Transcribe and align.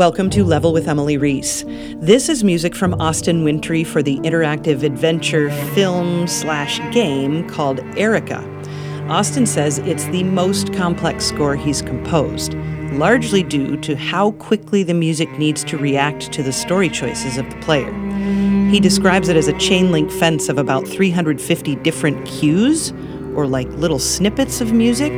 Welcome 0.00 0.30
to 0.30 0.44
Level 0.44 0.72
with 0.72 0.88
Emily 0.88 1.18
Reese. 1.18 1.62
This 1.96 2.30
is 2.30 2.42
music 2.42 2.74
from 2.74 2.98
Austin 3.02 3.44
Wintory 3.44 3.84
for 3.84 4.02
the 4.02 4.16
interactive 4.20 4.82
adventure 4.82 5.50
film 5.74 6.26
slash 6.26 6.78
game 6.90 7.46
called 7.50 7.80
Erica. 7.98 8.42
Austin 9.10 9.44
says 9.44 9.76
it's 9.80 10.06
the 10.06 10.22
most 10.22 10.72
complex 10.72 11.26
score 11.26 11.54
he's 11.54 11.82
composed, 11.82 12.54
largely 12.94 13.42
due 13.42 13.76
to 13.82 13.94
how 13.94 14.30
quickly 14.30 14.82
the 14.82 14.94
music 14.94 15.30
needs 15.32 15.62
to 15.64 15.76
react 15.76 16.32
to 16.32 16.42
the 16.42 16.50
story 16.50 16.88
choices 16.88 17.36
of 17.36 17.50
the 17.50 17.60
player. 17.60 17.92
He 18.70 18.80
describes 18.80 19.28
it 19.28 19.36
as 19.36 19.48
a 19.48 19.58
chain 19.58 19.92
link 19.92 20.10
fence 20.10 20.48
of 20.48 20.56
about 20.56 20.88
350 20.88 21.76
different 21.76 22.26
cues, 22.26 22.94
or 23.34 23.46
like 23.46 23.68
little 23.72 23.98
snippets 23.98 24.62
of 24.62 24.72
music, 24.72 25.12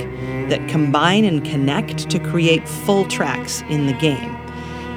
that 0.49 0.69
combine 0.69 1.25
and 1.25 1.45
connect 1.45 2.11
to 2.11 2.19
create 2.19 2.69
full 2.69 3.05
tracks 3.05 3.63
in 3.69 3.87
the 3.87 3.93
game. 3.93 4.42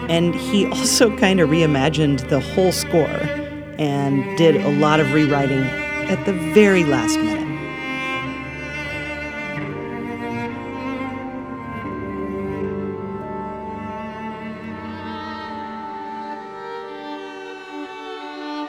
And 0.10 0.36
he 0.36 0.66
also 0.72 1.16
kind 1.18 1.40
of 1.40 1.50
reimagined 1.50 2.30
the 2.30 2.40
whole 2.40 2.72
score 2.72 3.20
and 3.78 4.38
did 4.38 4.56
a 4.56 4.72
lot 4.80 5.00
of 5.00 5.12
rewriting 5.14 5.64
at 6.10 6.26
the 6.26 6.34
very 6.54 6.84
last 6.84 7.18
minute. 7.18 7.46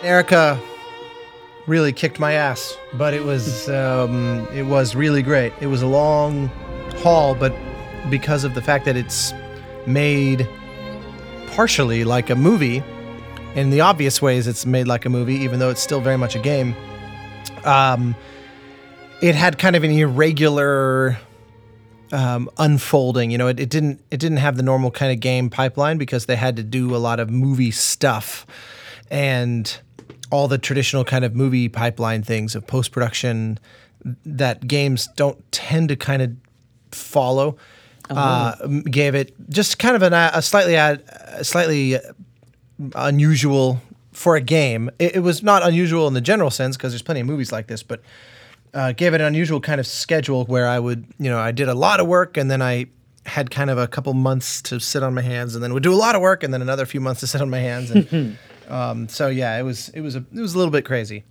Erica 0.03 0.61
really 1.67 1.93
kicked 1.93 2.21
my 2.21 2.33
ass, 2.33 2.79
but 2.95 3.13
it 3.13 3.25
was 3.25 3.69
um, 3.71 4.47
it 4.53 4.63
was 4.63 4.95
really 4.95 5.23
great. 5.23 5.53
It 5.61 5.67
was 5.67 5.83
a 5.83 5.87
long 5.87 6.49
haul, 7.03 7.35
but 7.35 7.53
because 8.09 8.45
of 8.45 8.55
the 8.55 8.63
fact 8.63 8.85
that 8.85 8.97
it's 8.97 9.33
made 9.87 10.49
partially 11.57 12.05
like 12.05 12.29
a 12.29 12.37
movie, 12.37 12.83
in 13.55 13.71
the 13.71 13.81
obvious 13.81 14.21
ways 14.21 14.47
it's 14.47 14.67
made 14.67 14.87
like 14.87 15.07
a 15.07 15.09
movie, 15.09 15.37
even 15.37 15.59
though 15.59 15.71
it's 15.71 15.81
still 15.81 16.03
very 16.03 16.19
much 16.19 16.37
a 16.37 16.39
game. 16.39 16.77
Um, 17.65 18.15
it 19.23 19.35
had 19.35 19.57
kind 19.57 19.75
of 19.75 19.83
an 19.83 19.91
irregular 19.91 21.19
um, 22.13 22.51
unfolding. 22.59 23.31
You 23.31 23.39
know, 23.39 23.49
it, 23.49 23.59
it 23.59 23.71
didn't 23.71 24.03
it 24.11 24.21
didn't 24.21 24.37
have 24.37 24.59
the 24.59 24.63
normal 24.63 24.91
kind 24.91 25.11
of 25.11 25.21
game 25.21 25.49
pipeline 25.49 25.97
because 25.97 26.27
they 26.27 26.37
had 26.37 26.57
to 26.57 26.63
do 26.63 26.95
a 26.95 26.99
lot 26.99 27.21
of 27.21 27.31
movie 27.31 27.71
stuff 27.71 28.47
and 29.11 29.79
all 30.31 30.49
the 30.49 30.59
traditional 30.59 31.05
kind 31.05 31.25
of 31.25 31.35
movie 31.35 31.71
pipeline 31.71 32.23
things 32.23 32.55
of 32.55 32.67
post 32.67 32.93
production 32.93 33.59
that 34.27 34.69
games 34.69 35.09
don't 35.17 35.51
tend 35.53 35.89
to 35.89 35.97
kind 35.97 36.21
of 36.21 36.33
follow. 36.93 37.57
Uh, 38.09 38.55
gave 38.89 39.17
it 39.17 39.35
just 39.51 39.81
kind 39.81 39.97
of 39.97 40.03
an, 40.03 40.13
a 40.13 40.41
slightly 40.41 40.77
ad, 40.77 41.03
slightly 41.43 41.99
unusual 42.95 43.81
for 44.13 44.37
a 44.37 44.41
game. 44.41 44.91
It, 44.99 45.17
it 45.17 45.21
was 45.21 45.43
not 45.43 45.63
unusual 45.63 46.09
in 46.09 46.15
the 46.15 46.21
general 46.21 46.51
sense 46.51 46.77
because 46.77 46.93
there's 46.93 47.03
plenty 47.03 47.21
of 47.21 47.27
movies 47.27 47.53
like 47.53 47.67
this, 47.67 47.83
but 47.83 48.01
uh, 48.75 48.93
gave 48.93 49.15
it 49.15 49.21
an 49.21 49.27
unusual 49.27 49.61
kind 49.61 49.81
of 49.81 49.87
schedule 49.87 50.45
where 50.47 50.67
I 50.67 50.79
would, 50.79 51.07
you 51.19 51.31
know, 51.31 51.39
I 51.39 51.53
did 51.53 51.69
a 51.69 51.75
lot 51.75 52.01
of 52.01 52.07
work 52.07 52.37
and 52.37 52.51
then 52.51 52.63
I 52.63 52.87
had 53.25 53.51
kind 53.51 53.71
of 53.71 53.79
a 53.79 53.89
couple 53.89 54.15
months 54.15 54.63
to 54.63 54.79
sit 54.79 55.03
on 55.03 55.15
my 55.15 55.23
hands 55.23 55.55
and 55.55 55.63
then 55.63 55.73
would 55.75 55.83
do 55.83 55.93
a 55.93 55.97
lot 55.97 56.15
of 56.15 56.23
work 56.23 56.43
and 56.43 56.53
then 56.55 56.63
another 56.63 56.87
few 56.87 57.01
months 57.01 57.21
to 57.21 57.27
sit 57.27 57.41
on 57.41 57.51
my 57.51 57.59
hands 57.59 57.91
and 57.91 58.39
um, 58.69 59.09
so 59.09 59.29
yeah, 59.29 59.59
it 59.59 59.63
was 59.63 59.89
it 59.91 60.01
was 60.01 60.17
a 60.17 60.25
it 60.33 60.41
was 60.41 60.55
a 60.55 60.59
little 60.59 60.73
bit 60.73 60.85
crazy. 60.85 61.25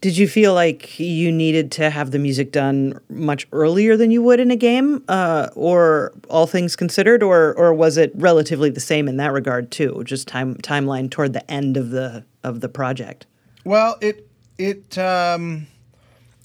Did 0.00 0.16
you 0.16 0.28
feel 0.28 0.54
like 0.54 0.98
you 1.00 1.32
needed 1.32 1.72
to 1.72 1.90
have 1.90 2.10
the 2.10 2.18
music 2.18 2.52
done 2.52 3.00
much 3.08 3.46
earlier 3.52 3.96
than 3.96 4.10
you 4.10 4.22
would 4.22 4.40
in 4.40 4.50
a 4.50 4.56
game, 4.56 5.02
uh, 5.08 5.48
or 5.54 6.12
all 6.28 6.46
things 6.46 6.76
considered, 6.76 7.22
or 7.22 7.54
or 7.54 7.74
was 7.74 7.96
it 7.96 8.12
relatively 8.14 8.70
the 8.70 8.80
same 8.80 9.08
in 9.08 9.16
that 9.16 9.32
regard 9.32 9.70
too? 9.70 10.02
Just 10.04 10.28
time 10.28 10.54
timeline 10.56 11.10
toward 11.10 11.32
the 11.32 11.50
end 11.50 11.76
of 11.76 11.90
the 11.90 12.24
of 12.44 12.60
the 12.60 12.68
project. 12.68 13.26
Well, 13.64 13.96
it 14.00 14.28
it 14.58 14.96
um, 14.96 15.66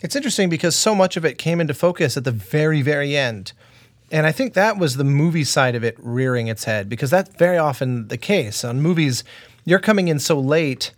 it's 0.01 0.15
interesting 0.15 0.49
because 0.49 0.75
so 0.75 0.95
much 0.95 1.17
of 1.17 1.25
it 1.25 1.37
came 1.37 1.61
into 1.61 1.73
focus 1.73 2.17
at 2.17 2.23
the 2.23 2.31
very 2.31 2.81
very 2.81 3.15
end. 3.15 3.53
And 4.13 4.25
I 4.25 4.33
think 4.33 4.55
that 4.55 4.77
was 4.77 4.97
the 4.97 5.05
movie 5.05 5.45
side 5.45 5.73
of 5.73 5.85
it 5.85 5.95
rearing 5.97 6.47
its 6.47 6.65
head 6.65 6.89
because 6.89 7.09
that's 7.09 7.33
very 7.37 7.57
often 7.57 8.09
the 8.09 8.17
case 8.17 8.65
on 8.65 8.81
movies 8.81 9.23
you're 9.65 9.79
coming 9.79 10.07
in 10.07 10.19
so 10.19 10.39
late, 10.39 10.91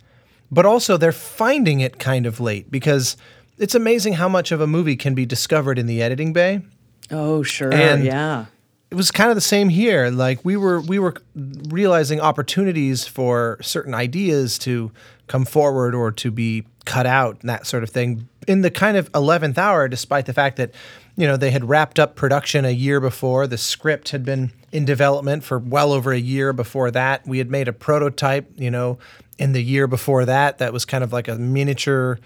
but 0.50 0.66
also 0.66 0.96
they're 0.96 1.12
finding 1.12 1.80
it 1.80 1.98
kind 1.98 2.26
of 2.26 2.40
late 2.40 2.70
because 2.70 3.16
it's 3.58 3.74
amazing 3.74 4.14
how 4.14 4.28
much 4.28 4.52
of 4.52 4.60
a 4.60 4.66
movie 4.66 4.96
can 4.96 5.14
be 5.14 5.26
discovered 5.26 5.78
in 5.78 5.86
the 5.86 6.02
editing 6.02 6.32
bay. 6.32 6.60
Oh, 7.10 7.42
sure. 7.42 7.72
And 7.72 8.04
yeah. 8.04 8.46
It 8.90 8.96
was 8.96 9.10
kind 9.10 9.30
of 9.30 9.34
the 9.34 9.40
same 9.40 9.70
here. 9.70 10.10
Like 10.10 10.44
we 10.44 10.56
were 10.56 10.80
we 10.80 11.00
were 11.00 11.14
realizing 11.34 12.20
opportunities 12.20 13.06
for 13.06 13.58
certain 13.60 13.92
ideas 13.92 14.58
to 14.60 14.92
come 15.26 15.44
forward 15.44 15.94
or 15.94 16.12
to 16.12 16.30
be 16.30 16.64
cut 16.84 17.06
out 17.06 17.40
and 17.40 17.48
that 17.48 17.66
sort 17.66 17.82
of 17.82 17.90
thing 17.90 18.28
in 18.46 18.60
the 18.60 18.70
kind 18.70 18.96
of 18.96 19.10
11th 19.12 19.56
hour 19.56 19.88
despite 19.88 20.26
the 20.26 20.34
fact 20.34 20.58
that 20.58 20.70
you 21.16 21.26
know 21.26 21.36
they 21.36 21.50
had 21.50 21.68
wrapped 21.68 21.98
up 21.98 22.16
production 22.16 22.64
a 22.64 22.70
year 22.70 23.00
before. 23.00 23.46
The 23.46 23.58
script 23.58 24.10
had 24.10 24.24
been 24.24 24.52
in 24.72 24.84
development 24.84 25.44
for 25.44 25.58
well 25.58 25.92
over 25.92 26.12
a 26.12 26.18
year 26.18 26.52
before 26.52 26.90
that. 26.90 27.26
We 27.26 27.38
had 27.38 27.50
made 27.50 27.68
a 27.68 27.72
prototype 27.72 28.50
you 28.56 28.70
know 28.70 28.98
in 29.38 29.52
the 29.52 29.62
year 29.62 29.86
before 29.86 30.24
that. 30.24 30.58
That 30.58 30.72
was 30.72 30.84
kind 30.84 31.04
of 31.04 31.12
like 31.12 31.28
a 31.28 31.36
miniature 31.36 32.18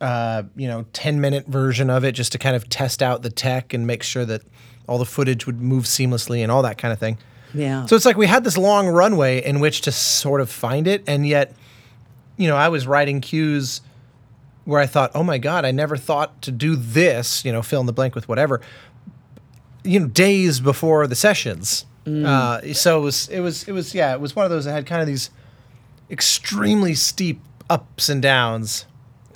uh, 0.00 0.42
you 0.56 0.66
know 0.66 0.84
10 0.92 1.20
minute 1.20 1.46
version 1.46 1.88
of 1.88 2.04
it 2.04 2.12
just 2.12 2.32
to 2.32 2.38
kind 2.38 2.56
of 2.56 2.68
test 2.68 3.02
out 3.02 3.22
the 3.22 3.30
tech 3.30 3.72
and 3.72 3.86
make 3.86 4.02
sure 4.02 4.24
that 4.24 4.42
all 4.88 4.98
the 4.98 5.06
footage 5.06 5.46
would 5.46 5.60
move 5.60 5.84
seamlessly 5.84 6.42
and 6.42 6.50
all 6.50 6.62
that 6.62 6.76
kind 6.76 6.92
of 6.92 6.98
thing. 6.98 7.18
Yeah. 7.54 7.86
so 7.86 7.94
it's 7.96 8.06
like 8.06 8.16
we 8.16 8.26
had 8.26 8.44
this 8.44 8.56
long 8.56 8.88
runway 8.88 9.44
in 9.44 9.60
which 9.60 9.82
to 9.82 9.92
sort 9.92 10.40
of 10.40 10.50
find 10.50 10.88
it, 10.88 11.04
and 11.06 11.26
yet, 11.26 11.54
you 12.36 12.48
know, 12.48 12.56
I 12.56 12.70
was 12.70 12.86
writing 12.86 13.20
cues 13.20 13.82
where 14.64 14.80
I 14.80 14.86
thought, 14.86 15.10
oh 15.14 15.22
my 15.24 15.38
god, 15.38 15.64
I 15.64 15.70
never 15.70 15.96
thought 15.96 16.40
to 16.42 16.50
do 16.52 16.76
this. 16.76 17.44
You 17.44 17.52
know, 17.52 17.62
fill 17.62 17.80
in 17.80 17.86
the 17.86 17.92
blank 17.92 18.14
with 18.14 18.28
whatever. 18.28 18.60
You 19.84 20.00
know, 20.00 20.06
days 20.06 20.60
before 20.60 21.06
the 21.06 21.16
sessions. 21.16 21.86
Uh, 22.06 22.60
so 22.72 22.98
it 22.98 23.02
was, 23.02 23.28
it 23.28 23.40
was, 23.40 23.62
it 23.68 23.72
was, 23.72 23.94
yeah, 23.94 24.12
it 24.12 24.20
was 24.20 24.34
one 24.34 24.44
of 24.44 24.50
those 24.50 24.64
that 24.64 24.72
had 24.72 24.86
kind 24.86 25.00
of 25.00 25.06
these 25.06 25.30
extremely 26.10 26.94
steep 26.94 27.40
ups 27.70 28.08
and 28.08 28.20
downs. 28.20 28.86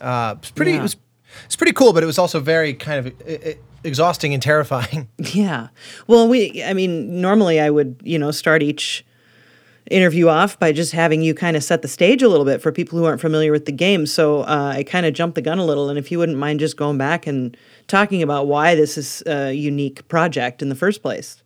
Uh, 0.00 0.34
it's 0.38 0.50
pretty, 0.50 0.72
Yeah. 0.72 0.78
it 0.78 0.82
was, 0.82 0.96
it's 1.44 1.54
pretty 1.54 1.72
cool, 1.72 1.92
but 1.92 2.02
it 2.02 2.06
was 2.06 2.18
also 2.18 2.40
very 2.40 2.74
kind 2.74 3.06
of 3.06 3.12
uh, 3.22 3.50
uh, 3.50 3.52
exhausting 3.84 4.34
and 4.34 4.42
terrifying. 4.42 5.08
Yeah. 5.18 5.68
Well, 6.08 6.26
we, 6.28 6.60
I 6.64 6.72
mean, 6.72 7.20
normally 7.20 7.60
I 7.60 7.70
would, 7.70 8.00
you 8.02 8.18
know, 8.18 8.32
start 8.32 8.64
each 8.64 9.04
interview 9.90 10.28
off 10.28 10.58
by 10.58 10.72
just 10.72 10.92
having 10.92 11.22
you 11.22 11.34
kind 11.34 11.56
of 11.56 11.62
set 11.62 11.82
the 11.82 11.88
stage 11.88 12.22
a 12.22 12.28
little 12.28 12.44
bit 12.44 12.60
for 12.60 12.72
people 12.72 12.98
who 12.98 13.04
aren't 13.04 13.20
familiar 13.20 13.52
with 13.52 13.66
the 13.66 13.72
game. 13.72 14.06
So 14.06 14.40
uh, 14.40 14.72
I 14.76 14.82
kind 14.82 15.06
of 15.06 15.14
jumped 15.14 15.36
the 15.36 15.42
gun 15.42 15.58
a 15.58 15.64
little. 15.64 15.88
And 15.88 15.98
if 15.98 16.10
you 16.10 16.18
wouldn't 16.18 16.38
mind 16.38 16.60
just 16.60 16.76
going 16.76 16.98
back 16.98 17.26
and 17.26 17.56
talking 17.86 18.22
about 18.22 18.46
why 18.46 18.74
this 18.74 18.98
is 18.98 19.22
a 19.26 19.52
unique 19.52 20.06
project 20.08 20.62
in 20.62 20.68
the 20.68 20.74
first 20.74 21.02
place. 21.02 21.42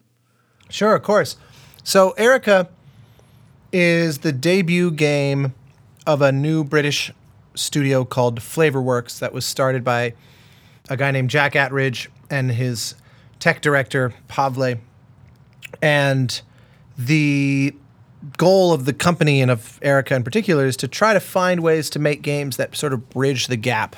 Sure, 0.70 0.94
of 0.94 1.02
course. 1.02 1.36
So 1.82 2.12
Erica 2.12 2.68
is 3.72 4.18
the 4.18 4.32
debut 4.32 4.90
game 4.90 5.54
of 6.06 6.22
a 6.22 6.32
new 6.32 6.64
British 6.64 7.12
studio 7.54 8.04
called 8.04 8.40
Flavourworks 8.40 9.18
that 9.18 9.32
was 9.32 9.44
started 9.44 9.84
by 9.84 10.14
a 10.88 10.96
guy 10.96 11.10
named 11.10 11.30
Jack 11.30 11.52
Attridge 11.52 12.08
and 12.30 12.50
his 12.50 12.94
tech 13.38 13.60
director 13.60 14.14
Pavle. 14.28 14.80
And 15.82 16.40
the 16.96 17.74
goal 18.36 18.72
of 18.72 18.84
the 18.84 18.92
company 18.92 19.40
and 19.40 19.50
of 19.50 19.78
Erica 19.82 20.14
in 20.14 20.22
particular 20.22 20.66
is 20.66 20.76
to 20.78 20.88
try 20.88 21.12
to 21.12 21.20
find 21.20 21.62
ways 21.62 21.88
to 21.90 21.98
make 21.98 22.22
games 22.22 22.56
that 22.56 22.76
sort 22.76 22.92
of 22.92 23.08
bridge 23.10 23.46
the 23.46 23.56
gap 23.56 23.96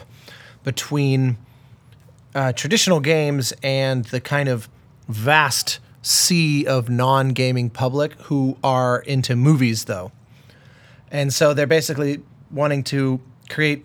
between 0.64 1.36
uh, 2.34 2.52
traditional 2.52 3.00
games 3.00 3.52
and 3.62 4.04
the 4.06 4.20
kind 4.20 4.48
of 4.48 4.68
vast 5.08 5.80
sea 6.02 6.66
of 6.66 6.88
non-gaming 6.88 7.70
public 7.70 8.12
who 8.22 8.56
are 8.62 9.00
into 9.00 9.36
movies 9.36 9.84
though. 9.84 10.12
And 11.10 11.32
so 11.32 11.52
they're 11.52 11.66
basically 11.66 12.22
wanting 12.50 12.84
to 12.84 13.20
create 13.50 13.84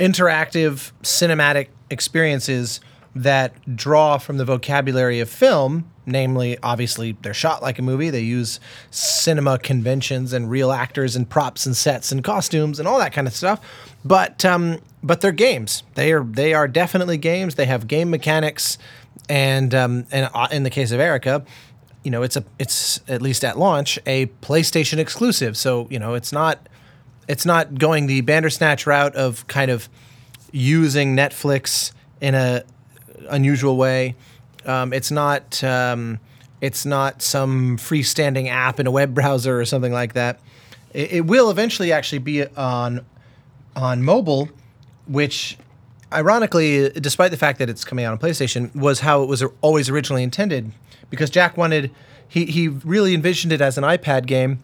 interactive 0.00 0.92
cinematic 1.02 1.68
experiences 1.90 2.80
that 3.14 3.76
draw 3.76 4.18
from 4.18 4.36
the 4.36 4.44
vocabulary 4.44 5.20
of 5.20 5.28
film 5.28 5.90
namely 6.08 6.58
obviously 6.62 7.16
they're 7.22 7.34
shot 7.34 7.62
like 7.62 7.78
a 7.78 7.82
movie. 7.82 8.10
They 8.10 8.20
use 8.20 8.60
cinema 8.90 9.58
conventions 9.58 10.32
and 10.32 10.50
real 10.50 10.72
actors 10.72 11.14
and 11.16 11.28
props 11.28 11.66
and 11.66 11.76
sets 11.76 12.10
and 12.10 12.24
costumes 12.24 12.78
and 12.78 12.88
all 12.88 12.98
that 12.98 13.12
kind 13.12 13.26
of 13.26 13.34
stuff. 13.34 13.60
But 14.04 14.44
um, 14.44 14.80
but 15.02 15.20
they're 15.20 15.32
games. 15.32 15.82
They 15.94 16.12
are 16.12 16.24
they 16.24 16.54
are 16.54 16.66
definitely 16.66 17.18
games. 17.18 17.54
They 17.54 17.66
have 17.66 17.86
game 17.86 18.10
mechanics. 18.10 18.78
And 19.28 19.74
um, 19.74 20.06
and 20.10 20.30
uh, 20.32 20.48
in 20.50 20.62
the 20.62 20.70
case 20.70 20.90
of 20.90 21.00
Erica 21.00 21.44
you 22.02 22.10
know 22.10 22.22
it's 22.22 22.36
a 22.36 22.44
it's 22.58 23.00
at 23.08 23.20
least 23.20 23.44
at 23.44 23.58
launch 23.58 23.98
a 24.06 24.26
PlayStation 24.40 24.98
exclusive. 24.98 25.56
So 25.56 25.86
you 25.90 25.98
know 25.98 26.14
it's 26.14 26.32
not 26.32 26.68
it's 27.28 27.44
not 27.44 27.78
going 27.78 28.06
the 28.06 28.22
Bandersnatch 28.22 28.86
route 28.86 29.14
of 29.14 29.46
kind 29.46 29.70
of 29.70 29.88
using 30.50 31.14
Netflix 31.14 31.92
in 32.20 32.34
a 32.34 32.64
unusual 33.28 33.76
way. 33.76 34.16
Um, 34.66 34.92
it's 34.92 35.10
not 35.10 35.62
um, 35.64 36.18
It's 36.60 36.84
not 36.84 37.22
some 37.22 37.76
freestanding 37.76 38.48
app 38.48 38.80
in 38.80 38.86
a 38.86 38.90
web 38.90 39.14
browser 39.14 39.60
or 39.60 39.64
something 39.64 39.92
like 39.92 40.14
that. 40.14 40.40
It, 40.92 41.12
it 41.12 41.26
will 41.26 41.50
eventually 41.50 41.92
actually 41.92 42.18
be 42.18 42.46
on 42.56 43.04
on 43.76 44.02
mobile, 44.02 44.48
which 45.06 45.56
ironically, 46.12 46.90
despite 46.90 47.30
the 47.30 47.36
fact 47.36 47.58
that 47.60 47.68
it's 47.68 47.84
coming 47.84 48.04
out 48.04 48.12
on 48.12 48.18
PlayStation, 48.18 48.74
was 48.74 49.00
how 49.00 49.22
it 49.22 49.26
was 49.26 49.44
always 49.60 49.88
originally 49.88 50.22
intended. 50.22 50.72
Because 51.10 51.30
Jack 51.30 51.56
wanted, 51.56 51.90
he, 52.26 52.44
he 52.46 52.68
really 52.68 53.14
envisioned 53.14 53.52
it 53.52 53.60
as 53.60 53.78
an 53.78 53.84
iPad 53.84 54.26
game 54.26 54.58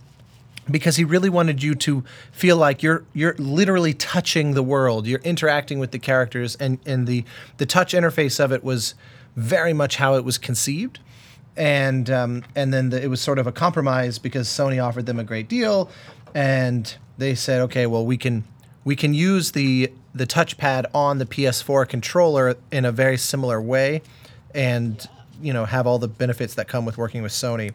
because 0.70 0.96
he 0.96 1.04
really 1.04 1.28
wanted 1.30 1.62
you 1.62 1.74
to 1.74 2.02
feel 2.32 2.56
like 2.56 2.82
you're 2.82 3.04
you're 3.14 3.34
literally 3.38 3.94
touching 3.94 4.54
the 4.54 4.62
world. 4.62 5.06
You're 5.06 5.20
interacting 5.20 5.78
with 5.78 5.92
the 5.92 5.98
characters, 5.98 6.56
and 6.56 6.78
and 6.84 7.06
the 7.06 7.24
the 7.58 7.66
touch 7.66 7.94
interface 7.94 8.42
of 8.42 8.50
it 8.50 8.64
was 8.64 8.94
very 9.36 9.72
much 9.72 9.96
how 9.96 10.14
it 10.14 10.24
was 10.24 10.38
conceived. 10.38 11.00
And 11.56 12.10
um, 12.10 12.44
and 12.56 12.74
then 12.74 12.90
the, 12.90 13.02
it 13.02 13.06
was 13.08 13.20
sort 13.20 13.38
of 13.38 13.46
a 13.46 13.52
compromise 13.52 14.18
because 14.18 14.48
Sony 14.48 14.84
offered 14.84 15.06
them 15.06 15.20
a 15.20 15.24
great 15.24 15.48
deal, 15.48 15.88
and 16.34 16.92
they 17.16 17.36
said, 17.36 17.60
okay, 17.62 17.86
well 17.86 18.04
we 18.04 18.16
can 18.16 18.42
we 18.84 18.96
can 18.96 19.14
use 19.14 19.52
the 19.52 19.92
the 20.14 20.26
touchpad 20.26 20.86
on 20.94 21.18
the 21.18 21.26
PS4 21.26 21.88
controller 21.88 22.56
in 22.72 22.84
a 22.84 22.90
very 22.90 23.16
similar 23.16 23.60
way, 23.60 24.02
and 24.52 25.08
you 25.40 25.52
know 25.52 25.64
have 25.64 25.86
all 25.86 26.00
the 26.00 26.08
benefits 26.08 26.54
that 26.54 26.66
come 26.66 26.84
with 26.84 26.98
working 26.98 27.22
with 27.22 27.32
Sony. 27.32 27.72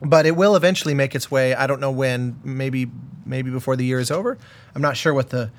But 0.00 0.26
it 0.26 0.36
will 0.36 0.56
eventually 0.56 0.94
make 0.94 1.14
its 1.14 1.30
way. 1.30 1.54
I 1.54 1.66
don't 1.66 1.80
know 1.80 1.90
when. 1.90 2.40
Maybe 2.44 2.90
maybe 3.26 3.50
before 3.50 3.76
the 3.76 3.84
year 3.84 4.00
is 4.00 4.10
over. 4.10 4.38
I'm 4.74 4.82
not 4.82 4.96
sure 4.96 5.12
what 5.12 5.30
the 5.30 5.50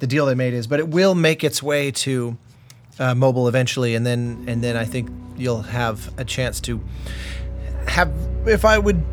the 0.00 0.06
deal 0.06 0.26
they 0.26 0.34
made 0.34 0.54
is, 0.54 0.66
but 0.66 0.80
it 0.80 0.88
will 0.88 1.14
make 1.14 1.44
its 1.44 1.62
way 1.62 1.90
to 1.90 2.36
uh, 2.98 3.14
mobile 3.14 3.48
eventually, 3.48 3.94
and 3.94 4.06
then 4.06 4.44
and 4.46 4.62
then 4.62 4.76
I 4.76 4.84
think 4.84 5.10
you'll 5.36 5.62
have 5.62 6.12
a 6.18 6.24
chance 6.24 6.60
to 6.62 6.80
have, 7.86 8.12
if 8.46 8.64
I 8.64 8.78
would 8.78 9.04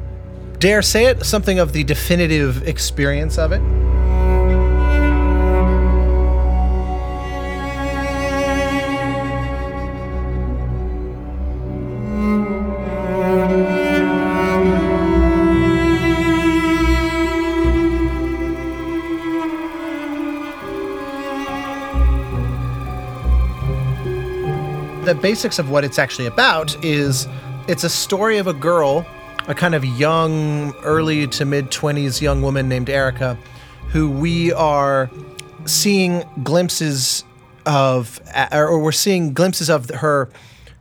dare 0.60 0.82
say 0.82 1.06
it, 1.06 1.26
something 1.26 1.60
of 1.60 1.74
the 1.74 1.84
definitive 1.84 2.68
experience 2.68 3.38
of 3.38 3.52
it. 3.52 3.62
The 25.06 25.16
basics 25.16 25.60
of 25.60 25.70
what 25.70 25.84
it's 25.84 26.00
actually 26.00 26.28
about 26.28 26.82
is 26.84 27.28
it's 27.68 27.84
a 27.84 27.90
story 27.90 28.38
of 28.38 28.48
a 28.48 28.54
girl, 28.54 29.06
a 29.48 29.54
kind 29.54 29.76
of 29.76 29.84
young, 29.84 30.74
early 30.84 31.28
to 31.28 31.44
mid 31.44 31.72
20s 31.72 32.22
young 32.22 32.42
woman 32.42 32.70
named 32.70 32.90
Erica, 32.90 33.38
who 33.90 34.10
we 34.10 34.54
are 34.54 35.10
seeing 35.66 36.24
glimpses 36.44 37.26
of, 37.66 38.22
or 38.54 38.80
we're 38.80 38.94
seeing 38.94 39.34
glimpses 39.34 39.70
of 39.70 39.90
her 39.90 40.30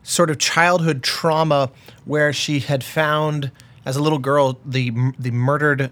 sort 0.04 0.30
of 0.30 0.38
childhood 0.38 1.02
trauma 1.02 1.70
where 2.04 2.32
she 2.32 2.60
had 2.60 2.84
found, 2.84 3.50
as 3.84 3.96
a 3.96 4.02
little 4.02 4.20
girl, 4.20 4.60
the, 4.64 4.92
the 5.18 5.32
murdered 5.32 5.90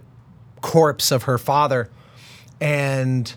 corpse 0.61 1.11
of 1.11 1.25
her 1.25 1.37
father. 1.37 1.91
And 2.61 3.35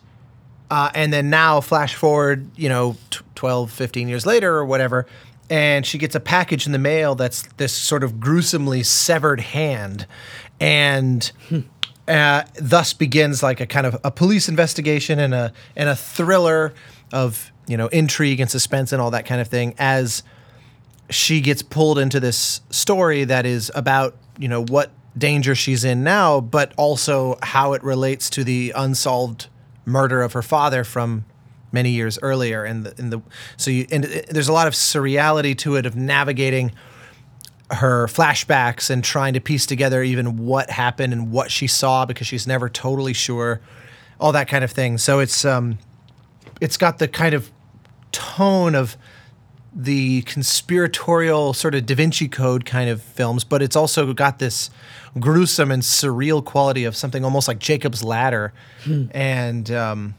uh, 0.69 0.89
and 0.95 1.13
then 1.13 1.29
now, 1.29 1.61
flash 1.61 1.93
forward, 1.93 2.49
you 2.55 2.67
know, 2.67 2.95
t- 3.11 3.19
12, 3.43 3.71
15 3.71 4.07
years 4.07 4.25
later 4.25 4.55
or 4.55 4.63
whatever, 4.63 5.05
and 5.49 5.85
she 5.85 5.97
gets 5.97 6.15
a 6.15 6.19
package 6.21 6.65
in 6.65 6.71
the 6.71 6.79
mail 6.79 7.13
that's 7.13 7.41
this 7.57 7.75
sort 7.75 8.01
of 8.01 8.21
gruesomely 8.21 8.83
severed 8.83 9.41
hand. 9.41 10.07
And. 10.61 11.29
Uh, 12.05 12.43
thus 12.55 12.91
begins 12.91 13.41
like 13.41 13.61
a 13.61 13.65
kind 13.65 13.87
of 13.87 13.95
a 14.03 14.11
police 14.11 14.49
investigation 14.49 15.19
and 15.19 15.33
a 15.33 15.53
and 15.77 15.87
a 15.87 15.95
thriller 15.95 16.73
of 17.13 17.49
you 17.65 17.77
know 17.77 17.87
intrigue 17.87 18.41
and 18.41 18.51
suspense 18.51 18.91
and 18.91 19.01
all 19.01 19.09
that 19.09 19.25
kind 19.25 19.39
of 19.39 19.47
thing 19.47 19.73
as 19.77 20.21
she 21.09 21.39
gets 21.39 21.61
pulled 21.61 21.97
into 21.97 22.19
this 22.19 22.59
story 22.69 23.23
that 23.23 23.45
is 23.45 23.71
about 23.73 24.17
you 24.37 24.49
know 24.49 24.65
what 24.65 24.91
danger 25.17 25.55
she's 25.55 25.85
in 25.85 26.03
now, 26.03 26.41
but 26.41 26.73
also 26.75 27.37
how 27.41 27.71
it 27.71 27.81
relates 27.85 28.29
to 28.31 28.43
the 28.43 28.73
unsolved 28.75 29.47
murder 29.85 30.21
of 30.21 30.33
her 30.33 30.41
father 30.41 30.83
from 30.83 31.23
many 31.73 31.89
years 31.89 32.17
earlier. 32.21 32.63
And 32.63 32.85
the, 32.85 32.99
in 32.99 33.09
the 33.09 33.21
so 33.57 33.71
you 33.71 33.85
and 33.91 34.03
there's 34.03 34.47
a 34.47 34.53
lot 34.53 34.67
of 34.67 34.73
surreality 34.73 35.57
to 35.59 35.75
it 35.75 35.85
of 35.85 35.95
navigating 35.95 36.71
her 37.71 38.07
flashbacks 38.07 38.89
and 38.89 39.03
trying 39.03 39.33
to 39.33 39.41
piece 39.41 39.65
together 39.65 40.03
even 40.03 40.37
what 40.37 40.69
happened 40.69 41.11
and 41.11 41.31
what 41.31 41.49
she 41.49 41.67
saw 41.67 42.05
because 42.05 42.27
she's 42.27 42.45
never 42.45 42.69
totally 42.69 43.13
sure, 43.13 43.61
all 44.19 44.31
that 44.31 44.47
kind 44.47 44.63
of 44.63 44.71
thing. 44.71 44.97
So 44.97 45.19
it's 45.19 45.43
um, 45.43 45.79
it's 46.61 46.77
got 46.77 46.99
the 46.99 47.07
kind 47.07 47.33
of 47.33 47.51
tone 48.11 48.75
of 48.75 48.95
the 49.75 50.21
conspiratorial 50.23 51.53
sort 51.53 51.73
of 51.73 51.85
Da 51.85 51.95
Vinci 51.95 52.27
Code 52.27 52.63
kind 52.63 52.89
of 52.89 53.01
films, 53.01 53.43
but 53.43 53.61
it's 53.61 53.75
also 53.75 54.13
got 54.13 54.37
this 54.37 54.69
gruesome 55.19 55.71
and 55.71 55.81
surreal 55.81 56.45
quality 56.45 56.83
of 56.83 56.95
something 56.95 57.25
almost 57.25 57.47
like 57.47 57.57
Jacob's 57.57 58.03
Ladder. 58.03 58.53
Hmm. 58.83 59.05
And 59.11 59.71
um, 59.71 60.15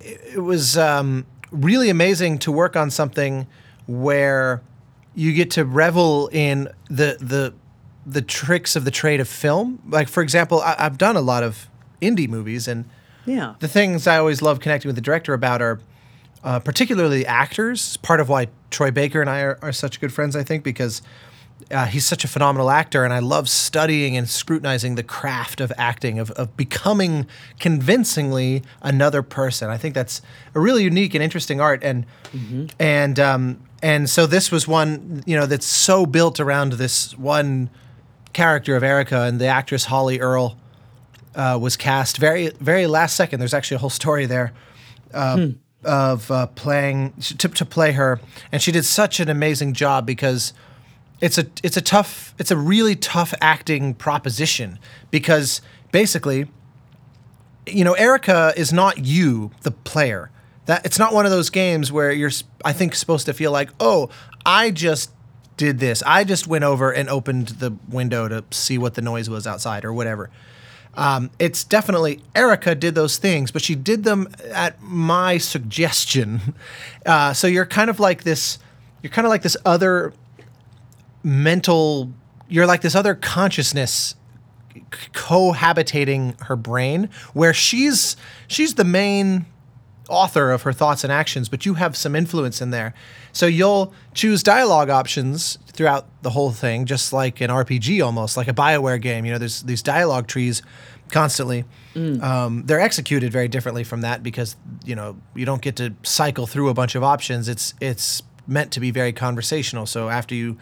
it, 0.00 0.42
was 0.42 0.76
um, 0.78 1.26
really 1.50 1.90
amazing 1.90 2.38
to 2.40 2.52
work 2.52 2.76
on 2.76 2.90
something 2.90 3.46
where 3.86 4.62
you 5.14 5.32
get 5.32 5.50
to 5.52 5.64
revel 5.64 6.28
in 6.32 6.68
the 6.88 7.16
the 7.20 7.54
the 8.06 8.22
tricks 8.22 8.76
of 8.76 8.84
the 8.84 8.90
trade 8.90 9.20
of 9.20 9.28
film. 9.28 9.82
Like 9.88 10.08
for 10.08 10.22
example, 10.22 10.60
I, 10.60 10.76
I've 10.78 10.98
done 10.98 11.16
a 11.16 11.20
lot 11.20 11.42
of 11.42 11.68
indie 12.00 12.28
movies, 12.28 12.68
and 12.68 12.88
yeah, 13.26 13.54
the 13.60 13.68
things 13.68 14.06
I 14.06 14.18
always 14.18 14.42
love 14.42 14.60
connecting 14.60 14.88
with 14.88 14.96
the 14.96 15.02
director 15.02 15.34
about 15.34 15.62
are 15.62 15.80
uh, 16.42 16.60
particularly 16.60 17.26
actors. 17.26 17.96
Part 17.98 18.20
of 18.20 18.28
why 18.28 18.48
Troy 18.70 18.90
Baker 18.90 19.20
and 19.20 19.28
I 19.28 19.40
are, 19.40 19.58
are 19.62 19.72
such 19.72 20.00
good 20.00 20.12
friends, 20.12 20.36
I 20.36 20.42
think, 20.42 20.64
because 20.64 21.02
uh, 21.70 21.86
he's 21.86 22.04
such 22.04 22.24
a 22.24 22.28
phenomenal 22.28 22.70
actor, 22.70 23.04
and 23.04 23.12
I 23.12 23.20
love 23.20 23.48
studying 23.48 24.16
and 24.16 24.28
scrutinizing 24.28 24.96
the 24.96 25.02
craft 25.02 25.60
of 25.60 25.72
acting, 25.78 26.18
of, 26.18 26.30
of 26.32 26.56
becoming 26.56 27.26
convincingly 27.58 28.62
another 28.82 29.22
person. 29.22 29.70
I 29.70 29.76
think 29.76 29.94
that's 29.94 30.20
a 30.54 30.60
really 30.60 30.82
unique 30.82 31.14
and 31.14 31.22
interesting 31.22 31.60
art, 31.60 31.82
and 31.84 32.06
mm-hmm. 32.32 32.66
and 32.78 33.20
um, 33.20 33.60
and 33.82 34.10
so 34.10 34.26
this 34.26 34.50
was 34.50 34.66
one 34.66 35.22
you 35.26 35.36
know 35.36 35.46
that's 35.46 35.66
so 35.66 36.06
built 36.06 36.40
around 36.40 36.72
this 36.72 37.16
one 37.16 37.70
character 38.32 38.76
of 38.76 38.82
Erica, 38.82 39.22
and 39.22 39.40
the 39.40 39.46
actress 39.46 39.84
Holly 39.84 40.20
Earl 40.20 40.56
uh, 41.34 41.58
was 41.60 41.76
cast 41.76 42.18
very 42.18 42.50
very 42.60 42.86
last 42.86 43.14
second. 43.14 43.38
There's 43.38 43.54
actually 43.54 43.76
a 43.76 43.80
whole 43.80 43.90
story 43.90 44.26
there. 44.26 44.52
Uh, 45.12 45.36
hmm 45.36 45.50
of 45.82 46.30
uh, 46.30 46.46
playing 46.46 47.12
to, 47.38 47.48
to 47.48 47.64
play 47.64 47.92
her, 47.92 48.20
and 48.52 48.60
she 48.60 48.70
did 48.70 48.84
such 48.84 49.20
an 49.20 49.30
amazing 49.30 49.72
job 49.72 50.04
because 50.04 50.52
it's 51.20 51.38
a 51.38 51.46
it's 51.62 51.76
a 51.76 51.80
tough 51.80 52.34
it's 52.38 52.50
a 52.50 52.56
really 52.56 52.96
tough 52.96 53.34
acting 53.40 53.94
proposition 53.94 54.78
because 55.10 55.60
basically, 55.92 56.48
you 57.66 57.84
know, 57.84 57.92
Erica 57.94 58.52
is 58.56 58.72
not 58.72 59.04
you, 59.04 59.50
the 59.62 59.70
player. 59.70 60.30
That 60.66 60.84
it's 60.86 60.98
not 60.98 61.12
one 61.12 61.24
of 61.24 61.30
those 61.30 61.50
games 61.50 61.90
where 61.90 62.12
you're 62.12 62.30
I 62.64 62.72
think 62.72 62.94
supposed 62.94 63.26
to 63.26 63.34
feel 63.34 63.52
like 63.52 63.70
oh 63.80 64.10
I 64.46 64.70
just 64.70 65.10
did 65.56 65.78
this 65.78 66.02
I 66.06 66.24
just 66.24 66.46
went 66.46 66.64
over 66.64 66.90
and 66.90 67.08
opened 67.08 67.48
the 67.48 67.74
window 67.88 68.28
to 68.28 68.44
see 68.50 68.78
what 68.78 68.94
the 68.94 69.02
noise 69.02 69.28
was 69.28 69.46
outside 69.46 69.84
or 69.84 69.92
whatever. 69.92 70.30
Um, 70.94 71.30
it's 71.38 71.62
definitely 71.64 72.20
Erica 72.34 72.74
did 72.74 72.94
those 72.94 73.16
things, 73.16 73.50
but 73.50 73.62
she 73.62 73.74
did 73.74 74.04
them 74.04 74.28
at 74.52 74.80
my 74.82 75.38
suggestion. 75.38 76.54
Uh, 77.06 77.32
so 77.32 77.46
you're 77.46 77.64
kind 77.64 77.88
of 77.88 77.98
like 77.98 78.24
this. 78.24 78.58
You're 79.02 79.10
kind 79.10 79.24
of 79.24 79.30
like 79.30 79.40
this 79.40 79.56
other 79.64 80.12
mental. 81.22 82.12
You're 82.48 82.66
like 82.66 82.80
this 82.80 82.94
other 82.94 83.14
consciousness 83.14 84.14
cohabitating 85.12 86.40
her 86.44 86.56
brain, 86.56 87.08
where 87.32 87.54
she's 87.54 88.16
she's 88.46 88.74
the 88.74 88.84
main 88.84 89.46
author 90.08 90.50
of 90.50 90.62
her 90.62 90.72
thoughts 90.72 91.04
and 91.04 91.12
actions, 91.12 91.48
but 91.48 91.64
you 91.64 91.74
have 91.74 91.96
some 91.96 92.16
influence 92.16 92.60
in 92.60 92.70
there. 92.70 92.92
So 93.32 93.46
you'll 93.46 93.94
choose 94.12 94.42
dialogue 94.42 94.90
options 94.90 95.56
throughout 95.68 96.06
the 96.22 96.30
whole 96.30 96.50
thing, 96.50 96.84
just 96.84 97.12
like 97.12 97.40
an 97.40 97.48
RPG 97.48 98.04
almost, 98.04 98.36
like 98.36 98.48
a 98.48 98.52
Bioware 98.52 99.00
game. 99.00 99.24
You 99.24 99.32
know, 99.32 99.38
there's 99.38 99.62
these 99.62 99.82
dialogue 99.82 100.26
trees 100.26 100.62
constantly. 101.10 101.64
Mm. 101.94 102.22
Um, 102.22 102.62
they're 102.66 102.80
executed 102.80 103.32
very 103.32 103.48
differently 103.48 103.84
from 103.84 104.02
that 104.02 104.22
because 104.22 104.56
you 104.84 104.94
know 104.94 105.16
you 105.34 105.46
don't 105.46 105.62
get 105.62 105.76
to 105.76 105.94
cycle 106.02 106.46
through 106.46 106.68
a 106.68 106.74
bunch 106.74 106.94
of 106.94 107.02
options. 107.02 107.48
It's 107.48 107.74
it's 107.80 108.22
meant 108.46 108.72
to 108.72 108.80
be 108.80 108.90
very 108.90 109.12
conversational. 109.12 109.86
So 109.86 110.08
after 110.08 110.34
you 110.34 110.58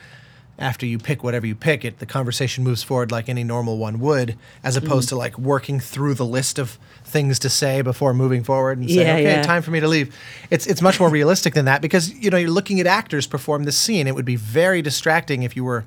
after 0.58 0.84
you 0.84 0.98
pick 0.98 1.22
whatever 1.22 1.46
you 1.46 1.54
pick, 1.54 1.84
it 1.84 1.98
the 2.00 2.06
conversation 2.06 2.64
moves 2.64 2.82
forward 2.82 3.12
like 3.12 3.28
any 3.28 3.44
normal 3.44 3.78
one 3.78 4.00
would, 4.00 4.36
as 4.64 4.76
opposed 4.76 5.06
mm. 5.06 5.10
to 5.10 5.16
like 5.16 5.38
working 5.38 5.78
through 5.78 6.14
the 6.14 6.24
list 6.24 6.58
of 6.58 6.78
things 7.04 7.38
to 7.38 7.48
say 7.48 7.80
before 7.80 8.12
moving 8.12 8.42
forward 8.42 8.78
and 8.78 8.90
saying, 8.90 9.06
yeah, 9.06 9.14
"Okay, 9.14 9.22
yeah. 9.22 9.42
time 9.42 9.62
for 9.62 9.70
me 9.70 9.80
to 9.80 9.88
leave." 9.88 10.14
It's 10.50 10.66
it's 10.66 10.82
much 10.82 10.98
more 10.98 11.08
realistic 11.08 11.54
than 11.54 11.66
that 11.66 11.80
because 11.80 12.12
you 12.12 12.30
know 12.30 12.36
you're 12.36 12.50
looking 12.50 12.80
at 12.80 12.86
actors 12.86 13.26
perform 13.26 13.64
this 13.64 13.78
scene. 13.78 14.06
It 14.06 14.14
would 14.14 14.24
be 14.24 14.36
very 14.36 14.82
distracting 14.82 15.44
if 15.44 15.54
you 15.54 15.62
were 15.62 15.84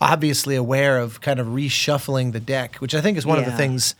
obviously 0.00 0.56
aware 0.56 0.98
of 0.98 1.20
kind 1.20 1.38
of 1.38 1.48
reshuffling 1.48 2.32
the 2.32 2.40
deck, 2.40 2.76
which 2.76 2.94
I 2.94 3.00
think 3.00 3.18
is 3.18 3.26
one 3.26 3.38
of 3.38 3.44
the 3.44 3.52
things 3.52 3.94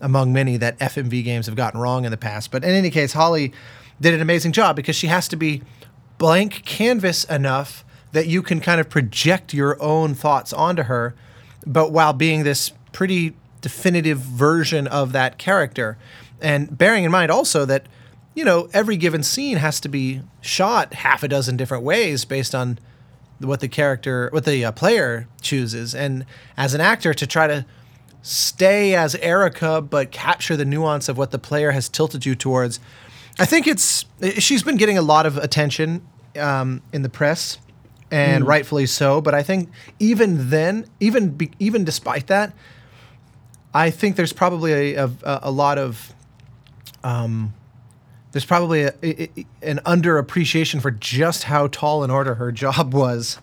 among 0.00 0.32
many 0.32 0.56
that 0.56 0.78
FMV 0.78 1.22
games 1.24 1.46
have 1.46 1.56
gotten 1.56 1.80
wrong 1.80 2.04
in 2.04 2.10
the 2.10 2.16
past. 2.16 2.50
But 2.50 2.64
in 2.64 2.70
any 2.70 2.90
case, 2.90 3.12
Holly 3.12 3.52
did 4.00 4.14
an 4.14 4.20
amazing 4.20 4.52
job 4.52 4.76
because 4.76 4.96
she 4.96 5.06
has 5.06 5.28
to 5.28 5.36
be 5.36 5.62
blank 6.18 6.64
canvas 6.64 7.24
enough 7.24 7.84
that 8.12 8.26
you 8.26 8.42
can 8.42 8.60
kind 8.60 8.80
of 8.80 8.88
project 8.88 9.54
your 9.54 9.80
own 9.82 10.14
thoughts 10.14 10.52
onto 10.52 10.84
her, 10.84 11.14
but 11.66 11.92
while 11.92 12.12
being 12.12 12.42
this 12.42 12.72
pretty 12.92 13.34
definitive 13.60 14.18
version 14.18 14.86
of 14.86 15.12
that 15.12 15.38
character. 15.38 15.98
And 16.40 16.76
bearing 16.76 17.04
in 17.04 17.10
mind 17.10 17.30
also 17.30 17.64
that, 17.66 17.86
you 18.34 18.44
know, 18.44 18.68
every 18.72 18.96
given 18.96 19.22
scene 19.22 19.58
has 19.58 19.80
to 19.80 19.88
be 19.88 20.22
shot 20.40 20.94
half 20.94 21.22
a 21.22 21.28
dozen 21.28 21.56
different 21.56 21.84
ways 21.84 22.24
based 22.24 22.54
on 22.54 22.78
what 23.38 23.60
the 23.60 23.68
character, 23.68 24.28
what 24.32 24.44
the 24.44 24.64
uh, 24.64 24.72
player 24.72 25.28
chooses. 25.40 25.94
And 25.94 26.24
as 26.56 26.74
an 26.74 26.80
actor, 26.80 27.14
to 27.14 27.26
try 27.26 27.46
to 27.46 27.64
stay 28.22 28.94
as 28.94 29.14
Erica 29.16 29.80
but 29.80 30.10
capture 30.10 30.56
the 30.56 30.64
nuance 30.64 31.08
of 31.08 31.16
what 31.16 31.30
the 31.30 31.38
player 31.38 31.70
has 31.70 31.88
tilted 31.88 32.26
you 32.26 32.34
towards. 32.34 32.80
I 33.38 33.46
think 33.46 33.66
it's 33.66 34.04
she's 34.38 34.62
been 34.62 34.76
getting 34.76 34.98
a 34.98 35.02
lot 35.02 35.24
of 35.24 35.38
attention 35.38 36.06
um, 36.36 36.82
in 36.92 37.02
the 37.02 37.08
press, 37.08 37.58
and 38.10 38.46
rightfully 38.46 38.86
so. 38.86 39.20
But 39.20 39.34
I 39.34 39.42
think 39.42 39.70
even 39.98 40.50
then, 40.50 40.86
even 41.00 41.30
be, 41.30 41.50
even 41.58 41.84
despite 41.84 42.26
that, 42.28 42.52
I 43.72 43.90
think 43.90 44.16
there's 44.16 44.32
probably 44.32 44.94
a, 44.94 45.04
a, 45.04 45.10
a 45.44 45.50
lot 45.50 45.78
of 45.78 46.12
um, 47.04 47.54
there's 48.32 48.44
probably 48.44 48.82
a, 48.82 48.94
a- 49.02 49.46
an 49.62 49.80
underappreciation 49.86 50.80
for 50.82 50.90
just 50.90 51.44
how 51.44 51.66
tall 51.68 52.04
in 52.04 52.10
order 52.10 52.34
her 52.34 52.52
job 52.64 52.92
was 52.94 53.38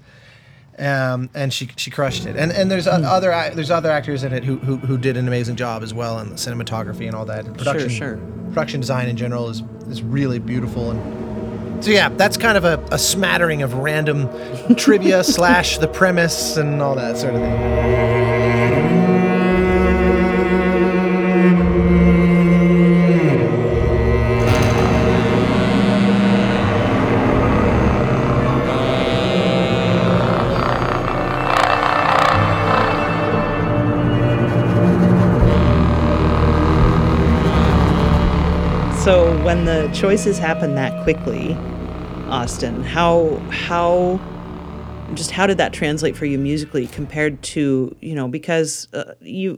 um, 0.80 1.30
and 1.34 1.52
she 1.52 1.70
she 1.76 1.90
crushed 1.90 2.28
it. 2.28 2.36
And 2.36 2.52
and 2.52 2.70
there's 2.70 2.88
o- 2.88 2.92
other 2.92 3.32
there's 3.56 3.72
other 3.72 3.90
actors 3.90 4.24
in 4.24 4.32
it 4.32 4.44
who, 4.44 4.58
who 4.58 4.78
who 4.78 4.98
did 5.00 5.18
an 5.18 5.28
amazing 5.28 5.56
job 5.56 5.82
as 5.82 5.92
well, 5.92 6.20
and 6.20 6.30
the 6.32 6.36
cinematography 6.36 7.08
and 7.08 7.16
all 7.16 7.26
that. 7.26 7.46
And 7.46 7.58
production, 7.58 7.90
sure. 7.90 8.18
Production 8.50 8.80
design 8.82 9.08
in 9.10 9.18
general 9.18 9.50
is 9.50 9.64
is 9.90 10.04
really 10.04 10.38
beautiful. 10.38 10.92
And 10.92 11.27
so 11.80 11.92
yeah, 11.92 12.10
that's 12.10 12.38
kind 12.38 12.58
of 12.58 12.66
a, 12.66 12.84
a 12.92 12.98
smattering 12.98 13.62
of 13.62 13.74
random 13.76 14.30
trivia 14.76 15.24
slash 15.24 15.78
the 15.78 15.88
premise 15.88 16.58
and 16.58 16.82
all 16.82 16.96
that 16.96 17.18
sort 17.18 17.36
of 17.36 17.42
thing. 17.42 18.97
The 39.88 39.94
choices 39.94 40.38
happen 40.38 40.76
that 40.76 41.04
quickly, 41.04 41.54
Austin, 42.28 42.84
how 42.84 43.38
how 43.50 44.20
just 45.14 45.32
how 45.32 45.48
did 45.48 45.58
that 45.58 45.72
translate 45.72 46.18
for 46.18 46.26
you 46.26 46.38
musically 46.38 46.88
compared 46.88 47.42
to 47.42 47.96
you 48.02 48.14
know 48.14 48.28
because 48.28 48.92
uh, 48.94 49.14
you 49.22 49.58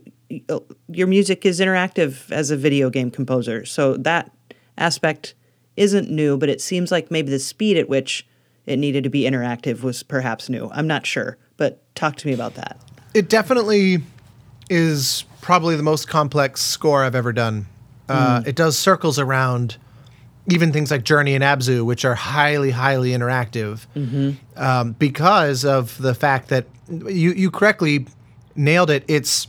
uh, 0.49 0.59
your 0.87 1.07
music 1.07 1.45
is 1.45 1.59
interactive 1.59 2.31
as 2.31 2.51
a 2.51 2.57
video 2.57 2.89
game 2.89 3.09
composer, 3.09 3.65
so 3.65 3.97
that 3.97 4.31
aspect 4.77 5.33
isn't 5.75 6.09
new, 6.11 6.37
but 6.37 6.49
it 6.49 6.61
seems 6.61 6.91
like 6.91 7.09
maybe 7.09 7.31
the 7.31 7.39
speed 7.39 7.77
at 7.77 7.89
which 7.89 8.27
it 8.65 8.77
needed 8.77 9.03
to 9.03 9.09
be 9.09 9.23
interactive 9.23 9.81
was 9.81 10.03
perhaps 10.03 10.49
new. 10.49 10.69
I'm 10.73 10.87
not 10.87 11.05
sure, 11.07 11.37
but 11.57 11.81
talk 11.95 12.17
to 12.17 12.27
me 12.27 12.33
about 12.33 12.53
that. 12.55 12.79
It 13.15 13.29
definitely 13.29 14.03
is 14.69 15.25
probably 15.41 15.75
the 15.75 15.83
most 15.83 16.07
complex 16.07 16.61
score 16.61 17.03
I've 17.03 17.15
ever 17.15 17.33
done. 17.33 17.65
Uh, 18.07 18.43
It 18.45 18.55
does 18.55 18.77
circles 18.77 19.17
around 19.17 19.77
even 20.47 20.71
things 20.71 20.89
like 20.91 21.03
Journey 21.03 21.35
and 21.35 21.43
Abzu, 21.43 21.85
which 21.85 22.05
are 22.05 22.15
highly, 22.15 22.71
highly 22.71 23.11
interactive, 23.11 23.85
um, 24.57 24.93
because 24.93 25.65
of 25.65 25.97
the 25.99 26.13
fact 26.15 26.49
that 26.49 26.65
you 26.89 27.31
you 27.33 27.51
correctly 27.51 28.07
nailed 28.55 28.89
it. 28.89 29.03
It's 29.07 29.47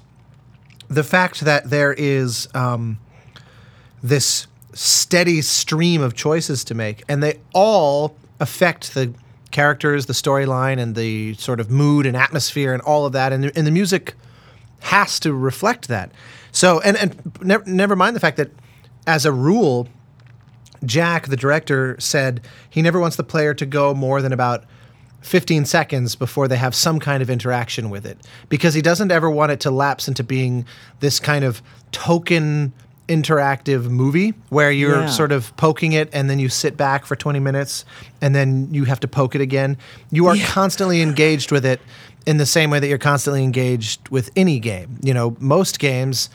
the 0.88 1.04
fact 1.04 1.40
that 1.40 1.70
there 1.70 1.92
is 1.92 2.48
um, 2.54 2.98
this 4.02 4.46
steady 4.74 5.40
stream 5.42 6.02
of 6.02 6.14
choices 6.14 6.64
to 6.64 6.74
make, 6.74 7.02
and 7.08 7.22
they 7.22 7.40
all 7.54 8.16
affect 8.40 8.94
the 8.94 9.12
characters, 9.50 10.06
the 10.06 10.12
storyline, 10.12 10.78
and 10.78 10.94
the 10.94 11.34
sort 11.34 11.60
of 11.60 11.70
mood 11.70 12.06
and 12.06 12.16
atmosphere, 12.16 12.72
and 12.72 12.82
all 12.82 13.06
of 13.06 13.12
that. 13.12 13.32
And 13.32 13.44
the, 13.44 13.56
and 13.56 13.66
the 13.66 13.70
music 13.70 14.14
has 14.80 15.18
to 15.20 15.32
reflect 15.32 15.88
that. 15.88 16.12
So, 16.52 16.80
and 16.80 16.96
and 16.96 17.40
never, 17.42 17.64
never 17.64 17.96
mind 17.96 18.16
the 18.16 18.20
fact 18.20 18.36
that, 18.36 18.50
as 19.06 19.24
a 19.24 19.32
rule, 19.32 19.88
Jack, 20.84 21.26
the 21.28 21.36
director, 21.36 21.96
said 21.98 22.40
he 22.68 22.82
never 22.82 22.98
wants 23.00 23.16
the 23.16 23.24
player 23.24 23.54
to 23.54 23.66
go 23.66 23.94
more 23.94 24.22
than 24.22 24.32
about 24.32 24.64
15 25.22 25.66
seconds 25.66 26.14
before 26.14 26.48
they 26.48 26.56
have 26.56 26.74
some 26.74 26.98
kind 26.98 27.22
of 27.22 27.28
interaction 27.28 27.90
with 27.90 28.06
it 28.06 28.18
because 28.48 28.72
he 28.72 28.80
doesn't 28.80 29.12
ever 29.12 29.30
want 29.30 29.52
it 29.52 29.60
to 29.60 29.70
lapse 29.70 30.08
into 30.08 30.24
being 30.24 30.64
this 31.00 31.20
kind 31.20 31.44
of 31.44 31.60
token 31.92 32.72
interactive 33.06 33.90
movie 33.90 34.32
where 34.48 34.70
you're 34.70 35.00
Yeah. 35.02 35.06
sort 35.08 35.32
of 35.32 35.54
poking 35.56 35.92
it 35.92 36.08
and 36.12 36.30
then 36.30 36.38
you 36.38 36.48
sit 36.48 36.76
back 36.76 37.04
for 37.04 37.16
20 37.16 37.38
minutes 37.40 37.84
and 38.22 38.34
then 38.34 38.68
you 38.72 38.84
have 38.84 39.00
to 39.00 39.08
poke 39.08 39.34
it 39.34 39.40
again. 39.42 39.76
You 40.10 40.26
are 40.28 40.36
constantly 40.46 41.02
engaged 41.02 41.50
with 41.52 41.66
it 41.66 41.80
in 42.24 42.36
the 42.38 42.46
same 42.46 42.70
way 42.70 42.78
that 42.78 42.86
you're 42.86 42.98
constantly 42.98 43.42
engaged 43.42 44.08
with 44.10 44.30
any 44.36 44.58
game. 44.60 44.98
You 45.02 45.12
know, 45.12 45.36
most 45.40 45.78
games 45.80 46.30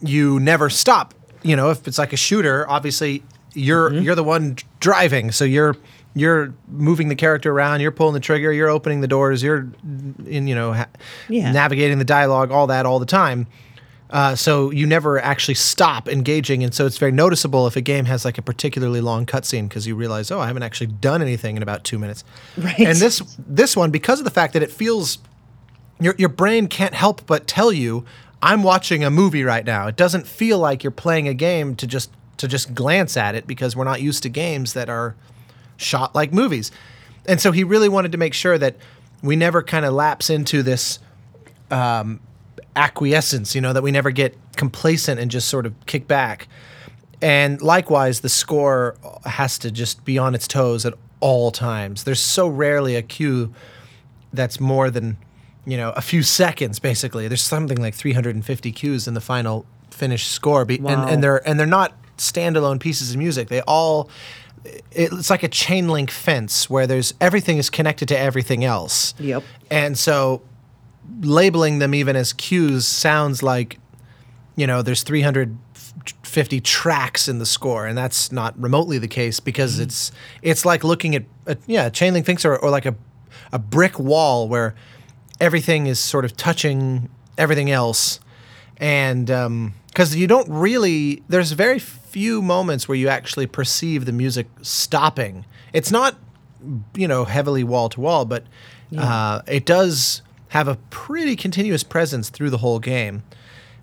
you 0.00 0.38
never 0.40 0.70
stop. 0.70 1.12
You 1.42 1.56
know, 1.56 1.70
if 1.70 1.86
it's 1.88 1.98
like 1.98 2.12
a 2.12 2.16
shooter, 2.16 2.64
obviously 2.70 3.22
you're 3.56 3.90
Mm-hmm. 3.90 4.02
you're 4.04 4.14
the 4.14 4.24
one 4.24 4.56
driving, 4.80 5.32
so 5.32 5.44
you're 5.44 5.76
you're 6.14 6.54
moving 6.68 7.08
the 7.08 7.14
character 7.14 7.50
around, 7.52 7.80
you're 7.80 7.90
pulling 7.90 8.14
the 8.14 8.20
trigger, 8.20 8.50
you're 8.52 8.70
opening 8.70 9.00
the 9.02 9.08
doors, 9.08 9.42
you're 9.42 9.68
in 10.26 10.46
you 10.46 10.54
know 10.54 10.72
ha- 10.72 10.88
Yeah. 11.28 11.52
navigating 11.52 11.98
the 11.98 12.04
dialogue, 12.04 12.50
all 12.50 12.66
that 12.68 12.86
all 12.86 12.98
the 12.98 13.06
time. 13.06 13.46
Uh, 14.08 14.36
so 14.36 14.70
you 14.70 14.86
never 14.86 15.18
actually 15.20 15.54
stop 15.54 16.08
engaging, 16.08 16.62
and 16.62 16.72
so 16.72 16.86
it's 16.86 16.96
very 16.96 17.10
noticeable 17.10 17.66
if 17.66 17.74
a 17.74 17.80
game 17.80 18.04
has 18.04 18.24
like 18.24 18.38
a 18.38 18.42
particularly 18.42 19.00
long 19.00 19.26
cutscene 19.26 19.68
because 19.68 19.84
you 19.84 19.96
realize, 19.96 20.30
oh, 20.30 20.38
I 20.38 20.46
haven't 20.46 20.62
actually 20.62 20.86
done 20.86 21.20
anything 21.22 21.56
in 21.56 21.62
about 21.62 21.82
two 21.82 21.98
minutes. 21.98 22.22
Right. 22.56 22.78
And 22.78 22.96
this 22.98 23.20
this 23.36 23.76
one, 23.76 23.90
because 23.90 24.20
of 24.20 24.24
the 24.24 24.30
fact 24.30 24.52
that 24.52 24.62
it 24.62 24.70
feels 24.70 25.18
your 26.00 26.14
your 26.18 26.28
brain 26.28 26.68
can't 26.68 26.94
help 26.94 27.26
but 27.26 27.46
tell 27.48 27.72
you 27.72 28.04
I'm 28.40 28.62
watching 28.62 29.02
a 29.02 29.10
movie 29.10 29.42
right 29.42 29.64
now. 29.64 29.88
It 29.88 29.96
doesn't 29.96 30.26
feel 30.26 30.58
like 30.60 30.84
you're 30.84 30.90
playing 30.92 31.26
a 31.26 31.34
game 31.34 31.74
to 31.76 31.86
just 31.86 32.10
to 32.38 32.48
just 32.48 32.74
glance 32.74 33.16
at 33.16 33.34
it 33.34 33.46
because 33.46 33.74
we're 33.76 33.84
not 33.84 34.00
used 34.00 34.22
to 34.24 34.28
games 34.28 34.72
that 34.74 34.88
are 34.88 35.14
shot 35.76 36.14
like 36.14 36.32
movies. 36.32 36.70
And 37.26 37.40
so 37.40 37.52
he 37.52 37.64
really 37.64 37.88
wanted 37.88 38.12
to 38.12 38.18
make 38.18 38.34
sure 38.34 38.56
that 38.58 38.76
we 39.22 39.36
never 39.36 39.62
kind 39.62 39.84
of 39.84 39.92
lapse 39.94 40.30
into 40.30 40.62
this 40.62 40.98
um, 41.70 42.20
acquiescence, 42.76 43.54
you 43.54 43.60
know, 43.60 43.72
that 43.72 43.82
we 43.82 43.90
never 43.90 44.10
get 44.10 44.36
complacent 44.56 45.18
and 45.20 45.30
just 45.30 45.48
sort 45.48 45.66
of 45.66 45.74
kick 45.86 46.06
back. 46.06 46.48
And 47.22 47.60
likewise, 47.62 48.20
the 48.20 48.28
score 48.28 48.96
has 49.24 49.58
to 49.60 49.70
just 49.70 50.04
be 50.04 50.18
on 50.18 50.34
its 50.34 50.46
toes 50.46 50.84
at 50.84 50.94
all 51.20 51.50
times. 51.50 52.04
There's 52.04 52.20
so 52.20 52.46
rarely 52.46 52.94
a 52.94 53.02
cue 53.02 53.52
that's 54.32 54.60
more 54.60 54.90
than 54.90 55.16
you 55.64 55.76
know 55.78 55.90
a 55.96 56.02
few 56.02 56.22
seconds. 56.22 56.78
Basically, 56.78 57.26
there's 57.26 57.42
something 57.42 57.78
like 57.80 57.94
350 57.94 58.70
cues 58.72 59.08
in 59.08 59.14
the 59.14 59.20
final 59.20 59.64
finished 59.90 60.30
score, 60.30 60.66
Be- 60.66 60.78
Wow. 60.78 60.90
and, 61.04 61.10
and 61.10 61.24
they're 61.24 61.48
and 61.48 61.58
they're 61.58 61.66
not 61.66 61.94
standalone 62.16 62.80
pieces 62.80 63.10
of 63.12 63.16
music. 63.16 63.48
They 63.48 63.60
all 63.62 64.08
it's 64.90 65.30
like 65.30 65.42
a 65.42 65.48
chain 65.48 65.88
link 65.88 66.10
fence 66.10 66.68
where 66.68 66.86
there's 66.86 67.14
everything 67.20 67.58
is 67.58 67.70
connected 67.70 68.08
to 68.08 68.18
everything 68.18 68.64
else. 68.64 69.14
Yep. 69.18 69.44
And 69.70 69.96
so 69.96 70.42
labeling 71.20 71.78
them 71.78 71.94
even 71.94 72.16
as 72.16 72.32
cues 72.32 72.86
sounds 72.86 73.42
like 73.42 73.78
you 74.56 74.66
know 74.66 74.82
there's 74.82 75.02
350 75.02 76.60
tracks 76.60 77.28
in 77.28 77.38
the 77.38 77.46
score 77.46 77.86
and 77.86 77.96
that's 77.96 78.32
not 78.32 78.58
remotely 78.60 78.98
the 78.98 79.08
case 79.08 79.38
because 79.38 79.74
mm-hmm. 79.74 79.84
it's 79.84 80.12
it's 80.42 80.64
like 80.64 80.82
looking 80.82 81.14
at 81.14 81.24
a, 81.46 81.56
yeah 81.66 81.88
chain 81.88 82.12
link 82.12 82.26
fence 82.26 82.44
or, 82.44 82.56
or 82.56 82.70
like 82.70 82.86
a, 82.86 82.94
a 83.52 83.58
brick 83.58 83.98
wall 83.98 84.48
where 84.48 84.74
everything 85.40 85.86
is 85.86 86.00
sort 86.00 86.24
of 86.24 86.36
touching 86.36 87.08
everything 87.38 87.70
else 87.70 88.18
and 88.78 89.30
um, 89.30 89.74
because 89.96 90.14
you 90.14 90.26
don't 90.26 90.46
really 90.50 91.22
there's 91.26 91.52
very 91.52 91.78
few 91.78 92.42
moments 92.42 92.86
where 92.86 92.98
you 92.98 93.08
actually 93.08 93.46
perceive 93.46 94.04
the 94.04 94.12
music 94.12 94.46
stopping. 94.60 95.46
It's 95.72 95.90
not 95.90 96.16
you 96.94 97.08
know 97.08 97.24
heavily 97.24 97.64
wall 97.64 97.88
to 97.88 98.00
wall 98.00 98.24
but 98.24 98.44
uh, 98.98 99.40
it 99.46 99.64
does 99.64 100.20
have 100.48 100.68
a 100.68 100.76
pretty 100.90 101.34
continuous 101.34 101.82
presence 101.82 102.28
through 102.28 102.50
the 102.50 102.58
whole 102.58 102.78
game 102.78 103.22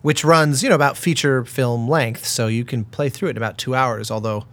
which 0.01 0.25
runs 0.25 0.61
you 0.63 0.69
know 0.69 0.75
about 0.75 0.97
feature 0.97 1.45
film 1.45 1.87
length 1.87 2.25
so 2.25 2.47
you 2.47 2.65
can 2.65 2.83
play 2.83 3.09
through 3.09 3.29
it 3.29 3.31
in 3.31 3.37
about 3.37 3.57
two 3.57 3.73
hours 3.73 4.11
although 4.11 4.45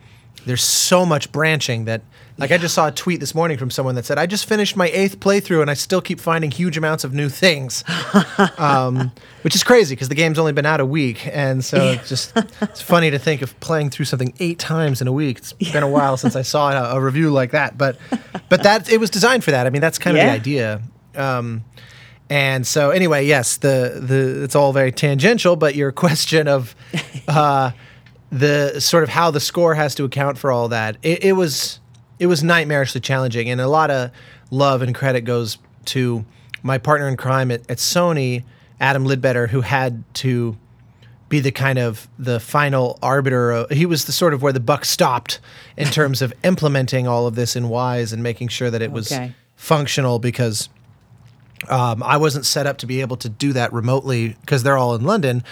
there's 0.47 0.63
so 0.63 1.05
much 1.05 1.31
branching 1.33 1.85
that 1.85 2.03
like 2.39 2.53
I 2.53 2.57
just 2.57 2.75
saw 2.75 2.89
a 2.89 2.91
tweet 2.91 3.21
this 3.21 3.35
morning 3.35 3.59
from 3.59 3.71
someone 3.71 3.95
that 3.97 4.07
said 4.07 4.17
I 4.17 4.25
just 4.25 4.47
finished 4.47 4.75
my 4.75 4.89
eighth 4.89 5.21
playthrough 5.21 5.61
and 5.61 5.71
I 5.71 5.75
still 5.75 6.01
keep 6.01 6.19
finding 6.19 6.51
huge 6.51 6.79
amounts 6.79 7.05
of 7.05 7.13
new 7.13 7.29
things, 7.29 7.85
um, 8.59 9.13
which 9.43 9.55
is 9.55 9.63
crazy 9.63 9.95
because 9.95 10.09
the 10.09 10.15
game's 10.15 10.39
only 10.39 10.53
been 10.53 10.65
out 10.65 10.81
a 10.81 10.87
week 10.87 11.29
and 11.31 11.63
so 11.63 11.77
it's 11.77 12.09
just 12.09 12.33
it's 12.63 12.81
funny 12.81 13.11
to 13.11 13.19
think 13.19 13.43
of 13.43 13.59
playing 13.61 13.91
through 13.91 14.07
something 14.07 14.33
eight 14.41 14.59
times 14.59 15.03
in 15.03 15.09
a 15.09 15.13
week. 15.13 15.39
It's 15.39 15.53
been 15.53 15.83
a 15.83 15.89
while 15.89 16.17
since 16.17 16.35
I 16.35 16.43
saw 16.43 16.71
a, 16.71 16.97
a 16.97 17.01
review 17.01 17.31
like 17.31 17.51
that, 17.51 17.77
but 17.77 17.99
but 18.49 18.63
that 18.63 18.91
it 18.91 18.99
was 18.99 19.11
designed 19.11 19.45
for 19.45 19.51
that. 19.51 19.67
I 19.67 19.71
mean 19.71 19.83
that's 19.83 19.99
kind 19.99 20.17
of 20.17 20.23
the 20.23 20.31
idea. 20.31 20.81
Um, 21.15 21.65
and 22.31 22.65
so 22.65 22.91
anyway, 22.91 23.27
yes, 23.27 23.57
the 23.57 24.01
the 24.01 24.45
it's 24.45 24.55
all 24.55 24.73
very 24.73 24.93
tangential, 24.93 25.57
but 25.57 25.75
your 25.75 25.91
question 26.07 26.47
of 26.47 26.77
uh, 27.27 27.73
the 28.31 28.81
sort 28.81 29.03
of 29.03 29.09
how 29.09 29.31
the 29.31 29.41
score 29.41 29.75
has 29.75 29.95
to 29.97 30.05
account 30.05 30.39
for 30.39 30.51
all 30.53 30.69
that, 30.69 30.97
it, 31.03 31.25
it 31.25 31.33
was 31.33 31.81
it 32.19 32.27
was 32.27 32.43
nightmarishly 32.43 33.03
challenging, 33.03 33.49
and 33.49 33.61
a 33.61 33.69
lot 33.69 33.91
of 33.91 34.11
love 34.51 34.83
and 34.83 34.95
credit 34.95 35.23
goes 35.23 35.59
to 35.87 36.25
my 36.63 36.77
partner 36.79 37.09
in 37.09 37.17
crime 37.17 37.51
at, 37.51 37.69
at 37.71 37.79
Sony, 37.79 38.45
Adam 38.79 39.05
Lidbetter, 39.07 39.49
who 39.49 39.63
had 39.63 40.05
to 40.15 40.57
be 41.31 41.41
the 41.41 41.51
kind 41.53 41.79
of 41.79 42.09
the 42.19 42.39
final 42.41 42.99
arbiter. 43.03 43.51
Of, 43.53 43.71
he 43.71 43.87
was 43.87 44.05
the 44.05 44.13
sort 44.13 44.35
of 44.35 44.43
where 44.43 44.53
the 44.53 44.61
buck 44.61 44.85
stopped 44.85 45.41
in 45.77 45.87
terms 45.91 46.21
of 46.23 46.33
implementing 46.45 47.09
all 47.09 47.27
of 47.27 47.35
this 47.37 47.57
in 47.57 47.65
Wwise 47.65 48.13
and 48.13 48.23
making 48.23 48.49
sure 48.49 48.71
that 48.71 48.83
it 48.83 48.93
was 48.93 49.11
Okay. 49.11 49.33
functional 49.57 50.19
because 50.19 50.69
um, 51.69 52.03
I 52.03 52.17
wasn't 52.17 52.47
set 52.47 52.67
up 52.67 52.79
to 52.79 52.87
be 52.87 53.01
able 53.01 53.17
to 53.19 53.29
do 53.29 53.53
that 53.55 53.73
remotely 53.73 54.37
because 54.41 54.63
they're 54.63 54.79
all 54.79 54.95
in 54.95 55.05
London. 55.05 55.43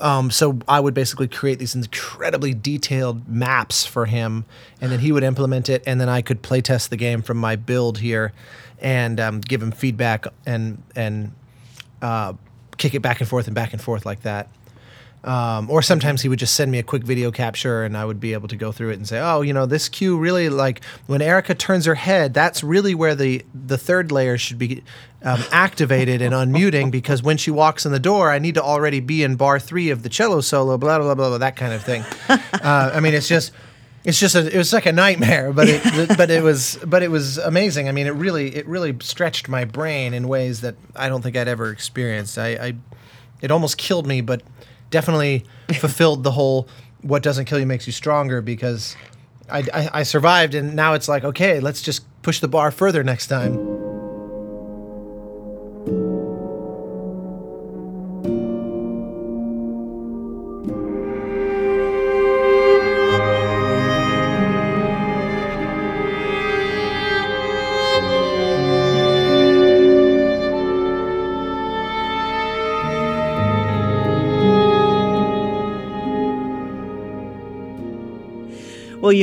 Um, 0.00 0.30
so 0.30 0.58
I 0.68 0.80
would 0.80 0.94
basically 0.94 1.28
create 1.28 1.58
these 1.58 1.74
incredibly 1.74 2.54
detailed 2.54 3.28
maps 3.28 3.84
for 3.84 4.06
him, 4.06 4.44
and 4.80 4.92
then 4.92 5.00
he 5.00 5.12
would 5.12 5.24
implement 5.24 5.68
it, 5.68 5.82
and 5.86 6.00
then 6.00 6.08
I 6.08 6.22
could 6.22 6.42
play 6.42 6.60
test 6.60 6.90
the 6.90 6.96
game 6.96 7.22
from 7.22 7.36
my 7.36 7.56
build 7.56 7.98
here, 7.98 8.32
and 8.80 9.18
um, 9.18 9.40
give 9.40 9.62
him 9.62 9.72
feedback 9.72 10.26
and 10.46 10.82
and 10.94 11.32
uh, 12.00 12.34
kick 12.76 12.94
it 12.94 13.00
back 13.00 13.20
and 13.20 13.28
forth 13.28 13.46
and 13.46 13.54
back 13.54 13.72
and 13.72 13.82
forth 13.82 14.06
like 14.06 14.22
that. 14.22 14.48
Um, 15.28 15.70
or 15.70 15.82
sometimes 15.82 16.22
he 16.22 16.30
would 16.30 16.38
just 16.38 16.54
send 16.54 16.72
me 16.72 16.78
a 16.78 16.82
quick 16.82 17.02
video 17.02 17.30
capture 17.30 17.84
and 17.84 17.98
I 17.98 18.04
would 18.06 18.18
be 18.18 18.32
able 18.32 18.48
to 18.48 18.56
go 18.56 18.72
through 18.72 18.92
it 18.92 18.94
and 18.94 19.06
say, 19.06 19.20
oh, 19.20 19.42
you 19.42 19.52
know, 19.52 19.66
this 19.66 19.86
cue 19.90 20.16
really 20.16 20.48
like 20.48 20.82
when 21.06 21.20
Erica 21.20 21.54
turns 21.54 21.84
her 21.84 21.96
head, 21.96 22.32
that's 22.32 22.64
really 22.64 22.94
where 22.94 23.14
the, 23.14 23.44
the 23.54 23.76
third 23.76 24.10
layer 24.10 24.38
should 24.38 24.56
be 24.56 24.82
um, 25.22 25.44
activated 25.52 26.22
and 26.22 26.32
unmuting 26.32 26.90
because 26.90 27.22
when 27.22 27.36
she 27.36 27.50
walks 27.50 27.84
in 27.84 27.92
the 27.92 28.00
door, 28.00 28.30
I 28.30 28.38
need 28.38 28.54
to 28.54 28.62
already 28.62 29.00
be 29.00 29.22
in 29.22 29.36
bar 29.36 29.60
three 29.60 29.90
of 29.90 30.02
the 30.02 30.08
cello 30.08 30.40
solo, 30.40 30.78
blah, 30.78 30.98
blah, 30.98 31.14
blah, 31.14 31.28
blah, 31.28 31.36
that 31.36 31.56
kind 31.56 31.74
of 31.74 31.84
thing. 31.84 32.04
Uh, 32.28 32.90
I 32.94 33.00
mean, 33.00 33.12
it's 33.14 33.28
just. 33.28 33.52
It's 34.04 34.18
just 34.18 34.34
a, 34.34 34.46
it 34.46 34.56
was 34.56 34.72
like 34.72 34.86
a 34.86 34.92
nightmare, 34.92 35.52
but 35.52 35.68
it 35.68 36.16
but 36.16 36.30
it 36.30 36.42
was 36.42 36.78
but 36.86 37.02
it 37.02 37.10
was 37.10 37.36
amazing. 37.36 37.88
I 37.88 37.92
mean, 37.92 38.06
it 38.06 38.14
really 38.14 38.54
it 38.54 38.66
really 38.66 38.96
stretched 39.00 39.48
my 39.48 39.64
brain 39.64 40.14
in 40.14 40.28
ways 40.28 40.62
that 40.62 40.76
I 40.96 41.08
don't 41.08 41.20
think 41.20 41.36
I'd 41.36 41.48
ever 41.48 41.70
experienced. 41.70 42.38
I, 42.38 42.48
I 42.48 42.76
it 43.42 43.50
almost 43.50 43.76
killed 43.76 44.06
me, 44.06 44.20
but 44.22 44.42
definitely 44.90 45.44
fulfilled 45.74 46.24
the 46.24 46.32
whole 46.32 46.68
"what 47.02 47.22
doesn't 47.22 47.44
kill 47.44 47.58
you 47.58 47.66
makes 47.66 47.86
you 47.86 47.92
stronger" 47.92 48.40
because 48.42 48.96
I, 49.50 49.64
I, 49.72 49.90
I 49.94 50.02
survived, 50.02 50.54
and 50.54 50.74
now 50.74 50.94
it's 50.94 51.08
like 51.08 51.24
okay, 51.24 51.60
let's 51.60 51.82
just 51.82 52.04
push 52.22 52.40
the 52.40 52.48
bar 52.48 52.70
further 52.70 53.02
next 53.04 53.28
time. 53.28 53.77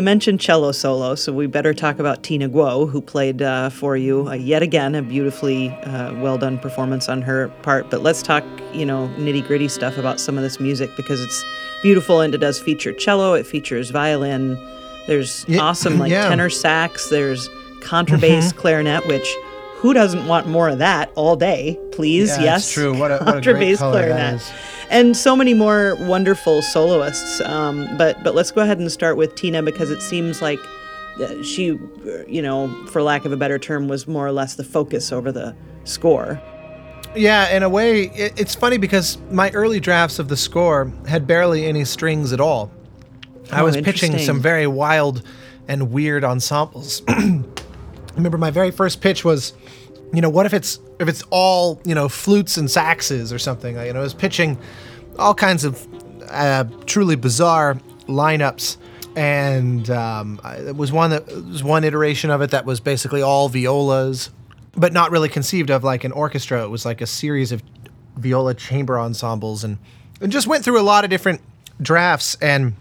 Mentioned 0.05 0.39
cello 0.39 0.71
solo, 0.71 1.15
so 1.15 1.33
we 1.33 1.47
better 1.47 1.73
talk 1.73 1.99
about 1.99 2.23
Tina 2.23 2.47
Guo, 2.47 2.87
who 2.89 3.01
played 3.01 3.41
uh, 3.41 3.69
for 3.69 3.97
you 3.97 4.27
uh, 4.29 4.33
yet 4.33 4.61
again 4.61 4.95
a 4.95 5.01
beautifully 5.01 5.69
uh, 5.83 6.13
well 6.21 6.37
done 6.37 6.57
performance 6.59 7.09
on 7.09 7.21
her 7.23 7.49
part. 7.63 7.89
But 7.89 8.03
let's 8.03 8.21
talk, 8.21 8.43
you 8.71 8.85
know, 8.85 9.09
nitty 9.17 9.45
gritty 9.45 9.67
stuff 9.67 9.97
about 9.97 10.19
some 10.21 10.37
of 10.37 10.43
this 10.43 10.59
music 10.59 10.89
because 10.95 11.19
it's 11.19 11.43
beautiful 11.81 12.21
and 12.21 12.33
it 12.33 12.37
does 12.37 12.59
feature 12.61 12.93
cello, 12.93 13.33
it 13.33 13.45
features 13.45 13.89
violin. 13.89 14.55
There's 15.07 15.43
Ye- 15.49 15.57
awesome 15.59 15.99
like 15.99 16.11
yeah. 16.11 16.21
Mm-hmm. 16.21 16.29
tenor 16.29 16.49
sax. 16.51 17.09
There's 17.09 17.49
contrabass, 17.81 18.55
clarinet, 18.55 19.05
which 19.07 19.27
who 19.77 19.93
doesn't 19.93 20.25
want 20.27 20.47
more 20.47 20.69
of 20.69 20.77
that 20.79 21.11
all 21.15 21.35
day? 21.35 21.77
Please, 21.91 22.29
Yeah, 22.37 22.43
yes. 22.43 22.71
true. 22.71 22.97
What 22.97 23.11
a- 23.11 23.17
what 23.23 23.37
a 23.37 23.41
great 23.41 23.77
color 23.77 24.03
clarinet 24.03 24.35
is. 24.35 24.51
And 24.89 25.15
so 25.15 25.35
many 25.35 25.53
more 25.53 25.95
wonderful 26.01 26.61
soloists. 26.61 27.41
Um, 27.41 27.97
but 27.97 28.23
but 28.23 28.35
let's 28.35 28.51
go 28.51 28.61
ahead 28.61 28.79
and 28.79 28.91
start 28.91 29.17
with 29.17 29.35
Tina 29.35 29.61
because 29.63 29.91
it 29.91 30.01
seems 30.01 30.41
like 30.41 30.59
uh, 31.19 31.41
she, 31.43 31.77
you 32.27 32.41
know, 32.41 32.67
for 32.87 33.01
lack 33.01 33.25
of 33.25 33.31
a 33.31 33.37
better 33.37 33.57
term, 33.59 33.87
was 33.87 34.07
more 34.07 34.25
or 34.27 34.31
less 34.31 34.55
the 34.55 34.63
focus 34.63 35.11
over 35.11 35.31
the 35.31 35.55
score. 35.83 36.41
Yeah, 37.15 37.55
in 37.55 37.63
a 37.63 37.69
way, 37.69 38.07
it, 38.09 38.33
it's 38.39 38.55
funny 38.55 38.77
because 38.77 39.17
my 39.31 39.49
early 39.51 39.79
drafts 39.79 40.19
of 40.19 40.27
the 40.27 40.35
score 40.35 40.91
had 41.07 41.25
barely 41.25 41.65
any 41.65 41.85
strings 41.85 42.33
at 42.33 42.41
all. 42.41 42.69
I 43.51 43.61
Oh, 43.61 43.65
was 43.65 43.77
pitching 43.77 44.17
some 44.19 44.41
very 44.41 44.67
wild 44.67 45.23
and 45.67 45.91
weird 45.91 46.23
ensembles. 46.25 47.01
I 47.07 47.41
remember 48.15 48.37
my 48.37 48.51
very 48.51 48.71
first 48.71 48.99
pitch 49.01 49.23
was, 49.23 49.53
you 50.13 50.21
know, 50.21 50.29
what 50.29 50.45
if 50.45 50.53
it's 50.53 50.79
if 50.99 51.07
it's 51.07 51.23
all 51.29 51.81
you 51.85 51.95
know 51.95 52.07
flutes 52.09 52.57
and 52.57 52.67
saxes 52.67 53.33
or 53.33 53.39
something? 53.39 53.75
You 53.75 53.93
know, 53.93 53.99
I 53.99 54.03
was 54.03 54.13
pitching 54.13 54.57
all 55.17 55.33
kinds 55.33 55.63
of 55.63 55.87
uh, 56.29 56.65
truly 56.85 57.15
bizarre 57.15 57.75
lineups. 58.07 58.77
And 59.15 59.89
um, 59.89 60.41
it 60.43 60.75
was 60.75 60.91
one 60.91 61.11
that 61.11 61.25
was 61.27 61.63
one 61.63 61.85
iteration 61.85 62.29
of 62.29 62.41
it 62.41 62.51
that 62.51 62.65
was 62.65 62.81
basically 62.81 63.21
all 63.21 63.47
violas, 63.47 64.29
but 64.75 64.91
not 64.91 65.09
really 65.09 65.29
conceived 65.29 65.69
of 65.69 65.85
like 65.85 66.03
an 66.03 66.11
orchestra. 66.11 66.63
It 66.63 66.69
was 66.69 66.85
like 66.85 66.99
a 66.99 67.07
series 67.07 67.53
of 67.53 67.63
viola 68.17 68.53
chamber 68.53 68.99
ensembles, 68.99 69.63
and 69.63 69.77
and 70.19 70.33
just 70.33 70.47
went 70.47 70.65
through 70.65 70.81
a 70.81 70.83
lot 70.83 71.05
of 71.05 71.09
different 71.09 71.39
drafts 71.81 72.35
and 72.41 72.73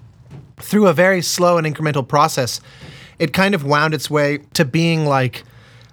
through 0.56 0.88
a 0.88 0.92
very 0.92 1.22
slow 1.22 1.56
and 1.56 1.66
incremental 1.66 2.06
process, 2.06 2.60
it 3.18 3.32
kind 3.32 3.54
of 3.54 3.64
wound 3.64 3.94
its 3.94 4.10
way 4.10 4.38
to 4.54 4.64
being 4.64 5.06
like 5.06 5.44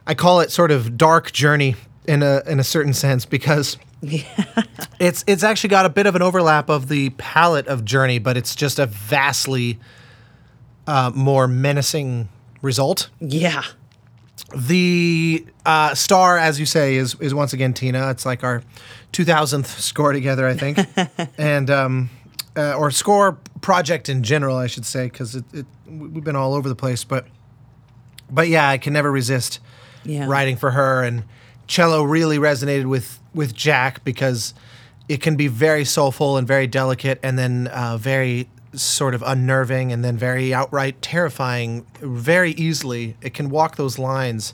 I 0.08 0.14
call 0.14 0.40
it 0.40 0.52
sort 0.52 0.72
of 0.72 0.98
dark 0.98 1.32
journey 1.32 1.76
in 2.06 2.24
a 2.24 2.42
in 2.48 2.60
a 2.60 2.64
certain 2.64 2.94
sense 2.94 3.26
because 3.26 3.78
yeah. 4.02 4.24
it's 5.00 5.24
it's 5.28 5.44
actually 5.44 5.70
got 5.70 5.86
a 5.86 5.90
bit 5.90 6.06
of 6.06 6.16
an 6.16 6.22
overlap 6.22 6.70
of 6.70 6.88
the 6.88 7.12
palette 7.12 7.68
of 7.68 7.86
journey, 7.86 8.20
but 8.20 8.38
it's 8.38 8.56
just 8.56 8.80
a 8.80 8.86
vastly 8.86 9.80
uh, 10.88 11.12
more 11.14 11.48
menacing 11.48 12.30
result. 12.62 13.10
Yeah. 13.20 13.64
The 14.56 15.46
uh, 15.66 15.94
star, 15.96 16.38
as 16.38 16.60
you 16.60 16.66
say, 16.66 16.96
is 16.96 17.16
is 17.20 17.34
once 17.34 17.54
again 17.54 17.74
Tina. 17.74 18.10
It's 18.10 18.26
like 18.26 18.44
our 18.44 18.64
2000th 19.14 19.66
score 19.66 20.12
together, 20.12 20.48
I 20.48 20.56
think, 20.56 20.80
and 21.38 21.70
um, 21.70 22.10
uh, 22.58 22.74
or 22.74 22.92
score 22.92 23.38
project 23.62 24.10
in 24.10 24.24
general, 24.24 24.58
I 24.58 24.68
should 24.68 24.86
say, 24.86 25.06
because 25.06 25.36
it, 25.36 25.46
it 25.54 25.66
we've 25.86 26.24
been 26.24 26.36
all 26.36 26.54
over 26.54 26.68
the 26.68 26.76
place. 26.76 27.04
But 27.04 27.28
but 28.30 28.48
yeah, 28.48 28.68
I 28.68 28.78
can 28.78 28.94
never 28.94 29.12
resist 29.12 29.60
Yeah. 30.04 30.28
writing 30.28 30.56
for 30.58 30.72
her, 30.72 31.04
and 31.04 31.24
cello 31.68 32.04
really 32.04 32.38
resonated 32.38 32.86
with 32.86 33.20
with 33.34 33.54
Jack 33.54 34.04
because 34.04 34.54
it 35.08 35.22
can 35.22 35.36
be 35.36 35.48
very 35.48 35.86
soulful 35.86 36.38
and 36.38 36.48
very 36.48 36.68
delicate, 36.68 37.20
and 37.24 37.38
then 37.40 37.68
uh, 37.68 37.98
very 37.98 38.48
sort 38.74 39.14
of 39.14 39.22
unnerving, 39.26 39.92
and 39.92 40.04
then 40.04 40.18
very 40.18 40.54
outright 40.54 41.02
terrifying. 41.02 41.86
Very 42.02 42.52
easily, 42.52 43.16
it 43.22 43.34
can 43.34 43.50
walk 43.50 43.76
those 43.76 44.00
lines, 44.00 44.54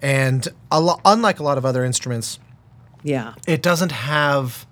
and 0.00 0.46
a 0.70 0.80
lo- 0.80 1.00
unlike 1.04 1.40
a 1.40 1.42
lot 1.42 1.58
of 1.58 1.64
other 1.64 1.84
instruments, 1.84 2.38
Yeah. 3.02 3.34
it 3.46 3.62
doesn't 3.62 3.92
have 3.92 4.66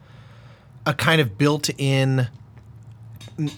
a 0.87 0.95
kind 0.95 1.21
of 1.21 1.37
built-in 1.39 2.29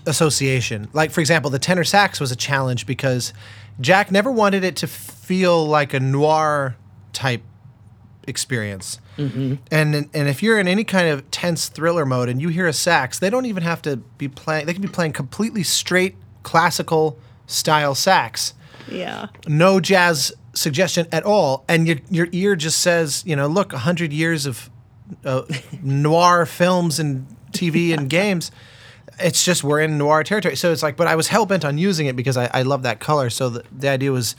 association. 0.07 0.89
Like 0.93 1.11
for 1.11 1.21
example, 1.21 1.51
the 1.51 1.59
tenor 1.59 1.85
sax 1.85 2.19
was 2.21 2.33
a 2.33 2.37
challenge 2.37 2.87
because 2.87 3.33
Jack 3.81 4.11
never 4.11 4.31
wanted 4.31 4.65
it 4.65 4.77
to 4.77 4.87
feel 4.87 5.67
like 5.67 5.93
a 5.95 6.01
noir 6.01 6.77
type 7.13 7.43
experience. 8.27 8.99
And 9.19 9.63
and 9.71 10.29
if 10.29 10.43
you're 10.43 10.59
in 10.59 10.69
any 10.69 10.85
kind 10.85 11.09
of 11.09 11.31
tense 11.31 11.69
thriller 11.71 12.05
mode 12.05 12.29
and 12.29 12.41
you 12.43 12.49
hear 12.51 12.67
a 12.67 12.73
sax, 12.75 13.19
they 13.19 13.31
don't 13.31 13.47
even 13.47 13.63
have 13.63 13.81
to 13.83 13.97
be 13.97 14.29
playing. 14.29 14.67
They 14.67 14.73
can 14.75 14.83
be 14.83 14.89
playing 14.89 15.13
completely 15.15 15.63
straight 15.63 16.17
classical 16.43 17.19
style 17.47 17.95
sax 17.95 18.53
Yeah. 18.89 19.29
no 19.49 19.81
jazz 19.81 20.33
suggestion 20.53 21.07
at 21.13 21.23
all, 21.25 21.65
and 21.69 21.87
your 21.89 21.97
your 22.11 22.29
ear 22.33 22.57
just 22.57 22.81
says, 22.81 23.23
you 23.27 23.35
know, 23.37 23.47
look, 23.47 23.73
hundred 23.73 24.13
years 24.13 24.45
of 24.45 24.69
uh, 25.25 25.43
noir 25.83 26.45
films 26.45 26.99
and 26.99 27.27
TV 27.53 27.97
and 27.97 28.11
games. 28.19 28.51
It's 29.19 29.45
just 29.45 29.65
we're 29.65 29.81
in 29.81 29.99
noir 29.99 30.23
territory. 30.25 30.57
So 30.57 30.73
it's 30.73 30.83
like, 30.83 30.97
but 30.97 31.07
I 31.07 31.15
was 31.17 31.29
hell 31.29 31.47
bent 31.47 31.65
on 31.65 31.79
using 31.79 32.07
it 32.07 32.17
because 32.17 32.37
I, 32.37 32.51
I 32.53 32.63
love 32.63 32.83
that 32.83 33.01
color. 33.01 33.31
So 33.31 33.49
the, 33.51 33.65
the 33.73 33.89
idea 33.89 34.13
was 34.13 34.37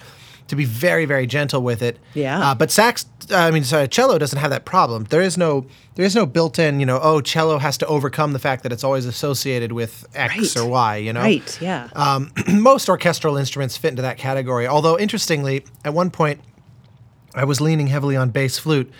to 0.48 0.56
be 0.56 0.64
very 0.66 1.06
very 1.06 1.28
gentle 1.28 1.62
with 1.62 1.82
it. 1.82 2.00
Yeah. 2.14 2.52
Uh, 2.52 2.56
but 2.56 2.72
sax, 2.72 3.06
I 3.32 3.52
mean, 3.52 3.64
sorry, 3.66 3.88
cello 3.90 4.18
doesn't 4.18 4.40
have 4.40 4.52
that 4.52 4.64
problem. 4.66 5.04
There 5.06 5.22
is 5.22 5.38
no 5.38 5.66
there 5.96 6.06
is 6.06 6.16
no 6.16 6.26
built-in, 6.26 6.80
you 6.80 6.86
know, 6.86 7.00
oh, 7.02 7.22
cello 7.22 7.58
has 7.58 7.78
to 7.80 7.86
overcome 7.88 8.32
the 8.34 8.40
fact 8.40 8.64
that 8.64 8.72
it's 8.72 8.84
always 8.84 9.06
associated 9.06 9.72
with 9.72 10.06
X 10.14 10.38
Right. 10.38 10.58
or 10.58 10.70
Y. 10.70 10.96
You 10.98 11.14
know, 11.14 11.22
Right, 11.22 11.62
yeah. 11.62 11.90
um, 11.96 12.32
most 12.54 12.88
orchestral 12.88 13.36
instruments 13.36 13.76
fit 13.76 13.90
into 13.90 14.04
that 14.04 14.18
category. 14.18 14.68
Although 14.68 14.98
interestingly, 14.98 15.66
at 15.84 15.94
one 15.94 16.12
point, 16.12 16.40
I 17.36 17.44
was 17.44 17.60
leaning 17.60 17.88
heavily 17.88 18.16
on 18.16 18.30
bass 18.30 18.58
flute, 18.58 18.92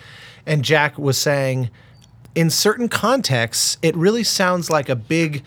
and 0.44 0.62
Jack 0.64 0.98
was 0.98 1.16
saying, 1.16 1.70
in 2.38 2.50
certain 2.50 2.88
contexts, 2.88 3.78
it 3.82 3.96
really 3.96 4.22
sounds 4.22 4.70
like 4.70 4.88
a 4.88 4.94
big, 4.94 5.42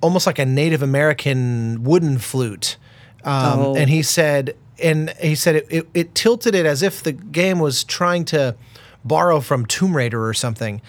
almost 0.00 0.24
like 0.26 0.38
a 0.38 0.46
Native 0.46 0.82
American 0.82 1.82
wooden 1.82 2.18
flute. 2.18 2.76
Um, 3.24 3.58
Oh. 3.58 3.76
And 3.76 3.90
he 3.90 4.02
said, 4.02 4.54
and 4.82 5.10
he 5.20 5.34
said 5.34 5.56
it, 5.56 5.66
it, 5.70 5.88
it 5.94 6.14
tilted 6.14 6.54
it 6.54 6.64
as 6.66 6.82
if 6.82 7.02
the 7.02 7.12
game 7.12 7.58
was 7.58 7.82
trying 7.84 8.24
to 8.26 8.54
borrow 9.04 9.40
from 9.40 9.66
Tomb 9.66 9.96
Raider 9.96 10.24
or 10.24 10.34
something. 10.34 10.80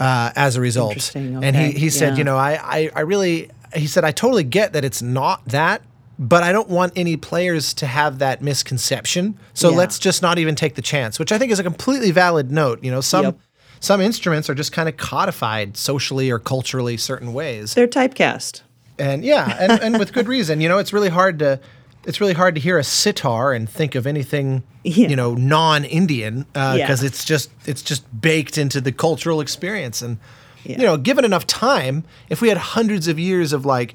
Uh, 0.00 0.30
as 0.34 0.56
a 0.56 0.60
result, 0.62 0.92
Interesting, 0.92 1.44
and 1.44 1.54
he 1.54 1.68
okay, 1.68 1.78
he 1.78 1.90
said, 1.90 2.12
yeah. 2.14 2.18
you 2.18 2.24
know, 2.24 2.36
I, 2.36 2.52
I 2.78 2.90
I 2.96 3.00
really 3.00 3.50
he 3.74 3.86
said 3.86 4.02
I 4.02 4.12
totally 4.12 4.44
get 4.44 4.72
that 4.72 4.82
it's 4.84 5.02
not 5.02 5.44
that, 5.46 5.82
but 6.18 6.42
I 6.42 6.52
don't 6.52 6.68
want 6.70 6.94
any 6.96 7.16
players 7.18 7.74
to 7.74 7.86
have 7.86 8.18
that 8.20 8.40
misconception. 8.40 9.38
So 9.52 9.68
Yeah. 9.70 9.76
let's 9.76 9.98
just 9.98 10.22
not 10.22 10.38
even 10.38 10.54
take 10.54 10.74
the 10.74 10.82
chance, 10.82 11.18
which 11.18 11.32
I 11.32 11.38
think 11.38 11.52
is 11.52 11.58
a 11.58 11.62
completely 11.62 12.12
valid 12.12 12.50
note. 12.50 12.82
You 12.82 12.90
know, 12.90 13.02
some 13.02 13.24
Yep. 13.24 13.38
Some 13.80 14.00
instruments 14.00 14.48
are 14.50 14.54
just 14.54 14.72
kind 14.72 14.88
of 14.88 14.96
codified 14.96 15.76
socially 15.76 16.30
or 16.30 16.38
culturally 16.38 16.96
certain 16.96 17.32
ways. 17.32 17.74
They're 17.74 17.88
typecast. 17.88 18.60
And 18.98 19.24
yeah, 19.24 19.56
and, 19.58 19.82
and 19.82 19.98
with 19.98 20.12
good 20.12 20.28
reason. 20.28 20.60
You 20.60 20.68
know, 20.68 20.78
it's 20.78 20.92
really 20.92 21.08
hard 21.08 21.38
to 21.40 21.58
it's 22.04 22.20
really 22.20 22.32
hard 22.32 22.54
to 22.54 22.60
hear 22.60 22.78
a 22.78 22.84
sitar 22.84 23.52
and 23.52 23.68
think 23.68 23.94
of 23.94 24.06
anything 24.06 24.62
Yeah. 24.84 25.08
you 25.08 25.16
know 25.16 25.34
non-Indian 25.34 26.46
because 26.52 27.02
Yeah. 27.02 27.06
it's 27.06 27.24
just 27.24 27.50
it's 27.66 27.82
just 27.82 28.04
baked 28.20 28.56
into 28.58 28.80
the 28.80 28.92
cultural 28.92 29.40
experience. 29.40 30.02
And 30.02 30.18
Yeah. 30.64 30.76
you 30.78 30.84
know, 30.84 30.96
given 30.98 31.24
enough 31.24 31.46
time, 31.46 32.04
if 32.28 32.40
we 32.42 32.48
had 32.48 32.58
hundreds 32.58 33.08
of 33.08 33.18
years 33.18 33.52
of 33.54 33.64
like 33.64 33.94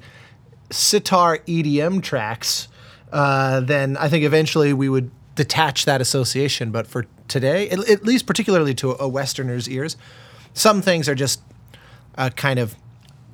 sitar 0.70 1.38
EDM 1.46 2.02
tracks, 2.02 2.66
uh, 3.12 3.60
then 3.60 3.96
I 3.96 4.08
think 4.08 4.24
eventually 4.24 4.72
we 4.72 4.88
would 4.88 5.10
detach 5.36 5.84
that 5.84 6.00
association. 6.00 6.70
But 6.72 6.86
for 6.88 7.06
today, 7.28 7.68
at, 7.70 7.78
at 7.88 8.04
least 8.04 8.26
particularly 8.26 8.74
to 8.74 8.96
a 9.00 9.08
Westerner's 9.08 9.68
ears, 9.68 9.96
some 10.54 10.82
things 10.82 11.08
are 11.08 11.14
just 11.14 11.40
uh, 12.16 12.30
kind 12.30 12.58
of 12.58 12.74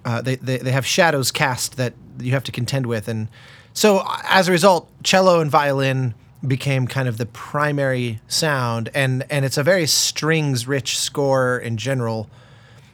uh, 0.05 0.21
they, 0.21 0.37
they 0.37 0.59
they 0.59 0.73
have 0.73 0.85
shadows 0.85 1.31
cast 1.31 1.77
that 1.77 1.95
you 2.19 2.33
have 2.33 2.45
to 2.45 2.53
contend 2.53 2.87
with, 2.87 3.09
and 3.09 3.29
so 3.73 4.05
as 4.25 4.49
a 4.49 4.53
result, 4.53 4.89
cello 5.03 5.41
and 5.41 5.51
violin 5.51 6.15
became 6.47 6.87
kind 6.87 7.09
of 7.09 7.19
the 7.19 7.27
primary 7.27 8.21
sound, 8.29 8.91
and 8.95 9.25
and 9.31 9.45
it's 9.45 9.57
a 9.57 9.63
very 9.63 9.87
strings 9.87 10.67
rich 10.67 10.99
score 10.99 11.59
in 11.59 11.77
general. 11.77 12.29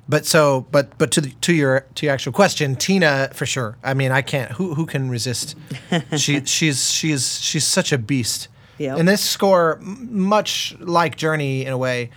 But 0.08 0.24
so, 0.24 0.66
but 0.70 0.96
but 0.98 1.10
to 1.12 1.20
the, 1.20 1.30
to 1.30 1.52
your 1.54 1.86
to 1.96 2.06
your 2.06 2.14
actual 2.14 2.32
question, 2.32 2.76
Tina 2.76 3.30
for 3.32 3.46
sure. 3.46 3.76
I 3.82 3.94
mean, 3.94 4.10
I 4.10 4.22
can't. 4.22 4.52
Who 4.52 4.74
who 4.74 4.86
can 4.86 5.10
resist? 5.10 5.54
she 6.16 6.44
she's 6.44 6.90
she's 6.90 7.40
she's 7.40 7.66
such 7.66 7.92
a 7.92 7.98
beast. 7.98 8.48
Yep. 8.78 8.98
And 8.98 9.08
this 9.08 9.22
score, 9.22 9.78
much 9.82 10.76
like 10.80 11.16
Journey 11.16 11.64
in 11.64 11.72
a 11.72 11.78
way, 11.78 12.10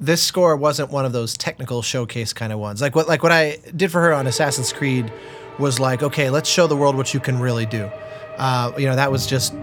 this 0.00 0.22
score 0.22 0.56
wasn't 0.56 0.90
one 0.90 1.04
of 1.04 1.12
those 1.12 1.36
technical 1.36 1.82
showcase 1.82 2.32
kind 2.32 2.52
of 2.52 2.58
ones. 2.58 2.82
Like 2.82 2.94
what 2.94 3.08
like 3.08 3.22
what 3.22 3.32
I 3.32 3.58
did 3.74 3.90
for 3.90 4.00
her 4.00 4.12
on 4.12 4.26
Assassin's 4.26 4.72
Creed 4.72 5.12
was 5.58 5.80
like, 5.80 6.02
okay, 6.02 6.30
let's 6.30 6.48
show 6.48 6.66
the 6.66 6.76
world 6.76 6.96
what 6.96 7.14
you 7.14 7.20
can 7.20 7.38
really 7.38 7.66
do. 7.66 7.90
Uh, 8.36 8.72
you 8.76 8.86
know, 8.86 8.96
that 8.96 9.10
was 9.10 9.26
just 9.26 9.54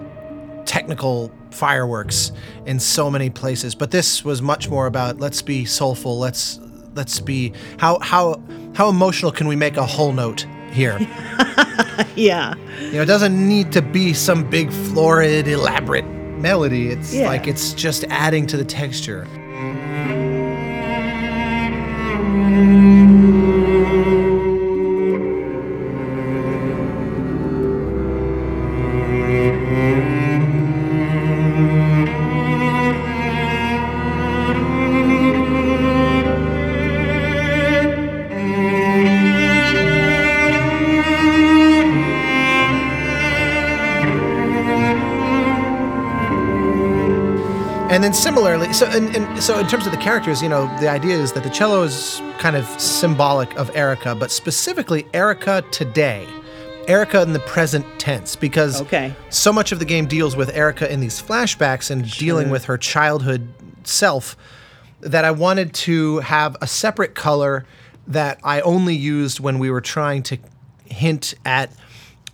technical 0.65 1.31
fireworks 1.51 2.31
in 2.65 2.79
so 2.79 3.11
many 3.11 3.29
places. 3.29 3.75
But 3.75 3.91
this 3.91 4.23
was 4.23 4.41
much 4.41 4.69
more 4.69 4.87
about 4.87 5.19
let's 5.19 5.41
be 5.41 5.65
soulful. 5.65 6.17
Let's 6.17 6.59
let's 6.95 7.19
be 7.19 7.53
how 7.77 7.99
how 7.99 8.41
how 8.73 8.89
emotional 8.89 9.31
can 9.31 9.47
we 9.47 9.55
make 9.55 9.77
a 9.77 9.85
whole 9.85 10.13
note 10.13 10.45
here? 10.71 10.99
Yeah. 12.15 12.55
You 12.79 12.93
know, 12.93 13.01
it 13.01 13.05
doesn't 13.05 13.47
need 13.47 13.71
to 13.73 13.81
be 13.81 14.13
some 14.13 14.49
big, 14.49 14.71
florid, 14.71 15.47
elaborate 15.47 16.05
melody. 16.41 16.89
It's 16.89 17.13
Yeah. 17.13 17.27
like 17.27 17.47
it's 17.47 17.73
just 17.73 18.03
adding 18.09 18.47
to 18.47 18.57
the 18.57 18.65
texture. 18.65 19.27
Then 48.11 48.21
similarly, 48.21 48.73
so 48.73 48.85
and, 48.87 49.15
and 49.15 49.41
so 49.41 49.57
in 49.57 49.67
terms 49.67 49.85
of 49.85 49.91
the 49.93 49.97
characters, 49.97 50.41
you 50.41 50.49
know, 50.49 50.65
the 50.79 50.89
idea 50.89 51.15
is 51.15 51.31
that 51.31 51.43
the 51.43 51.49
cello 51.49 51.83
is 51.83 52.21
kind 52.39 52.57
of 52.57 52.65
symbolic 52.79 53.55
of 53.57 53.73
Erica, 53.75 54.15
but 54.15 54.31
specifically 54.31 55.05
Erica 55.13 55.63
today, 55.71 56.27
Erica 56.89 57.21
in 57.21 57.31
the 57.31 57.39
present 57.39 57.85
tense, 57.99 58.35
because 58.35 58.81
Okay. 58.81 59.15
so 59.29 59.53
much 59.53 59.71
of 59.71 59.79
the 59.79 59.85
game 59.85 60.07
deals 60.07 60.35
with 60.35 60.49
Erica 60.53 60.91
in 60.91 60.99
these 60.99 61.21
flashbacks 61.21 61.89
and 61.89 62.09
dealing 62.17 62.49
with 62.49 62.65
her 62.65 62.77
childhood 62.77 63.47
self 63.85 64.35
that 64.99 65.23
I 65.23 65.31
wanted 65.31 65.73
to 65.73 66.19
have 66.19 66.57
a 66.61 66.67
separate 66.67 67.15
color 67.15 67.65
that 68.07 68.39
I 68.43 68.59
only 68.61 68.95
used 68.95 69.39
when 69.39 69.57
we 69.57 69.69
were 69.71 69.81
trying 69.81 70.21
to 70.23 70.37
hint 70.85 71.33
at 71.45 71.71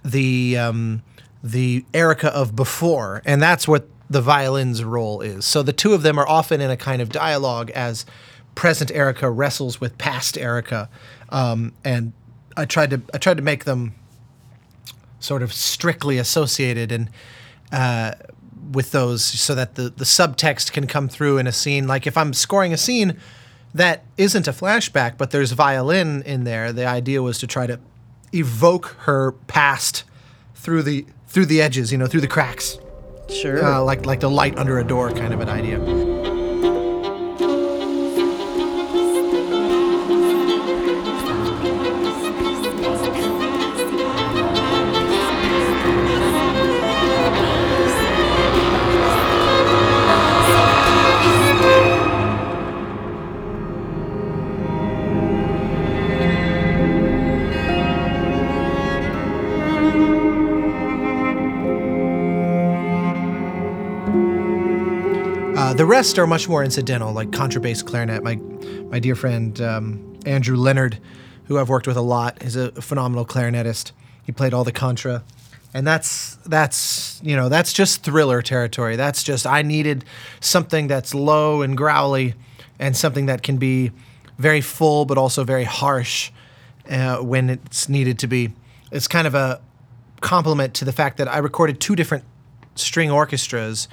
the 0.04 0.58
um, 0.58 1.04
the 1.44 1.86
Erica 1.94 2.30
of 2.34 2.56
before, 2.56 3.22
and 3.26 3.42
that's 3.42 3.68
what 3.68 3.88
the 4.10 4.22
violin's 4.22 4.84
role 4.84 5.22
is. 5.22 5.46
So 5.46 5.64
the 5.64 5.74
two 5.74 5.94
of 5.94 6.02
them 6.02 6.18
are 6.18 6.28
often 6.28 6.62
in 6.62 6.72
a 6.72 6.78
kind 6.78 7.02
of 7.02 7.10
dialogue 7.10 7.70
as 7.72 8.06
present 8.56 8.92
Erica 8.92 9.30
wrestles 9.30 9.80
with 9.80 9.98
past 9.98 10.38
Erica, 10.38 10.90
um, 11.30 11.74
and 11.84 12.14
I 12.56 12.66
tried 12.66 12.90
to 12.92 13.02
I 13.14 13.18
tried 13.18 13.38
to 13.38 13.44
make 13.44 13.66
them 13.66 13.94
sort 15.20 15.42
of 15.42 15.52
strictly 15.52 16.18
associated 16.18 16.92
and 16.92 17.10
uh, 17.72 18.14
with 18.72 18.92
those 18.92 19.24
so 19.24 19.56
that 19.56 19.76
the, 19.76 19.90
the 19.90 20.06
subtext 20.06 20.72
can 20.72 20.88
come 20.88 21.08
through 21.08 21.38
in 21.38 21.48
a 21.48 21.52
scene. 21.52 21.88
Like 21.88 22.08
if 22.08 22.18
I'm 22.18 22.34
scoring 22.34 22.74
a 22.74 22.78
scene 22.78 23.18
that 23.74 24.04
isn't 24.18 24.48
a 24.48 24.52
flashback, 24.52 25.18
but 25.18 25.32
there's 25.32 25.52
violin 25.52 26.24
in 26.24 26.44
there, 26.44 26.72
the 26.72 26.86
idea 26.86 27.22
was 27.22 27.38
to 27.40 27.48
try 27.48 27.68
to 27.68 27.80
evoke 28.34 28.96
her 29.02 29.34
past 29.48 30.04
through 30.56 30.84
the 30.84 31.06
through 31.28 31.46
the 31.46 31.62
edges, 31.62 31.92
you 31.92 31.98
know, 31.98 32.08
through 32.08 32.22
the 32.22 32.28
cracks, 32.28 32.80
Sure. 33.30 33.64
uh, 33.64 33.82
like 33.84 34.06
like 34.06 34.20
the 34.20 34.30
light 34.30 34.58
under 34.58 34.80
a 34.80 34.84
door 34.84 35.12
kind 35.12 35.34
of 35.34 35.40
an 35.42 35.50
idea. 35.50 35.78
Rest 65.88 66.20
are 66.20 66.28
much 66.28 66.48
more 66.48 66.64
incidental, 66.64 67.14
like 67.14 67.32
contrabass 67.32 67.84
clarinet. 67.86 68.24
My 68.24 68.36
my 68.90 69.00
dear 69.00 69.16
friend 69.16 69.60
um, 69.62 70.20
Andrew 70.26 70.58
Leonard, 70.58 71.00
who 71.46 71.58
I've 71.58 71.70
worked 71.70 71.88
with 71.88 71.98
a 71.98 72.02
lot, 72.02 72.44
is 72.44 72.56
a 72.56 72.72
phenomenal 72.74 73.26
clarinetist. 73.26 73.92
He 74.26 74.32
played 74.32 74.54
all 74.54 74.64
the 74.64 74.72
contra, 74.72 75.24
and 75.74 75.88
that's 75.88 76.36
that's 76.46 77.20
you 77.24 77.36
know 77.36 77.50
that's 77.50 77.74
just 77.74 78.04
thriller 78.04 78.42
territory. 78.42 78.96
That's 78.96 79.24
just 79.24 79.48
I 79.48 79.62
needed 79.62 80.06
something 80.40 80.88
that's 80.88 81.16
low 81.16 81.62
and 81.62 81.78
growly, 81.78 82.36
and 82.78 82.96
something 82.96 83.28
that 83.28 83.42
can 83.42 83.58
be 83.58 83.92
very 84.38 84.62
full 84.62 85.06
but 85.06 85.18
also 85.18 85.44
very 85.44 85.64
harsh 85.64 86.32
uh, 86.90 87.18
when 87.18 87.50
it's 87.50 87.90
needed 87.90 88.20
to 88.20 88.28
be. 88.28 88.54
It's 88.92 89.08
kind 89.08 89.28
of 89.28 89.36
a 89.36 89.62
compliment 90.22 90.74
to 90.76 90.86
the 90.86 90.92
fact 90.92 91.18
that 91.18 91.28
I 91.28 91.38
recorded 91.38 91.80
two 91.80 91.96
different 91.96 92.24
string 92.76 93.12
orchestras, 93.12 93.88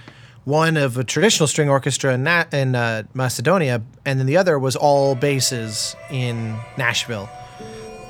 one 0.45 0.77
of 0.77 0.97
a 0.99 1.05
traditional 1.05 1.47
string 1.47 1.69
orchestra 1.69 2.15
in, 2.15 2.23
Na- 2.25 2.45
in 2.53 2.75
uh, 2.75 3.03
Macedonia, 3.15 3.81
and 4.05 4.19
then 4.19 4.27
the 4.27 4.37
other 4.37 4.59
was 4.59 4.77
all 4.77 5.15
basses 5.15 5.97
in 6.11 6.57
Nashville. 6.77 7.29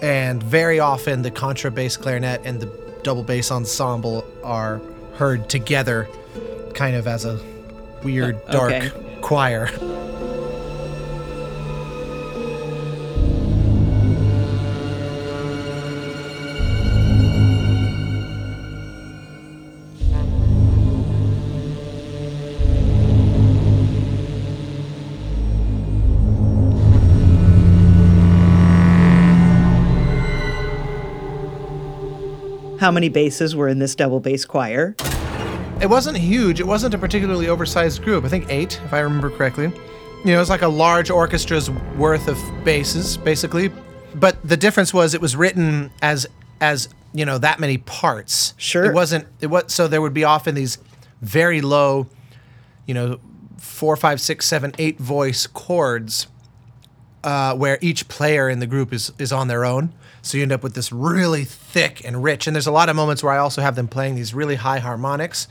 and 0.02 0.42
very 0.42 0.80
often 0.80 1.22
the 1.22 1.30
contrabass 1.30 1.98
clarinet 1.98 2.40
and 2.44 2.60
the 2.60 2.66
double 3.04 3.22
bass 3.22 3.50
ensemble 3.50 4.24
are 4.42 4.80
heard 5.16 5.48
together, 5.48 6.08
kind 6.74 6.96
of 6.96 7.06
as 7.06 7.24
a 7.24 7.40
weird 8.02 8.36
Uh, 8.48 8.52
dark 8.52 8.72
okay. 8.72 8.90
choir. 9.22 9.68
How 32.84 32.90
many 32.90 33.08
basses 33.08 33.56
were 33.56 33.68
in 33.68 33.78
this 33.78 33.94
double 33.94 34.20
bass 34.20 34.44
choir? 34.44 34.94
It 35.80 35.88
wasn't 35.88 36.18
huge. 36.18 36.60
It 36.60 36.66
wasn't 36.66 36.92
a 36.92 36.98
particularly 36.98 37.48
oversized 37.48 38.02
group. 38.02 38.26
I 38.26 38.28
think 38.28 38.44
eight, 38.50 38.78
if 38.84 38.92
I 38.92 38.98
remember 38.98 39.30
correctly. 39.30 39.68
You 39.68 40.24
know, 40.26 40.34
it 40.34 40.38
was 40.38 40.50
like 40.50 40.60
a 40.60 40.68
large 40.68 41.08
orchestra's 41.08 41.70
worth 41.96 42.28
of 42.28 42.38
basses, 42.62 43.16
basically. 43.16 43.70
But 44.14 44.36
the 44.46 44.58
difference 44.58 44.92
was 44.92 45.14
it 45.14 45.22
was 45.22 45.34
written 45.34 45.92
as 46.02 46.26
as 46.60 46.90
you 47.14 47.24
know 47.24 47.38
that 47.38 47.58
many 47.58 47.78
parts. 47.78 48.52
Sure. 48.58 48.84
It 48.84 48.92
wasn't. 48.92 49.28
It 49.40 49.46
was 49.46 49.72
so 49.72 49.88
there 49.88 50.02
would 50.02 50.12
be 50.12 50.24
often 50.24 50.54
these 50.54 50.76
very 51.22 51.62
low, 51.62 52.06
you 52.84 52.92
know, 52.92 53.18
four, 53.56 53.96
five, 53.96 54.20
six, 54.20 54.44
seven, 54.44 54.74
eight 54.78 54.98
voice 54.98 55.46
chords 55.46 56.26
uh, 57.24 57.54
where 57.54 57.78
each 57.80 58.08
player 58.08 58.50
in 58.50 58.58
the 58.58 58.66
group 58.66 58.92
is 58.92 59.10
is 59.18 59.32
on 59.32 59.48
their 59.48 59.64
own. 59.64 59.94
So 60.24 60.38
you 60.38 60.42
end 60.42 60.52
up 60.52 60.62
with 60.62 60.74
this 60.74 60.90
really 60.90 61.44
thick 61.44 62.02
and 62.04 62.22
rich. 62.24 62.46
And 62.46 62.56
there's 62.56 62.66
a 62.66 62.72
lot 62.72 62.88
of 62.88 62.96
moments 62.96 63.22
where 63.22 63.32
I 63.32 63.36
also 63.38 63.60
have 63.60 63.76
them 63.76 63.86
playing 63.88 64.14
these 64.14 64.32
really 64.32 64.54
high 64.54 64.78
harmonics, 64.78 65.48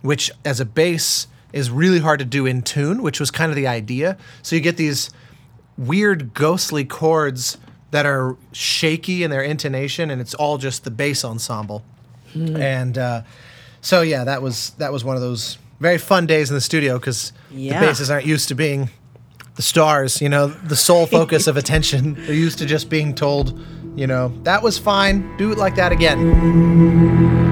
which 0.00 0.30
as 0.44 0.60
a 0.60 0.64
bass 0.64 1.26
is 1.52 1.70
really 1.70 1.98
hard 1.98 2.20
to 2.20 2.24
do 2.24 2.46
in 2.46 2.62
tune, 2.62 3.02
which 3.02 3.18
was 3.18 3.30
kind 3.32 3.50
of 3.50 3.56
the 3.56 3.66
idea. 3.66 4.16
So 4.42 4.54
you 4.54 4.62
get 4.62 4.76
these 4.76 5.10
weird 5.76 6.34
ghostly 6.34 6.84
chords 6.84 7.58
that 7.90 8.06
are 8.06 8.36
shaky 8.52 9.22
in 9.24 9.30
their 9.30 9.42
intonation, 9.42 10.08
and 10.10 10.20
it's 10.20 10.34
all 10.34 10.56
just 10.56 10.84
the 10.84 10.90
bass 10.90 11.24
ensemble. 11.24 11.82
And 12.34 12.96
uh, 12.96 13.22
so 13.82 14.00
yeah, 14.00 14.24
that 14.24 14.40
was 14.40 14.70
that 14.78 14.92
was 14.92 15.04
one 15.04 15.16
of 15.16 15.22
those 15.22 15.58
very 15.80 15.98
fun 15.98 16.26
days 16.26 16.48
in 16.48 16.54
the 16.54 16.60
studio 16.62 16.98
because 16.98 17.32
Yeah. 17.50 17.78
the 17.80 17.86
basses 17.86 18.08
aren't 18.08 18.24
used 18.24 18.48
to 18.48 18.54
being 18.54 18.88
the 19.54 19.62
stars, 19.62 20.20
you 20.20 20.28
know, 20.28 20.48
the 20.48 20.76
sole 20.76 21.06
focus 21.06 21.46
of 21.46 21.56
attention. 21.62 22.14
They're 22.14 22.34
used 22.34 22.58
to 22.58 22.66
just 22.66 22.88
being 22.88 23.14
told, 23.14 23.58
you 23.94 24.06
know, 24.06 24.32
that 24.44 24.62
was 24.62 24.78
fine, 24.78 25.36
do 25.36 25.52
it 25.52 25.58
like 25.58 25.74
that 25.76 25.92
again. 25.92 27.51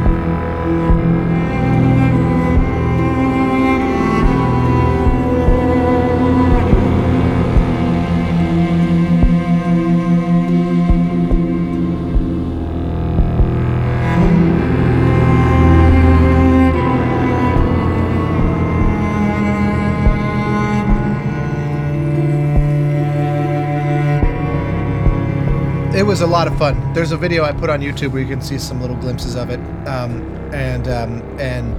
Was 26.21 26.29
a 26.29 26.33
lot 26.33 26.49
of 26.49 26.59
fun. 26.59 26.93
There's 26.93 27.13
a 27.13 27.17
video 27.17 27.45
I 27.45 27.53
put 27.53 27.71
on 27.71 27.81
YouTube 27.81 28.13
where 28.13 28.21
you 28.21 28.29
can 28.29 28.43
see 28.43 28.59
some 28.59 28.79
little 28.79 28.97
glimpses 28.97 29.37
of 29.37 29.49
it, 29.49 29.59
um, 29.89 30.21
and 30.53 30.87
um, 30.87 31.23
and 31.41 31.75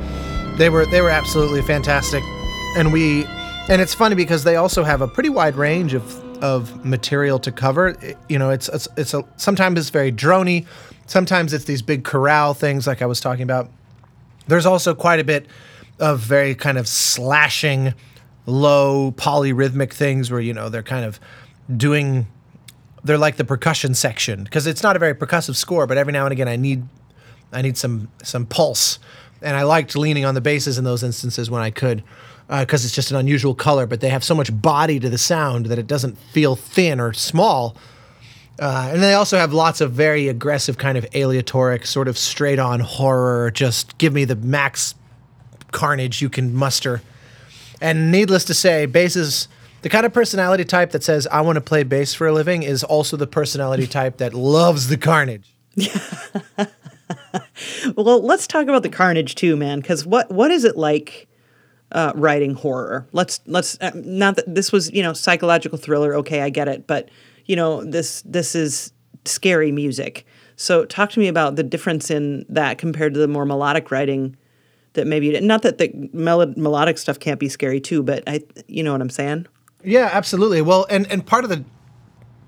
they 0.58 0.68
were 0.72 0.88
they 0.88 1.00
were 1.02 1.12
absolutely 1.12 1.62
fantastic. 1.62 2.24
And 2.76 2.92
we, 2.92 3.24
and 3.70 3.80
it's 3.84 3.94
funny 3.94 4.16
because 4.16 4.44
they 4.44 4.56
also 4.56 4.84
have 4.84 5.02
a 5.02 5.08
pretty 5.08 5.30
wide 5.30 5.56
range 5.58 5.94
of 5.94 6.44
of 6.44 6.84
material 6.84 7.38
to 7.38 7.52
cover. 7.52 7.90
It- 7.90 8.18
you 8.30 8.40
know, 8.40 8.50
it's 8.50 8.68
it's, 8.70 8.88
it's 8.98 9.14
a 9.14 9.24
sometimes 9.38 9.80
it's 9.80 9.92
very 9.92 10.12
drony, 10.12 10.66
sometimes 11.06 11.54
it's 11.54 11.66
these 11.66 11.84
big 11.84 12.04
chorale 12.04 12.56
things 12.56 12.88
like 12.88 13.04
I 13.04 13.06
was 13.06 13.20
talking 13.20 13.44
about. 13.44 13.70
There's 14.48 14.66
also 14.66 14.96
quite 14.96 15.20
a 15.20 15.24
bit 15.24 15.46
of 16.00 16.20
very 16.20 16.56
kind 16.56 16.80
of 16.80 16.88
slashing, 16.88 17.94
low 18.48 19.12
polyrhythmic 19.12 19.94
things 19.94 20.32
where 20.32 20.42
you 20.42 20.56
know 20.56 20.68
they're 20.68 20.82
kind 20.82 21.06
of 21.06 21.20
doing 21.78 22.26
they're 23.04 23.18
like 23.18 23.38
the 23.38 23.46
percussion 23.46 23.94
section 23.96 24.44
because 24.44 24.68
it's 24.68 24.84
not 24.84 24.96
a 24.96 25.00
very 25.00 25.16
percussive 25.16 25.56
score, 25.56 25.88
but 25.88 25.98
every 25.98 26.14
now 26.14 26.26
and 26.26 26.32
again 26.32 26.48
I 26.48 26.56
need 26.56 26.84
I 27.52 27.62
need 27.62 27.78
some 27.78 28.10
some 28.24 28.46
pulse, 28.46 29.00
and 29.42 29.58
I 29.58 29.64
liked 29.64 29.96
leaning 29.96 30.26
on 30.26 30.36
the 30.36 30.42
basses 30.42 30.78
in 30.78 30.84
those 30.84 31.04
instances 31.04 31.50
when 31.50 31.62
I 31.62 31.72
could 31.72 32.04
because 32.60 32.84
it's 32.84 32.94
just 32.94 33.12
an 33.12 33.18
unusual 33.18 33.56
color, 33.56 33.88
but 33.88 34.02
they 34.02 34.10
have 34.10 34.24
so 34.24 34.36
much 34.36 34.50
body 34.62 35.00
to 35.00 35.10
the 35.10 35.18
sound 35.18 35.68
that 35.68 35.80
it 35.80 35.88
doesn't 35.88 36.18
feel 36.18 36.56
thin 36.56 37.00
or 37.00 37.14
small. 37.14 37.78
Uh, 38.60 38.90
and 38.92 39.02
they 39.02 39.14
also 39.14 39.38
have 39.38 39.54
lots 39.54 39.80
of 39.80 39.94
very 39.94 40.28
aggressive 40.28 40.78
kind 40.78 40.98
of 40.98 41.06
aleatoric, 41.16 41.86
sort 41.86 42.10
of 42.10 42.18
straight 42.18 42.60
on 42.60 42.82
horror. 42.82 43.52
Just 43.52 43.98
give 43.98 44.12
me 44.12 44.26
the 44.26 44.36
max 44.36 44.96
carnage 45.72 46.22
you 46.22 46.30
can 46.30 46.54
muster. 46.54 47.02
And 47.80 48.12
needless 48.12 48.44
to 48.46 48.54
say, 48.54 48.86
bass 48.86 49.16
is 49.16 49.48
the 49.82 49.90
kind 49.90 50.06
of 50.06 50.14
personality 50.14 50.66
type 50.66 50.92
that 50.92 51.04
says, 51.04 51.28
I 51.28 51.42
want 51.42 51.58
to 51.58 51.62
play 51.62 51.84
bass 51.84 52.14
for 52.14 52.28
a 52.28 52.34
living, 52.34 52.64
is 52.64 52.84
also 52.84 53.18
the 53.18 53.28
personality 53.28 53.88
type 53.88 54.18
that 54.18 54.34
loves 54.34 54.88
the 54.88 54.98
carnage. 54.98 55.56
Well, 57.96 58.22
let's 58.22 58.48
talk 58.48 58.64
about 58.64 58.84
the 58.84 58.90
carnage 58.90 59.36
too, 59.36 59.56
man. 59.56 59.80
Because 59.80 60.06
what 60.06 60.32
what 60.32 60.52
is 60.52 60.64
it 60.64 60.78
like 60.78 61.28
uh, 61.92 62.12
writing 62.16 62.54
horror? 62.54 63.08
Let's 63.12 63.40
let's 63.46 63.78
uh, 63.82 63.92
not 63.96 64.36
that 64.36 64.54
this 64.54 64.72
was 64.72 64.92
you 64.92 65.04
know 65.04 65.14
psychological 65.14 65.78
thriller. 65.78 66.16
Okay, 66.16 66.42
I 66.42 66.50
get 66.50 66.68
it, 66.68 66.88
but 66.88 67.10
you 67.46 67.56
know 67.56 67.84
this 67.84 68.22
this 68.24 68.56
is 68.56 68.94
scary 69.26 69.72
music. 69.72 70.26
So 70.56 70.86
talk 70.86 71.10
to 71.12 71.20
me 71.20 71.28
about 71.28 71.56
the 71.56 71.64
difference 71.64 72.12
in 72.12 72.46
that 72.50 72.78
compared 72.78 73.14
to 73.16 73.20
the 73.20 73.28
more 73.28 73.46
melodic 73.46 73.92
writing 73.92 74.36
that 74.94 75.08
maybe. 75.08 75.40
Not 75.40 75.64
that 75.64 75.78
the 75.78 76.10
melo- 76.14 76.54
melodic 76.56 76.98
stuff 76.98 77.20
can't 77.20 77.40
be 77.40 77.50
scary 77.50 77.80
too, 77.80 78.04
but 78.04 78.24
I 78.28 78.42
you 78.68 78.84
know 78.84 78.92
what 78.92 79.02
I'm 79.02 79.10
saying. 79.10 79.48
Yeah, 79.84 80.10
absolutely. 80.12 80.62
Well, 80.62 80.86
and 80.90 81.10
and 81.12 81.26
part 81.26 81.44
of 81.44 81.50
the 81.50 81.64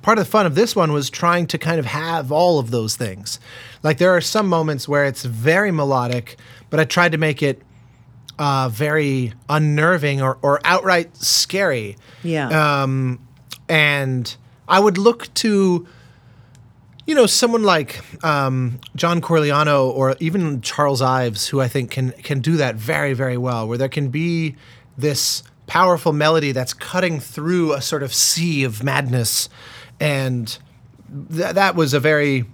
part 0.01 0.19
of 0.19 0.25
the 0.25 0.29
fun 0.29 0.45
of 0.45 0.53
this 0.53 0.75
one 0.75 0.91
was 0.91 1.09
trying 1.09 1.47
to 1.47 1.57
kind 1.57 1.79
of 1.79 1.85
have 1.85 2.31
all 2.31 2.59
of 2.59 2.71
those 2.71 2.95
things. 2.95 3.39
Like 3.81 3.97
there 3.97 4.15
are 4.15 4.21
some 4.21 4.47
moments 4.47 4.87
where 4.87 5.05
it's 5.05 5.23
very 5.23 5.71
melodic, 5.71 6.37
but 6.69 6.79
I 6.79 6.83
tried 6.83 7.13
to 7.13 7.17
make 7.17 7.41
it 7.41 7.61
uh, 8.37 8.69
very 8.69 9.33
unnerving 9.49 10.21
or, 10.21 10.37
or 10.41 10.59
outright 10.63 11.15
scary. 11.15 11.95
Yeah. 12.23 12.83
Um, 12.83 13.25
and 13.69 14.35
I 14.67 14.79
would 14.79 14.97
look 14.97 15.33
to, 15.35 15.87
you 17.07 17.15
know, 17.15 17.25
someone 17.25 17.63
like 17.63 18.01
um, 18.23 18.79
John 18.95 19.21
Corigliano 19.21 19.89
or 19.89 20.15
even 20.19 20.61
Charles 20.61 21.01
Ives, 21.01 21.47
who 21.47 21.61
I 21.61 21.67
think 21.67 21.91
can 21.91 22.11
can 22.23 22.41
do 22.41 22.57
that 22.57 22.75
very 22.75 23.13
very 23.13 23.37
well, 23.37 23.67
where 23.67 23.77
there 23.77 23.89
can 23.89 24.09
be 24.09 24.55
this 24.97 25.43
powerful 25.67 26.13
melody 26.13 26.51
that's 26.51 26.73
cutting 26.73 27.19
through 27.19 27.73
a 27.73 27.81
sort 27.81 28.03
of 28.03 28.13
sea 28.13 28.63
of 28.63 28.83
madness, 28.83 29.49
and 29.99 30.57
th- 31.31 31.53
that 31.53 31.75
was 31.75 31.93
a 31.93 31.99
very 31.99 32.45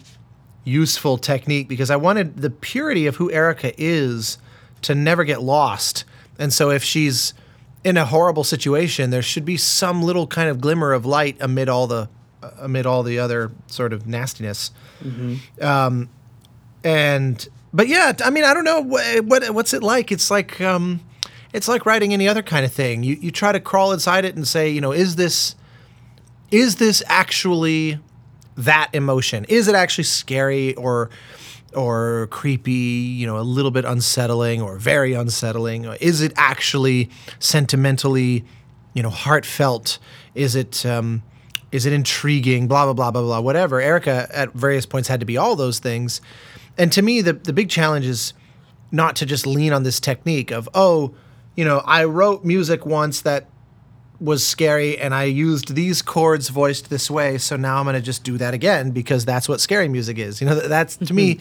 useful 0.63 1.17
technique 1.17 1.67
because 1.67 1.89
I 1.89 1.95
wanted 1.95 2.37
the 2.37 2.49
purity 2.49 3.07
of 3.07 3.15
who 3.15 3.31
Erica 3.31 3.73
is 3.77 4.37
to 4.83 4.93
never 4.95 5.23
get 5.23 5.41
lost. 5.41 6.05
And 6.37 6.53
so 6.53 6.69
if 6.69 6.83
she's 6.83 7.33
in 7.83 7.97
a 7.97 8.05
horrible 8.05 8.43
situation, 8.43 9.09
there 9.09 9.21
should 9.21 9.45
be 9.45 9.57
some 9.57 10.03
little 10.03 10.27
kind 10.27 10.49
of 10.49 10.61
glimmer 10.61 10.93
of 10.93 11.05
light 11.05 11.37
amid 11.39 11.69
all 11.69 11.87
the 11.87 12.09
uh, 12.43 12.51
amid 12.59 12.85
all 12.85 13.03
the 13.03 13.19
other 13.19 13.51
sort 13.67 13.91
of 13.93 14.07
nastiness. 14.07 14.71
Um, 15.61 16.09
and 16.83 17.47
but 17.73 17.87
yeah, 17.87 18.13
I 18.23 18.29
mean, 18.29 18.43
I 18.43 18.53
don't 18.53 18.63
know 18.63 18.81
what, 18.81 19.25
what 19.25 19.49
what's 19.51 19.73
it 19.73 19.83
like. 19.83 20.11
It's 20.11 20.29
like 20.31 20.61
um, 20.61 21.01
it's 21.53 21.67
like 21.67 21.85
writing 21.85 22.13
any 22.13 22.27
other 22.27 22.43
kind 22.43 22.65
of 22.65 22.71
thing. 22.71 23.03
You 23.03 23.15
you 23.15 23.31
try 23.31 23.51
to 23.51 23.59
crawl 23.59 23.91
inside 23.91 24.25
it 24.25 24.35
and 24.35 24.47
say, 24.47 24.69
you 24.69 24.81
know, 24.81 24.91
is 24.91 25.15
this 25.15 25.55
is 26.51 26.77
this 26.77 27.03
actually 27.07 27.99
that 28.57 28.89
emotion? 28.93 29.45
Is 29.49 29.67
it 29.67 29.75
actually 29.75 30.03
scary 30.03 30.75
or 30.75 31.09
or 31.75 32.27
creepy, 32.31 32.71
you 32.71 33.27
know, 33.27 33.38
a 33.38 33.41
little 33.41 33.71
bit 33.71 33.85
unsettling 33.85 34.62
or 34.62 34.77
very 34.77 35.13
unsettling? 35.13 35.85
Is 35.99 36.21
it 36.21 36.33
actually 36.35 37.09
sentimentally, 37.39 38.43
you 38.93 39.03
know, 39.03 39.09
heartfelt? 39.09 39.99
Is 40.35 40.55
it 40.55 40.85
um, 40.85 41.23
is 41.71 41.85
it 41.85 41.93
intriguing? 41.93 42.67
Blah 42.67 42.85
blah 42.85 42.93
blah 42.93 43.12
blah 43.12 43.21
blah. 43.21 43.39
Whatever. 43.39 43.81
Erica 43.81 44.27
at 44.31 44.53
various 44.53 44.85
points 44.85 45.07
had 45.07 45.19
to 45.19 45.25
be 45.25 45.38
all 45.38 45.55
those 45.55 45.79
things, 45.79 46.21
and 46.77 46.91
to 46.91 47.01
me, 47.01 47.21
the 47.21 47.33
the 47.33 47.53
big 47.53 47.69
challenge 47.69 48.05
is 48.05 48.33
not 48.91 49.15
to 49.17 49.25
just 49.25 49.45
lean 49.45 49.71
on 49.71 49.83
this 49.83 49.99
technique 49.99 50.51
of 50.51 50.67
oh, 50.73 51.13
you 51.59 51.65
know, 51.65 51.79
I 51.85 52.01
wrote 52.05 52.43
music 52.45 52.85
once 52.85 53.21
that 53.21 53.41
was 54.21 54.45
scary 54.47 54.97
and 54.97 55.13
I 55.13 55.23
used 55.25 55.75
these 55.75 56.01
chords 56.01 56.49
voiced 56.49 56.89
this 56.89 57.09
way, 57.11 57.37
so 57.37 57.55
now 57.57 57.77
I'm 57.79 57.85
going 57.85 57.95
to 57.95 58.01
just 58.01 58.23
do 58.23 58.37
that 58.37 58.53
again 58.53 58.91
because 58.91 59.25
that's 59.25 59.47
what 59.49 59.59
scary 59.61 59.87
music 59.87 60.17
is. 60.17 60.39
You 60.41 60.47
know, 60.47 60.55
that's 60.55 60.95
to 60.97 61.13
me 61.13 61.39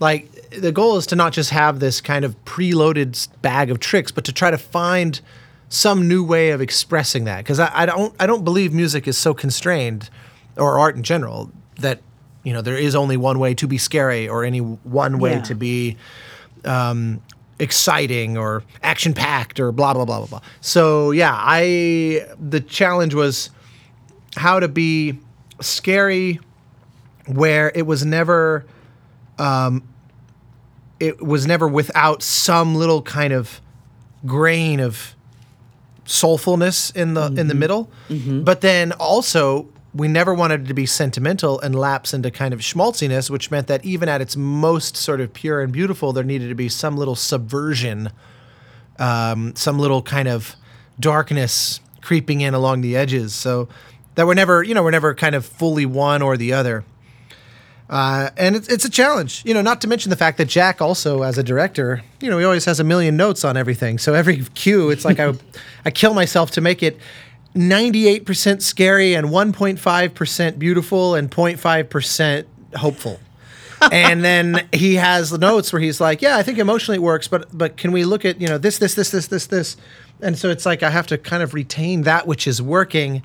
like 0.00 0.22
the 0.50 0.72
goal 0.72 0.96
is 0.96 1.06
to 1.08 1.16
not 1.16 1.32
just 1.32 1.50
have 1.50 1.80
this 1.80 2.00
kind 2.00 2.24
of 2.24 2.32
preloaded 2.44 3.28
bag 3.42 3.70
of 3.70 3.78
tricks, 3.80 4.10
but 4.12 4.24
to 4.24 4.32
try 4.32 4.50
to 4.50 4.58
find 4.58 5.20
some 5.68 6.06
new 6.08 6.22
way 6.24 6.50
of 6.50 6.60
expressing 6.60 7.24
that 7.24 7.38
because 7.38 7.58
I, 7.60 7.70
I 7.82 7.86
don't 7.86 8.14
I 8.20 8.26
don't 8.26 8.44
believe 8.44 8.72
music 8.72 9.08
is 9.08 9.16
so 9.18 9.34
constrained 9.34 10.08
or 10.56 10.78
art 10.78 10.94
in 10.96 11.02
general 11.02 11.50
that 11.80 12.00
you 12.42 12.52
know 12.52 12.62
there 12.62 12.76
is 12.88 12.94
only 12.94 13.16
one 13.16 13.38
way 13.38 13.54
to 13.54 13.66
be 13.66 13.78
scary 13.78 14.28
or 14.28 14.44
any 14.44 14.58
one 14.60 15.18
way 15.18 15.32
Yeah. 15.32 15.42
to 15.50 15.54
be 15.54 15.96
um, 16.64 17.20
exciting 17.58 18.36
or 18.36 18.62
action 18.82 19.12
packed 19.14 19.60
or 19.60 19.72
blah 19.72 19.94
blah 19.94 20.04
blah 20.04 20.18
blah 20.18 20.26
blah. 20.26 20.40
So 20.60 21.10
yeah, 21.12 21.34
I 21.34 22.26
the 22.38 22.60
challenge 22.60 23.14
was 23.14 23.50
how 24.36 24.60
to 24.60 24.68
be 24.68 25.18
scary 25.60 26.40
where 27.26 27.70
it 27.74 27.86
was 27.86 28.04
never 28.04 28.66
um, 29.38 29.82
it 31.00 31.20
was 31.22 31.46
never 31.46 31.66
without 31.68 32.22
some 32.22 32.74
little 32.74 33.02
kind 33.02 33.32
of 33.32 33.60
grain 34.26 34.80
of 34.80 35.14
soulfulness 36.06 36.94
in 36.94 37.14
the 37.14 37.26
in 37.38 37.46
the 37.48 37.54
middle. 37.54 37.90
But 38.44 38.60
then 38.60 38.92
also 38.92 39.68
we 39.94 40.08
never 40.08 40.34
wanted 40.34 40.62
it 40.62 40.68
to 40.68 40.74
be 40.74 40.86
sentimental 40.86 41.60
and 41.60 41.74
lapse 41.74 42.12
into 42.12 42.30
kind 42.30 42.52
of 42.52 42.60
schmaltziness, 42.60 43.30
which 43.30 43.50
meant 43.50 43.68
that 43.68 43.84
even 43.84 44.08
at 44.08 44.20
its 44.20 44.36
most 44.36 44.96
sort 44.96 45.20
of 45.20 45.32
pure 45.32 45.62
and 45.62 45.72
beautiful, 45.72 46.12
there 46.12 46.24
needed 46.24 46.48
to 46.48 46.54
be 46.54 46.68
some 46.68 46.96
little 46.96 47.14
subversion, 47.14 48.10
um, 48.98 49.54
some 49.54 49.78
little 49.78 50.02
kind 50.02 50.26
of 50.26 50.56
darkness 50.98 51.80
creeping 52.00 52.40
in 52.40 52.54
along 52.54 52.80
the 52.80 52.96
edges. 52.96 53.34
So 53.34 53.68
that 54.16 54.26
we're 54.26 54.34
never, 54.34 54.62
you 54.62 54.74
know, 54.74 54.82
we're 54.82 54.90
never 54.90 55.14
kind 55.14 55.34
of 55.34 55.46
fully 55.46 55.86
one 55.86 56.22
or 56.22 56.36
the 56.36 56.52
other. 56.52 56.84
Uh, 57.88 58.30
and 58.36 58.56
it's, 58.56 58.66
it's 58.68 58.84
a 58.84 58.90
challenge, 58.90 59.42
you 59.44 59.52
know, 59.52 59.60
not 59.60 59.80
to 59.82 59.86
mention 59.86 60.10
the 60.10 60.16
fact 60.16 60.38
that 60.38 60.46
Jack 60.46 60.80
also, 60.80 61.22
as 61.22 61.36
a 61.36 61.42
director, 61.42 62.02
you 62.20 62.30
know, 62.30 62.38
he 62.38 62.44
always 62.44 62.64
has 62.64 62.80
a 62.80 62.84
million 62.84 63.16
notes 63.16 63.44
on 63.44 63.56
everything. 63.56 63.98
So 63.98 64.14
every 64.14 64.38
cue, 64.54 64.90
it's 64.90 65.04
like 65.04 65.20
I, 65.20 65.34
I 65.84 65.90
kill 65.90 66.14
myself 66.14 66.50
to 66.52 66.60
make 66.60 66.82
it 66.82 66.98
98% 67.54 68.62
scary 68.62 69.14
and 69.14 69.28
1.5% 69.28 70.58
beautiful 70.58 71.14
and 71.14 71.30
0.5% 71.30 72.44
hopeful. 72.76 73.20
and 73.92 74.24
then 74.24 74.66
he 74.72 74.94
has 74.94 75.30
the 75.30 75.38
notes 75.38 75.72
where 75.72 75.80
he's 75.80 76.00
like, 76.00 76.22
"Yeah, 76.22 76.36
I 76.36 76.42
think 76.42 76.58
emotionally 76.58 76.96
it 76.96 77.02
works, 77.02 77.28
but 77.28 77.46
but 77.56 77.76
can 77.76 77.92
we 77.92 78.04
look 78.04 78.24
at 78.24 78.40
you 78.40 78.48
know 78.48 78.56
this 78.56 78.78
this 78.78 78.94
this 78.94 79.10
this 79.10 79.26
this 79.26 79.46
this?" 79.46 79.76
And 80.22 80.38
so 80.38 80.48
it's 80.48 80.64
like 80.64 80.82
I 80.82 80.90
have 80.90 81.06
to 81.08 81.18
kind 81.18 81.42
of 81.42 81.54
retain 81.54 82.02
that 82.02 82.26
which 82.26 82.46
is 82.46 82.62
working 82.62 83.22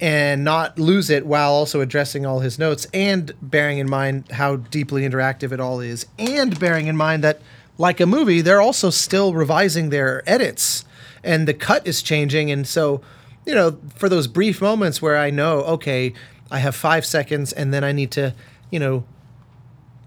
and 0.00 0.42
not 0.42 0.78
lose 0.78 1.10
it 1.10 1.26
while 1.26 1.52
also 1.52 1.80
addressing 1.80 2.26
all 2.26 2.40
his 2.40 2.58
notes 2.58 2.86
and 2.92 3.32
bearing 3.40 3.78
in 3.78 3.88
mind 3.88 4.24
how 4.32 4.56
deeply 4.56 5.02
interactive 5.02 5.52
it 5.52 5.60
all 5.60 5.80
is 5.80 6.06
and 6.18 6.58
bearing 6.58 6.88
in 6.88 6.96
mind 6.96 7.22
that 7.22 7.40
like 7.78 8.00
a 8.00 8.06
movie 8.06 8.40
they're 8.40 8.60
also 8.60 8.90
still 8.90 9.32
revising 9.32 9.90
their 9.90 10.22
edits 10.28 10.84
and 11.22 11.46
the 11.46 11.54
cut 11.54 11.86
is 11.86 12.02
changing 12.02 12.50
and 12.50 12.66
so 12.66 13.00
you 13.46 13.54
know 13.54 13.78
for 13.94 14.08
those 14.08 14.26
brief 14.26 14.60
moments 14.60 15.00
where 15.00 15.16
i 15.16 15.30
know 15.30 15.60
okay 15.60 16.12
i 16.50 16.58
have 16.58 16.74
5 16.74 17.04
seconds 17.04 17.52
and 17.52 17.72
then 17.72 17.84
i 17.84 17.92
need 17.92 18.10
to 18.12 18.34
you 18.70 18.78
know 18.78 19.04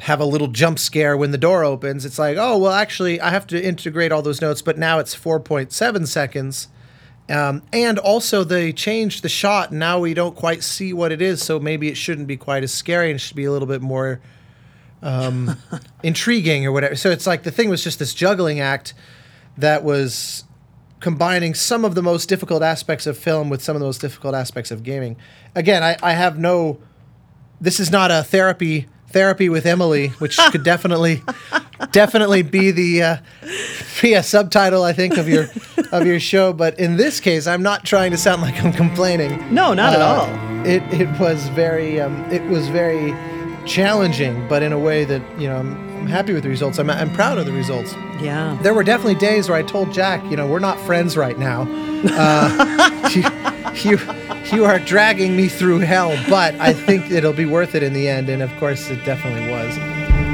have 0.02 0.20
a 0.20 0.26
little 0.26 0.48
jump 0.48 0.78
scare 0.78 1.16
when 1.16 1.32
the 1.32 1.38
door 1.38 1.64
opens 1.64 2.06
it's 2.06 2.20
like 2.20 2.38
oh 2.38 2.58
well 2.58 2.74
actually 2.74 3.20
i 3.22 3.30
have 3.30 3.48
to 3.48 3.64
integrate 3.64 4.12
all 4.12 4.22
those 4.22 4.42
notes 4.42 4.62
but 4.62 4.78
now 4.78 5.00
it's 5.00 5.16
4.7 5.16 6.08
seconds 6.08 6.68
um, 7.28 7.64
and 7.74 7.98
also, 7.98 8.44
they 8.44 8.72
changed 8.72 9.24
the 9.24 9.30
shot. 9.30 9.72
Now 9.72 10.00
we 10.00 10.14
don't 10.14 10.36
quite 10.36 10.64
see 10.64 10.94
what 10.94 11.12
it 11.12 11.22
is, 11.22 11.42
so 11.42 11.60
maybe 11.60 11.88
it 11.88 11.98
shouldn't 11.98 12.28
be 12.28 12.38
quite 12.38 12.64
as 12.64 12.72
scary 12.72 13.10
and 13.10 13.20
should 13.20 13.36
be 13.36 13.46
a 13.46 13.52
little 13.52 13.68
bit 13.68 13.82
more 13.82 14.22
um, 15.02 15.58
intriguing 16.04 16.66
or 16.66 16.72
whatever. 16.72 16.96
So 16.96 17.10
it's 17.10 17.26
like 17.26 17.44
the 17.44 17.52
thing 17.52 17.70
was 17.70 17.84
just 17.84 17.98
this 17.98 18.14
juggling 18.14 18.60
act 18.60 18.94
that 19.58 19.84
was 19.84 20.44
combining 21.06 21.54
some 21.54 21.86
of 21.86 21.94
the 21.94 22.02
most 22.02 22.28
difficult 22.28 22.64
aspects 22.64 23.06
of 23.06 23.16
film 23.16 23.48
with 23.48 23.62
some 23.62 23.76
of 23.76 23.80
the 23.80 23.86
most 23.86 24.02
difficult 24.02 24.34
aspects 24.34 24.72
of 24.72 24.82
gaming. 24.82 25.16
Again, 25.54 25.84
I, 25.84 25.96
I 26.02 26.14
have 26.14 26.40
no. 26.40 26.80
This 27.62 27.80
is 27.80 27.92
not 27.92 28.10
a 28.10 28.24
therapy 28.24 28.88
therapy 29.10 29.48
with 29.48 29.68
Emily, 29.68 30.08
which 30.18 30.36
could 30.52 30.64
definitely 30.74 31.22
definitely 31.92 32.42
be 32.42 32.72
the 32.72 33.04
uh, 33.04 33.18
be 34.02 34.14
a 34.16 34.24
subtitle 34.24 34.82
I 34.82 34.94
think 34.94 35.18
of 35.18 35.30
your 35.30 35.46
of 35.92 36.08
your 36.08 36.20
show. 36.20 36.54
But 36.54 36.80
in 36.80 36.98
this 36.98 37.20
case, 37.20 37.46
I'm 37.46 37.62
not 37.62 37.86
trying 37.86 38.10
to 38.10 38.18
sound 38.18 38.42
like 38.42 38.58
I'm 38.64 38.74
complaining. 38.74 39.32
No, 39.54 39.76
not 39.76 39.94
at 39.94 40.02
Uh, 40.02 40.06
all. 40.06 40.66
It 40.66 40.82
it 40.92 41.20
was 41.20 41.48
very 41.50 42.02
um, 42.02 42.16
it 42.32 42.42
was 42.50 42.68
very 42.70 43.14
challenging, 43.68 44.48
but 44.48 44.64
in 44.64 44.74
a 44.74 44.80
way 44.80 45.06
that 45.06 45.22
you 45.40 45.48
know 45.48 45.62
I'm, 45.96 46.08
happy 46.08 46.34
with 46.34 46.44
the 46.44 46.50
results. 46.50 46.78
I'm 46.80 46.90
I'm 46.90 47.12
proud 47.14 47.38
of 47.38 47.46
the 47.46 47.52
results. 47.52 47.94
Yeah. 48.22 48.58
There 48.62 48.74
were 48.74 48.84
definitely 48.84 49.16
days 49.16 49.50
where 49.50 49.58
I 49.58 49.64
told 49.64 49.92
Jack, 49.92 50.24
you 50.30 50.38
know, 50.38 50.48
we're 50.48 50.60
not 50.60 50.80
friends 50.82 51.18
right 51.18 51.38
now. 51.38 51.68
Uh, 52.06 53.10
you, 53.14 53.24
you 53.92 54.00
you 54.54 54.66
are 54.66 54.80
dragging 54.80 55.36
me 55.36 55.48
through 55.48 55.80
hell, 55.80 56.16
but 56.30 56.56
I 56.56 56.74
think 56.74 57.12
it'll 57.12 57.34
be 57.34 57.46
worth 57.46 57.76
it 57.76 57.84
in 57.84 57.94
the 57.94 58.08
end. 58.08 58.30
And 58.30 58.42
of 58.42 58.56
course, 58.58 58.90
it 58.90 59.04
definitely 59.06 59.50
was. 59.50 60.25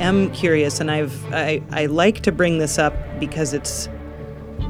Am 0.00 0.30
curious, 0.32 0.80
and 0.80 0.90
I've 0.90 1.32
I, 1.32 1.62
I 1.70 1.86
like 1.86 2.20
to 2.22 2.32
bring 2.32 2.58
this 2.58 2.78
up 2.78 2.94
because 3.20 3.52
it's 3.54 3.88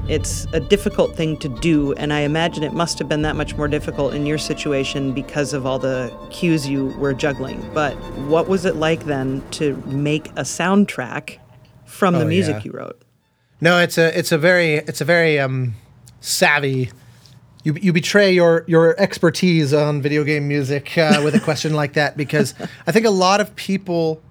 it's 0.09 0.47
a 0.53 0.61
difficult 0.61 1.15
thing 1.17 1.37
to 1.39 1.49
do, 1.49 1.93
and 1.95 2.13
I 2.13 2.21
imagine 2.21 2.63
it 2.65 2.73
must 2.73 2.99
have 2.99 3.09
been 3.09 3.23
that 3.23 3.37
much 3.37 3.57
more 3.57 3.69
difficult 3.69 4.13
in 4.15 4.27
your 4.27 4.39
situation 4.39 5.13
because 5.13 5.53
of 5.53 5.67
all 5.67 5.79
the 5.79 6.13
cues 6.31 6.69
you 6.69 6.87
were 6.99 7.15
juggling. 7.15 7.61
But 7.73 7.95
what 8.29 8.49
was 8.49 8.65
it 8.65 8.77
like 8.77 9.05
then 9.05 9.43
to 9.53 9.77
make 9.87 10.29
a 10.31 10.43
soundtrack 10.43 11.39
from 11.87 12.15
the 12.15 12.23
Oh, 12.25 12.29
music 12.29 12.57
yeah. 12.57 12.63
you 12.65 12.73
wrote? 12.73 13.01
No, 13.61 13.79
it's 13.79 13.99
a 13.99 14.17
it's 14.19 14.33
a 14.33 14.39
very 14.39 14.75
it's 14.77 15.01
a 15.01 15.05
very 15.05 15.39
um, 15.39 15.75
savvy. 16.21 16.91
You, 17.63 17.75
you 17.75 17.93
betray 17.93 18.33
your 18.33 18.65
your 18.67 18.99
expertise 18.99 19.75
on 19.75 20.01
video 20.01 20.25
game 20.25 20.49
music 20.49 20.97
uh, 20.97 21.21
with 21.23 21.35
a 21.35 21.41
question 21.41 21.75
like 21.75 21.93
that 21.93 22.17
because 22.17 22.55
I 22.87 22.93
think 22.93 23.05
a 23.07 23.11
lot 23.11 23.41
of 23.41 23.55
people 23.55 24.23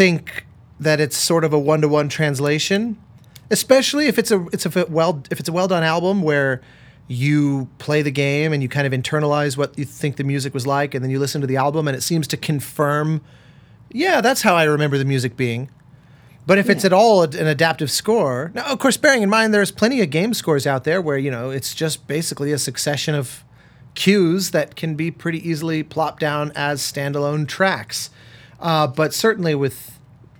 think 0.00 0.46
that 0.80 0.98
it's 0.98 1.14
sort 1.14 1.44
of 1.44 1.52
a 1.52 1.58
one 1.58 1.82
to 1.82 1.86
one 1.86 2.08
translation, 2.08 2.96
especially 3.50 4.06
if 4.06 4.18
it's 4.18 4.30
a 4.30 4.46
it's 4.50 4.64
a 4.64 4.86
well 4.88 5.22
if 5.30 5.38
it's 5.38 5.48
a 5.50 5.52
well 5.52 5.68
done 5.68 5.82
album 5.82 6.22
where 6.22 6.62
you 7.06 7.68
play 7.76 8.00
the 8.00 8.10
game 8.10 8.50
and 8.50 8.62
you 8.62 8.68
kind 8.68 8.86
of 8.86 8.94
internalize 8.94 9.58
what 9.58 9.78
you 9.78 9.84
think 9.84 10.16
the 10.16 10.24
music 10.24 10.54
was 10.54 10.66
like 10.66 10.94
and 10.94 11.04
then 11.04 11.10
you 11.10 11.18
listen 11.18 11.42
to 11.42 11.46
the 11.46 11.58
album 11.58 11.86
and 11.86 11.94
it 11.94 12.00
seems 12.00 12.26
to 12.26 12.38
confirm 12.38 13.20
yeah 13.90 14.22
that's 14.22 14.40
how 14.40 14.54
I 14.54 14.64
remember 14.64 14.96
the 14.96 15.04
music 15.04 15.36
being. 15.36 15.68
But 16.46 16.56
if 16.56 16.70
it's 16.70 16.86
at 16.86 16.94
all 16.94 17.22
an 17.22 17.46
adaptive 17.46 17.90
score, 17.90 18.52
now 18.54 18.72
of 18.72 18.78
course, 18.78 18.96
bearing 18.96 19.20
in 19.20 19.28
mind 19.28 19.52
there's 19.52 19.70
plenty 19.70 20.00
of 20.00 20.08
game 20.08 20.32
scores 20.32 20.66
out 20.66 20.84
there 20.84 21.02
where 21.02 21.18
you 21.18 21.30
know 21.30 21.50
it's 21.50 21.74
just 21.74 22.06
basically 22.06 22.52
a 22.52 22.58
succession 22.58 23.14
of 23.14 23.44
cues 23.94 24.52
that 24.52 24.76
can 24.76 24.94
be 24.94 25.10
pretty 25.10 25.46
easily 25.46 25.82
plopped 25.82 26.20
down 26.20 26.52
as 26.56 26.80
standalone 26.80 27.46
tracks. 27.46 28.08
Uh, 28.60 28.86
but 28.86 29.14
certainly, 29.14 29.54
with 29.54 29.98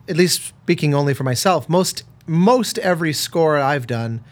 at 0.09 0.17
least 0.17 0.43
speaking 0.43 0.95
only 0.95 1.15
for 1.15 1.25
myself, 1.25 1.69
most 1.69 2.05
most 2.27 2.79
every 2.79 3.13
score 3.13 3.59
I've 3.59 3.87
done 3.87 4.23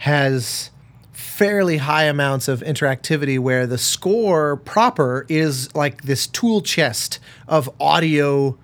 has 0.00 0.70
fairly 1.12 1.78
high 1.78 2.04
amounts 2.04 2.46
of 2.46 2.60
interactivity 2.60 3.38
where 3.38 3.66
the 3.66 3.78
score 3.78 4.56
proper 4.56 5.24
is 5.28 5.74
like 5.74 6.02
this 6.02 6.26
tool 6.26 6.60
chest 6.60 7.18
of 7.48 7.70
audio 7.80 8.56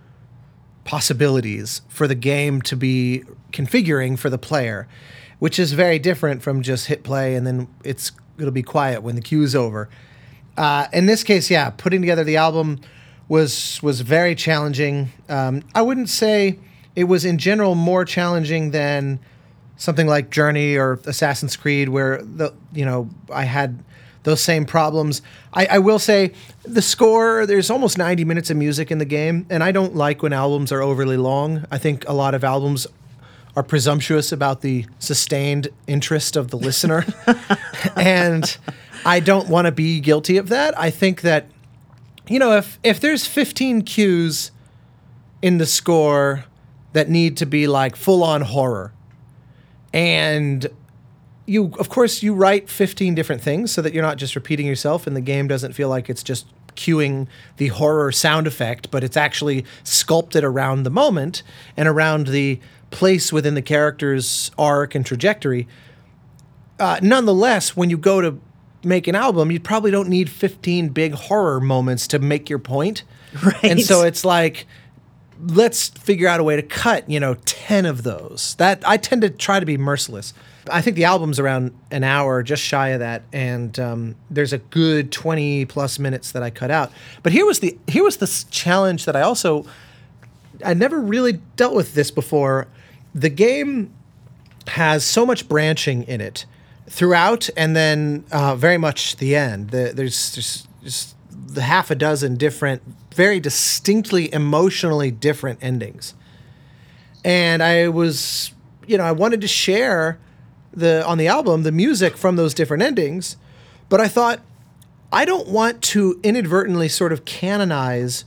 possibilities 0.84 1.82
for 1.88 2.07
the 2.07 2.14
game 2.14 2.61
to 2.62 2.76
be 2.76 3.24
configuring 3.53 4.18
for 4.18 4.30
the 4.30 4.38
player, 4.38 4.86
which 5.38 5.59
is 5.59 5.72
very 5.72 5.99
different 5.99 6.43
from 6.43 6.62
just 6.62 6.86
hit 6.86 7.03
play 7.03 7.34
and 7.34 7.47
then 7.47 7.68
it's 7.84 8.12
it'll 8.38 8.51
be 8.51 8.62
quiet 8.62 9.03
when 9.03 9.14
the 9.14 9.22
cue's 9.22 9.55
over. 9.55 9.88
Uh, 10.57 10.86
in 10.93 11.07
this 11.07 11.22
case, 11.22 11.51
yeah, 11.51 11.70
putting 11.70 12.01
together 12.01 12.24
the 12.24 12.36
album 12.36 12.80
was 13.29 13.81
was 13.83 14.01
very 14.01 14.35
challenging. 14.35 15.11
Um, 15.29 15.62
I 15.74 15.83
wouldn't 15.83 16.09
say 16.09 16.59
it 16.97 17.05
was 17.05 17.24
in 17.24 17.39
general 17.39 17.74
more 17.74 18.05
challenging 18.05 18.70
than 18.70 19.20
something 19.76 20.07
like 20.07 20.31
Journey 20.31 20.76
or 20.76 20.99
Assassin's 21.05 21.57
Creed, 21.57 21.89
where 21.89 22.22
the 22.22 22.53
you 22.72 22.85
know 22.85 23.09
I 23.33 23.45
had 23.45 23.83
those 24.24 24.43
same 24.43 24.64
problems. 24.64 25.22
I, 25.53 25.66
I 25.66 25.79
will 25.79 25.99
say 25.99 26.33
the 26.64 26.83
score. 26.83 27.47
There's 27.47 27.70
almost 27.70 27.97
90 27.97 28.24
minutes 28.24 28.51
of 28.51 28.57
music 28.57 28.91
in 28.91 28.99
the 28.99 29.05
game, 29.05 29.47
and 29.49 29.62
I 29.62 29.72
don't 29.72 29.95
like 29.95 30.22
when 30.22 30.33
albums 30.33 30.72
are 30.72 30.83
overly 30.83 31.16
long. 31.16 31.64
I 31.70 31.79
think 31.79 32.09
a 32.09 32.12
lot 32.12 32.35
of 32.35 32.45
albums 32.45 32.87
are 33.57 33.62
presumptuous 33.62 34.31
about 34.33 34.61
the 34.61 34.87
sustained 34.99 35.68
interest 35.87 36.37
of 36.37 36.51
the 36.51 36.57
listener, 36.57 37.05
and 37.97 38.57
I 39.05 39.20
don't 39.20 39.49
want 39.49 39.66
to 39.66 39.72
be 39.72 40.01
guilty 40.01 40.37
of 40.37 40.49
that. 40.49 40.79
I 40.79 40.91
think 40.91 41.20
that 41.22 41.47
you 42.29 42.39
know 42.39 42.57
if 42.57 42.79
if 42.83 43.01
there's 43.01 43.26
15 43.26 43.83
cues 43.83 44.51
in 45.43 45.59
the 45.59 45.66
score 45.66 46.45
that 46.93 47.09
need 47.09 47.37
to 47.37 47.47
be 47.47 47.66
like 47.66 47.97
full 47.97 48.22
on 48.22 48.43
horror. 48.43 48.93
And 49.93 50.66
you, 51.47 51.72
of 51.79 51.89
course, 51.89 52.22
you 52.22 52.35
write 52.35 52.68
15 52.68 53.14
different 53.14 53.41
things 53.41 53.72
so 53.72 53.81
that 53.83 53.95
you're 53.95 54.03
not 54.03 54.18
just 54.18 54.35
repeating 54.35 54.66
yourself 54.66 55.07
and 55.07 55.16
the 55.16 55.20
game 55.20 55.49
doesn't 55.49 55.72
feel 55.72 55.89
like 55.89 56.11
it's 56.11 56.22
just 56.22 56.47
cueing 56.76 57.26
the 57.57 57.68
horror 57.68 58.12
sound 58.12 58.47
effect, 58.47 58.91
but 58.91 59.03
it's 59.03 59.16
actually 59.16 59.64
sculpted 59.83 60.45
around 60.45 60.83
the 60.83 60.91
moment 60.91 61.43
and 61.76 61.89
around 61.89 62.29
the 62.29 62.61
place 62.91 63.33
within 63.33 63.55
the 63.55 63.62
character's 63.62 64.51
arc 64.59 64.95
and 64.95 65.05
trajectory. 65.05 65.66
Uh, 66.79 66.99
nonetheless, 67.03 67.76
when 67.76 67.91
you 67.91 67.99
go 67.99 68.20
to 68.20 68.39
make 68.85 69.07
an 69.07 69.14
album, 69.14 69.51
you 69.51 69.61
probably 69.61 69.91
don't 69.91 70.09
need 70.09 70.31
15 70.31 70.91
big 70.91 71.12
horror 71.12 71.61
moments 71.61 72.07
to 72.09 72.18
make 72.18 72.49
your 72.49 72.59
point. 72.59 73.05
Right. 73.45 73.62
And 73.62 73.81
so 73.83 74.05
it's 74.05 74.24
like 74.24 74.66
let's 75.47 75.89
figure 75.89 76.29
out 76.29 76.41
a 76.41 76.43
way 76.43 76.57
to 76.57 76.62
cut, 76.62 77.09
you 77.09 77.20
know, 77.20 77.35
10 77.45 77.87
of 77.87 78.03
those. 78.03 78.55
That 78.57 78.83
I 78.87 78.97
tend 78.97 79.22
to 79.22 79.31
try 79.31 79.61
to 79.61 79.66
be 79.66 79.76
merciless. 79.76 80.35
I 80.70 80.83
think 80.83 80.97
the 80.97 81.05
album's 81.05 81.39
around 81.39 81.74
an 81.91 82.05
hour, 82.05 82.43
just 82.43 82.62
shy 82.62 82.89
of 82.89 83.01
that, 83.01 83.22
and 83.33 83.79
um, 83.79 84.16
there's 84.31 84.53
a 84.53 84.59
good 84.59 85.12
20 85.12 85.64
plus 85.66 85.99
minutes 85.99 86.33
that 86.33 86.43
I 86.43 86.51
cut 86.51 86.70
out. 86.70 86.93
But 87.22 87.33
here 87.33 87.47
was 87.47 87.61
the 87.61 87.79
here 87.87 88.05
was 88.05 88.18
the 88.18 88.47
challenge 88.51 89.05
that 89.07 89.16
I 89.16 89.22
also 89.22 89.64
I 90.64 90.74
never 90.74 91.01
really 91.01 91.41
dealt 91.57 91.74
with 91.74 91.95
this 91.95 92.11
before. 92.11 92.66
The 93.14 93.31
game 93.31 93.93
has 94.66 95.05
so 95.05 95.24
much 95.24 95.49
branching 95.49 96.03
in 96.03 96.20
it 96.20 96.45
throughout, 96.89 97.49
and 97.57 97.76
then 97.76 98.24
uh, 98.30 98.57
very 98.57 98.78
much 98.78 99.16
the 99.16 99.36
end. 99.36 99.70
The, 99.70 99.93
there's 99.95 100.34
there's 100.34 100.66
just 100.82 101.14
the 101.30 101.62
half 101.62 101.91
a 101.91 101.95
dozen 101.95 102.36
different, 102.36 102.82
very 103.14 103.41
distinctly 103.41 104.32
emotionally 104.32 105.11
different 105.11 105.59
endings. 105.62 106.14
And 107.24 107.62
I 107.62 107.89
was, 107.89 108.53
you 108.86 108.97
know, 108.99 109.05
I 109.05 109.12
wanted 109.12 109.41
to 109.41 109.49
share 109.49 110.18
the 110.72 111.05
on 111.07 111.18
the 111.18 111.26
album 111.26 111.62
the 111.62 111.72
music 111.72 112.16
from 112.16 112.36
those 112.36 112.55
different 112.55 112.82
endings, 112.82 113.36
but 113.89 114.01
I 114.01 114.09
thought 114.09 114.41
I 115.12 115.24
don't 115.24 115.49
want 115.49 115.82
to 115.82 116.20
inadvertently 116.22 116.89
sort 116.89 117.12
of 117.12 117.24
canonize 117.24 118.24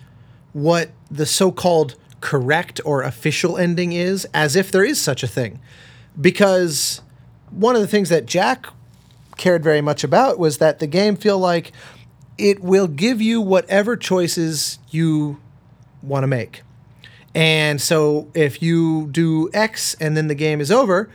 what 0.53 0.89
the 1.09 1.25
so-called 1.25 1.95
correct 2.19 2.81
or 2.85 3.01
official 3.01 3.57
ending 3.57 3.93
is 3.93 4.25
as 4.33 4.55
if 4.55 4.71
there 4.71 4.83
is 4.83 4.99
such 4.99 5.23
a 5.23 5.27
thing. 5.27 5.59
Because 6.19 7.01
one 7.51 7.75
of 7.75 7.81
the 7.81 7.87
things 7.87 8.09
that 8.09 8.25
Jack 8.25 8.67
cared 9.37 9.63
very 9.63 9.81
much 9.81 10.03
about 10.03 10.39
was 10.39 10.57
that 10.57 10.79
the 10.79 10.87
game 10.87 11.15
feel 11.15 11.39
like 11.39 11.71
it 12.37 12.61
will 12.61 12.87
give 12.87 13.21
you 13.21 13.41
whatever 13.41 13.95
choices 13.95 14.79
you 14.89 15.39
want 16.01 16.23
to 16.23 16.27
make. 16.27 16.63
And 17.33 17.81
so 17.81 18.29
if 18.33 18.61
you 18.61 19.07
do 19.11 19.49
X 19.53 19.95
and 19.99 20.17
then 20.17 20.27
the 20.27 20.35
game 20.35 20.59
is 20.59 20.71
over, 20.71 21.09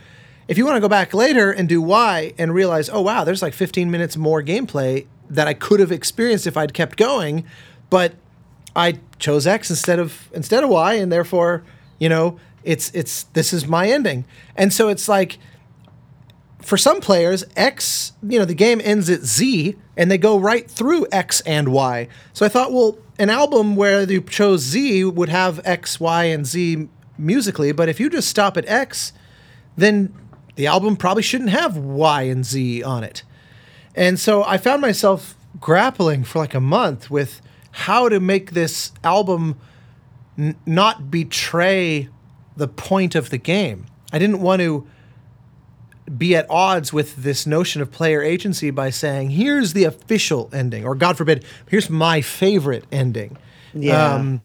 if 0.47 0.57
you 0.57 0.65
want 0.65 0.77
to 0.77 0.81
go 0.81 0.87
back 0.87 1.13
later 1.13 1.51
and 1.51 1.67
do 1.67 1.81
Y 1.81 2.33
and 2.37 2.53
realize, 2.53 2.89
oh 2.89 3.01
wow, 3.01 3.23
there's 3.23 3.41
like 3.41 3.53
15 3.53 3.91
minutes 3.91 4.15
more 4.17 4.41
gameplay 4.41 5.05
that 5.29 5.47
I 5.47 5.53
could 5.53 5.79
have 5.79 5.91
experienced 5.91 6.47
if 6.47 6.55
I'd 6.55 6.73
kept 6.73 6.97
going, 6.97 7.43
but 7.89 8.13
I 8.75 8.99
chose 9.19 9.45
X 9.45 9.69
instead 9.69 9.99
of 9.99 10.29
instead 10.33 10.63
of 10.63 10.69
Y, 10.69 10.93
and 10.93 11.11
therefore, 11.11 11.63
you 11.99 12.07
know, 12.07 12.39
it's 12.63 12.91
it's 12.93 13.23
this 13.33 13.51
is 13.51 13.67
my 13.67 13.89
ending. 13.89 14.25
And 14.55 14.71
so 14.71 14.87
it's 14.87 15.09
like 15.09 15.37
for 16.67 16.75
some 16.75 16.99
players, 16.99 17.45
X, 17.55 18.11
you 18.21 18.37
know, 18.37 18.43
the 18.43 18.53
game 18.53 18.81
ends 18.83 19.09
at 19.09 19.21
Z 19.21 19.77
and 19.95 20.11
they 20.11 20.17
go 20.17 20.37
right 20.37 20.69
through 20.69 21.07
X 21.13 21.39
and 21.45 21.69
Y. 21.69 22.09
So 22.33 22.45
I 22.45 22.49
thought, 22.49 22.73
well, 22.73 22.97
an 23.17 23.29
album 23.29 23.77
where 23.77 24.03
you 24.03 24.19
chose 24.21 24.63
Z 24.63 25.05
would 25.05 25.29
have 25.29 25.61
X, 25.63 25.97
Y, 26.01 26.25
and 26.25 26.45
Z 26.45 26.89
musically, 27.17 27.71
but 27.71 27.87
if 27.87 28.01
you 28.01 28.09
just 28.09 28.27
stop 28.27 28.57
at 28.57 28.67
X, 28.67 29.13
then 29.77 30.13
the 30.55 30.67
album 30.67 30.97
probably 30.97 31.23
shouldn't 31.23 31.51
have 31.51 31.77
Y 31.77 32.23
and 32.23 32.45
Z 32.45 32.83
on 32.83 33.01
it. 33.01 33.23
And 33.95 34.19
so 34.19 34.43
I 34.43 34.57
found 34.57 34.81
myself 34.81 35.37
grappling 35.61 36.25
for 36.25 36.39
like 36.39 36.53
a 36.53 36.59
month 36.59 37.09
with 37.09 37.41
how 37.71 38.09
to 38.09 38.19
make 38.19 38.51
this 38.51 38.91
album 39.05 39.55
n- 40.37 40.57
not 40.65 41.09
betray 41.09 42.09
the 42.57 42.67
point 42.67 43.15
of 43.15 43.29
the 43.29 43.37
game. 43.37 43.85
I 44.11 44.19
didn't 44.19 44.41
want 44.41 44.61
to 44.61 44.85
be 46.15 46.35
at 46.35 46.45
odds 46.49 46.93
with 46.93 47.17
this 47.17 47.45
notion 47.45 47.81
of 47.81 47.91
player 47.91 48.21
agency 48.21 48.69
by 48.69 48.89
saying, 48.89 49.31
here's 49.31 49.73
the 49.73 49.83
official 49.83 50.49
ending, 50.53 50.85
or 50.85 50.95
God 50.95 51.17
forbid, 51.17 51.43
here's 51.67 51.89
my 51.89 52.21
favorite 52.21 52.85
ending. 52.91 53.37
Yeah. 53.73 54.15
Um, 54.15 54.41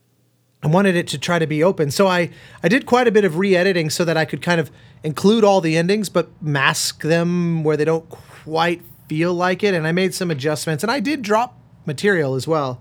I 0.62 0.68
wanted 0.68 0.94
it 0.94 1.08
to 1.08 1.18
try 1.18 1.38
to 1.38 1.46
be 1.46 1.62
open. 1.62 1.90
So 1.90 2.06
I, 2.06 2.30
I 2.62 2.68
did 2.68 2.86
quite 2.86 3.08
a 3.08 3.12
bit 3.12 3.24
of 3.24 3.36
re 3.36 3.56
editing 3.56 3.90
so 3.90 4.04
that 4.04 4.16
I 4.16 4.24
could 4.24 4.42
kind 4.42 4.60
of 4.60 4.70
include 5.02 5.42
all 5.44 5.60
the 5.60 5.76
endings, 5.76 6.08
but 6.08 6.30
mask 6.40 7.02
them 7.02 7.64
where 7.64 7.76
they 7.76 7.84
don't 7.84 8.08
quite 8.08 8.82
feel 9.08 9.34
like 9.34 9.64
it. 9.64 9.74
And 9.74 9.86
I 9.86 9.92
made 9.92 10.14
some 10.14 10.30
adjustments. 10.30 10.84
And 10.84 10.90
I 10.90 11.00
did 11.00 11.22
drop 11.22 11.58
material 11.84 12.36
as 12.36 12.46
well. 12.46 12.80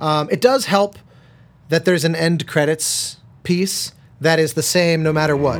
Um, 0.00 0.28
it 0.30 0.40
does 0.40 0.66
help 0.66 0.98
that 1.68 1.84
there's 1.84 2.04
an 2.04 2.16
end 2.16 2.46
credits 2.46 3.18
piece 3.42 3.92
that 4.20 4.38
is 4.38 4.54
the 4.54 4.62
same 4.62 5.02
no 5.02 5.12
matter 5.12 5.36
what. 5.36 5.58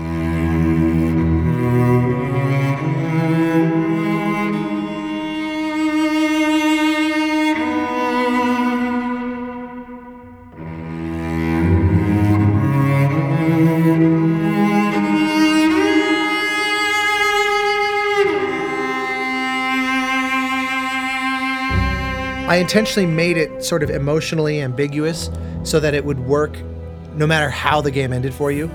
I 22.53 22.57
intentionally 22.57 23.07
made 23.07 23.39
it 23.39 23.65
sort 23.65 23.83
of 23.83 23.89
emotionally 23.89 24.61
ambiguous 24.61 25.31
so 25.63 25.81
that 25.81 25.95
it 25.95 26.05
would 26.05 26.21
work 26.21 26.55
no 27.15 27.27
matter 27.27 27.49
how 27.49 27.81
the 27.81 27.91
game 27.91 28.13
ended 28.13 28.35
for 28.35 28.53
you. 28.53 28.71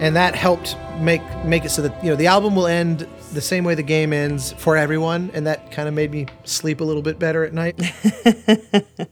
And 0.00 0.16
that 0.16 0.34
helped 0.34 0.78
make 0.98 1.20
make 1.44 1.66
it 1.66 1.68
so 1.68 1.82
that 1.82 2.02
you 2.02 2.08
know 2.08 2.16
the 2.16 2.28
album 2.28 2.56
will 2.56 2.66
end 2.66 3.06
the 3.34 3.42
same 3.42 3.64
way 3.64 3.74
the 3.74 3.82
game 3.82 4.14
ends 4.14 4.52
for 4.52 4.78
everyone, 4.78 5.30
and 5.34 5.46
that 5.46 5.70
kind 5.70 5.88
of 5.88 5.94
made 5.94 6.10
me 6.10 6.26
sleep 6.44 6.80
a 6.80 6.84
little 6.84 7.02
bit 7.02 7.18
better 7.18 7.44
at 7.44 7.52
night. 7.52 7.76
Because 7.76 9.02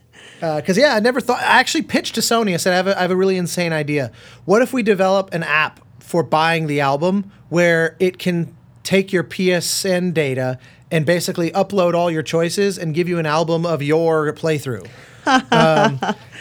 uh, 0.41 0.81
yeah, 0.81 0.95
I 0.95 0.99
never 0.99 1.21
thought. 1.21 1.39
I 1.43 1.59
actually 1.59 1.83
pitched 1.83 2.15
to 2.15 2.21
Sony. 2.21 2.55
I 2.55 2.57
said 2.57 2.73
I 2.73 2.77
have, 2.77 2.87
a, 2.87 2.97
I 2.97 3.01
have 3.03 3.11
a 3.11 3.15
really 3.15 3.37
insane 3.37 3.71
idea. 3.71 4.11
What 4.45 4.63
if 4.63 4.73
we 4.73 4.81
develop 4.81 5.31
an 5.31 5.43
app 5.43 5.79
for 5.99 6.23
buying 6.23 6.65
the 6.65 6.79
album 6.79 7.31
where 7.49 7.97
it 7.99 8.17
can 8.17 8.55
take 8.81 9.13
your 9.13 9.23
PSN 9.23 10.11
data 10.11 10.57
and 10.91 11.05
basically 11.05 11.49
upload 11.51 11.93
all 11.93 12.11
your 12.11 12.21
choices 12.21 12.77
and 12.77 12.93
give 12.93 13.07
you 13.07 13.17
an 13.17 13.25
album 13.25 13.65
of 13.65 13.81
your 13.81 14.31
playthrough. 14.33 14.87
um, 15.51 15.99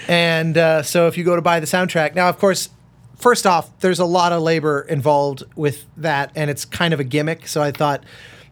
and 0.08 0.58
uh, 0.58 0.82
so 0.82 1.06
if 1.06 1.16
you 1.16 1.24
go 1.24 1.36
to 1.36 1.42
buy 1.42 1.60
the 1.60 1.66
soundtrack, 1.66 2.14
now 2.14 2.28
of 2.28 2.38
course, 2.38 2.68
first 3.16 3.46
off, 3.46 3.78
there's 3.80 3.98
a 3.98 4.04
lot 4.04 4.32
of 4.32 4.42
labor 4.42 4.82
involved 4.82 5.44
with 5.54 5.86
that, 5.96 6.32
and 6.34 6.50
it's 6.50 6.64
kind 6.64 6.92
of 6.92 7.00
a 7.00 7.04
gimmick. 7.04 7.46
So 7.46 7.62
I 7.62 7.70
thought 7.70 8.02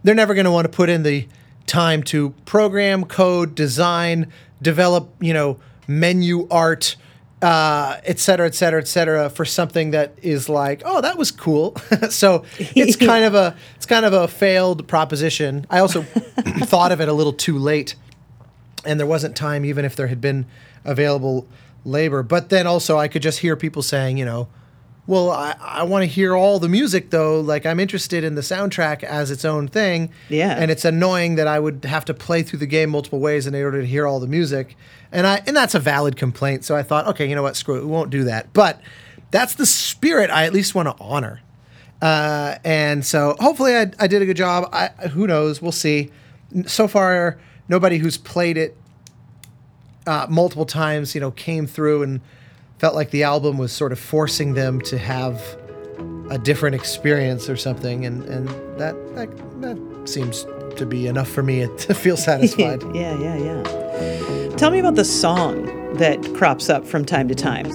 they're 0.05 0.15
never 0.15 0.35
going 0.35 0.45
to 0.45 0.51
want 0.53 0.67
to 0.67 0.75
put 0.75 0.89
in 0.89 1.03
the 1.03 1.27
time 1.67 2.03
to 2.05 2.31
program, 2.45 3.05
code, 3.05 3.55
design, 3.55 4.33
develop, 4.63 5.11
you 5.21 5.33
know, 5.33 5.59
menu 5.87 6.47
art, 6.51 6.97
uh, 7.41 8.01
et 8.05 8.19
cetera, 8.19 8.47
et 8.47 8.55
cetera, 8.55 8.81
et 8.81 8.89
cetera, 8.89 9.31
for 9.31 9.45
something 9.45 9.93
that 9.93 10.15
is 10.23 10.49
like, 10.49 10.83
oh, 10.85 11.01
that 11.01 11.17
was 11.17 11.31
cool. 11.31 11.77
so 12.11 12.45
it's 12.59 12.97
kind 13.11 13.25
of 13.25 13.35
a 13.35 13.57
it's 13.77 13.87
kind 13.87 14.05
of 14.05 14.13
a 14.13 14.29
failed 14.29 14.89
proposition. 14.89 15.67
I 15.71 15.79
also 15.79 16.03
thought 16.03 16.93
of 16.93 17.01
it 17.01 17.09
a 17.09 17.13
little 17.13 17.33
too 17.33 17.59
late, 17.59 17.95
and 18.85 18.99
there 18.99 19.07
wasn't 19.07 19.37
time, 19.37 19.65
even 19.65 19.85
if 19.85 19.95
there 19.95 20.09
had 20.09 20.21
been 20.21 20.47
available 20.85 21.47
labor. 21.85 22.23
But 22.23 22.49
then 22.49 22.67
also, 22.67 22.99
I 22.99 23.09
could 23.09 23.23
just 23.23 23.39
hear 23.41 23.57
people 23.57 23.83
saying, 23.83 24.19
you 24.19 24.25
know, 24.25 24.49
well, 25.09 25.31
I, 25.31 25.57
I 25.59 25.83
want 25.85 26.03
to 26.03 26.07
hear 26.07 26.37
all 26.37 26.59
the 26.59 26.69
music 26.69 27.09
though. 27.09 27.41
Like 27.41 27.65
I'm 27.65 27.81
interested 27.81 28.23
in 28.23 28.35
the 28.35 28.43
soundtrack 28.43 29.03
as 29.03 29.31
its 29.31 29.43
own 29.43 29.67
thing. 29.67 30.11
Yeah. 30.29 30.55
And 30.57 30.71
it's 30.71 30.85
annoying 30.85 31.37
that 31.37 31.49
I 31.49 31.59
would 31.59 31.87
have 31.87 32.05
to 32.05 32.15
play 32.15 32.43
through 32.43 32.59
the 32.59 32.67
game 32.67 32.91
multiple 32.91 33.19
ways 33.19 33.47
in 33.47 33.55
order 33.55 33.81
to 33.81 33.87
hear 33.87 34.07
all 34.07 34.21
the 34.21 34.27
music. 34.27 34.77
And 35.11 35.27
I 35.27 35.43
and 35.47 35.57
that's 35.57 35.75
a 35.75 35.81
valid 35.81 36.19
complaint. 36.19 36.67
So 36.67 36.77
I 36.77 36.83
thought, 36.83 37.07
okay, 37.07 37.27
you 37.27 37.35
know 37.35 37.43
what, 37.43 37.57
screw 37.57 37.79
it, 37.79 37.81
we 37.81 37.87
won't 37.87 38.11
do 38.11 38.25
that. 38.25 38.53
But 38.53 38.83
that's 39.31 39.55
the 39.55 39.65
spirit 39.65 40.29
I 40.29 40.45
at 40.45 40.53
least 40.53 40.75
want 40.75 40.95
to 40.95 41.03
honor. 41.03 41.41
Uh, 42.03 42.57
and 42.63 43.05
so 43.05 43.35
hopefully 43.41 43.75
I, 43.75 43.91
I 43.99 44.09
did 44.09 44.21
a 44.21 44.27
good 44.27 44.37
job. 44.37 44.69
I, 44.75 44.89
who 45.09 45.27
knows? 45.27 45.63
We'll 45.63 45.73
see. 45.73 46.11
So 46.67 46.87
far, 46.87 47.39
nobody 47.67 47.97
who's 47.97 48.19
played 48.19 48.59
it 48.59 48.77
uh, 50.07 50.27
multiple 50.29 50.67
times, 50.67 51.15
you 51.15 51.21
know, 51.23 51.31
came 51.31 51.67
through 51.67 52.03
and 52.03 52.21
felt 52.79 52.95
like 52.95 53.11
the 53.11 53.25
album 53.25 53.59
was 53.59 53.73
sort 53.73 53.93
of 53.93 53.99
forcing 53.99 54.55
them 54.55 54.81
to 54.83 54.99
have 54.99 55.41
a 56.31 56.39
different 56.39 56.75
experience 56.75 57.49
or 57.49 57.57
something, 57.57 58.05
and 58.05 58.25
and 58.25 58.49
that 58.79 58.95
that, 59.15 59.61
that 59.61 60.09
seems 60.09 60.47
to 60.77 60.87
be 60.87 61.07
enough 61.07 61.29
for 61.29 61.43
me 61.43 61.67
to 61.79 61.95
feel 61.95 62.17
satisfied. 62.17 62.83
yeah, 62.95 63.19
yeah, 63.19 63.37
yeah. 63.37 64.57
Tell 64.57 64.71
me 64.71 64.79
about 64.79 64.95
the 64.95 65.05
song 65.05 65.95
that 65.95 66.23
crops 66.35 66.69
up 66.69 66.87
from 66.87 67.05
time 67.05 67.29
to 67.29 67.35
time. 67.35 67.67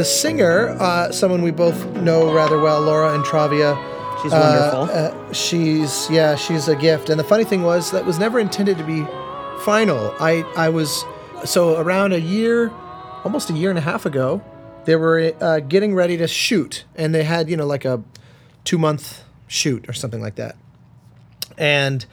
The 0.00 0.06
singer, 0.06 0.70
uh, 0.80 1.12
someone 1.12 1.42
we 1.42 1.50
both 1.50 1.84
know 1.96 2.32
rather 2.32 2.58
well, 2.58 2.80
Laura 2.80 3.10
Intravia. 3.18 3.76
She's 4.22 4.32
uh, 4.32 4.72
wonderful. 4.80 4.96
uh, 4.96 5.32
she's 5.34 6.08
yeah, 6.08 6.36
she's 6.36 6.68
a 6.68 6.74
gift. 6.74 7.10
And 7.10 7.20
the 7.20 7.24
funny 7.24 7.44
thing 7.44 7.60
was 7.64 7.90
that 7.90 8.06
was 8.06 8.18
never 8.18 8.40
intended 8.40 8.78
to 8.78 8.84
be 8.84 9.04
final. 9.62 10.14
I 10.18 10.50
I 10.56 10.70
was 10.70 11.04
so 11.44 11.78
around 11.78 12.14
a 12.14 12.18
year, 12.18 12.70
almost 13.24 13.50
a 13.50 13.52
year 13.52 13.68
and 13.68 13.78
a 13.78 13.82
half 13.82 14.06
ago, 14.06 14.42
they 14.86 14.96
were 14.96 15.34
uh, 15.38 15.60
getting 15.60 15.94
ready 15.94 16.16
to 16.16 16.26
shoot, 16.26 16.86
and 16.96 17.14
they 17.14 17.24
had 17.24 17.50
you 17.50 17.58
know 17.58 17.66
like 17.66 17.84
a 17.84 18.02
two 18.64 18.78
month 18.78 19.22
shoot 19.48 19.86
or 19.86 19.92
something 19.92 20.22
like 20.22 20.36
that. 20.36 20.56
And 21.58 22.06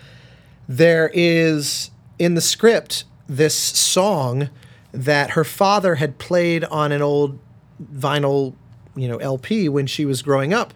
there 0.68 1.10
is 1.14 1.92
in 2.20 2.34
the 2.36 2.42
script 2.42 3.06
this 3.30 3.56
song 3.56 4.50
that 4.92 5.30
her 5.30 5.46
father 5.46 5.96
had 5.96 6.18
played 6.18 6.66
on 6.66 6.92
an 6.92 7.02
old 7.02 7.40
vinyl, 7.84 8.54
you 8.96 9.08
know, 9.08 9.18
LP 9.18 9.70
when 9.70 9.88
she 9.88 10.06
was 10.06 10.22
growing 10.22 10.54
up. 10.54 10.74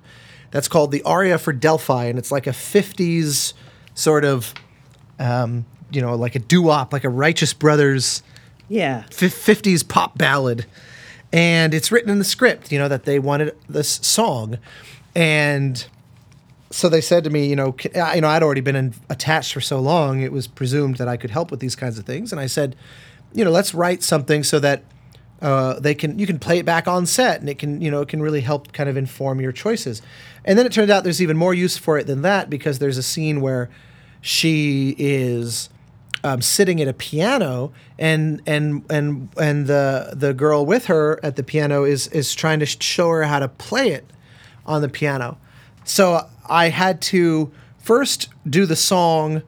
That's 0.51 0.67
called 0.67 0.91
the 0.91 1.01
Aria 1.03 1.37
for 1.37 1.53
Delphi, 1.53 2.05
and 2.05 2.19
it's 2.19 2.31
like 2.31 2.45
a 2.45 2.51
'50s 2.51 3.53
sort 3.93 4.25
of, 4.25 4.53
um, 5.19 5.65
you 5.91 6.01
know, 6.01 6.15
like 6.15 6.35
a 6.35 6.39
doo-wop, 6.39 6.91
like 6.91 7.03
a 7.03 7.09
Righteous 7.09 7.53
Brothers 7.53 8.21
yeah. 8.71 9.03
fif- 9.11 9.35
50s 9.35 9.87
pop 9.87 10.17
ballad 10.17 10.65
and 11.33 11.73
it's 11.73 11.91
written 11.91 12.09
in 12.09 12.19
the 12.19 12.23
script 12.23 12.71
you 12.71 12.79
know 12.79 12.87
that 12.87 13.03
they 13.03 13.19
wanted 13.19 13.55
this 13.67 13.99
song 14.01 14.57
and 15.13 15.85
so 16.69 16.87
they 16.87 17.01
said 17.01 17.23
to 17.25 17.29
me 17.29 17.47
you 17.47 17.55
know 17.55 17.75
I- 17.95 18.15
you 18.15 18.21
know 18.21 18.29
I'd 18.29 18.41
already 18.43 18.61
been 18.61 18.77
in, 18.77 18.93
attached 19.09 19.53
for 19.53 19.59
so 19.61 19.79
long 19.79 20.21
it 20.21 20.31
was 20.31 20.47
presumed 20.47 20.95
that 20.97 21.09
I 21.09 21.17
could 21.17 21.31
help 21.31 21.51
with 21.51 21.59
these 21.59 21.75
kinds 21.75 21.99
of 21.99 22.05
things 22.05 22.31
and 22.31 22.39
I 22.39 22.47
said 22.47 22.75
you 23.33 23.43
know 23.43 23.51
let's 23.51 23.73
write 23.73 24.03
something 24.03 24.41
so 24.43 24.57
that 24.59 24.83
uh, 25.41 25.79
they 25.79 25.95
can 25.95 26.19
you 26.19 26.27
can 26.27 26.37
play 26.37 26.59
it 26.59 26.65
back 26.65 26.87
on 26.87 27.05
set 27.05 27.39
and 27.39 27.49
it 27.49 27.57
can 27.57 27.81
you 27.81 27.89
know 27.89 28.01
it 28.01 28.07
can 28.07 28.21
really 28.21 28.41
help 28.41 28.71
kind 28.73 28.89
of 28.89 28.97
inform 28.97 29.41
your 29.41 29.51
choices. 29.51 30.01
And 30.45 30.57
then 30.57 30.65
it 30.65 30.71
turned 30.71 30.91
out 30.91 31.03
there's 31.03 31.21
even 31.21 31.37
more 31.37 31.53
use 31.53 31.77
for 31.77 31.97
it 31.97 32.07
than 32.07 32.21
that 32.21 32.49
because 32.49 32.79
there's 32.79 32.97
a 32.97 33.03
scene 33.03 33.41
where 33.41 33.69
she 34.21 34.95
is 34.97 35.69
um, 36.23 36.41
sitting 36.41 36.81
at 36.81 36.87
a 36.87 36.93
piano 36.93 37.71
and 37.97 38.41
and 38.45 38.85
and 38.89 39.29
and 39.37 39.67
the 39.67 40.13
the 40.13 40.33
girl 40.33 40.65
with 40.65 40.85
her 40.85 41.19
at 41.23 41.35
the 41.35 41.43
piano 41.43 41.83
is 41.83 42.07
is 42.07 42.35
trying 42.35 42.59
to 42.59 42.65
show 42.65 43.09
her 43.09 43.23
how 43.23 43.39
to 43.39 43.47
play 43.47 43.89
it 43.89 44.05
on 44.65 44.81
the 44.81 44.89
piano. 44.89 45.37
So 45.83 46.27
i 46.47 46.69
had 46.69 47.01
to 47.01 47.51
first 47.79 48.29
do 48.47 48.65
the 48.65 48.75
song 48.75 49.41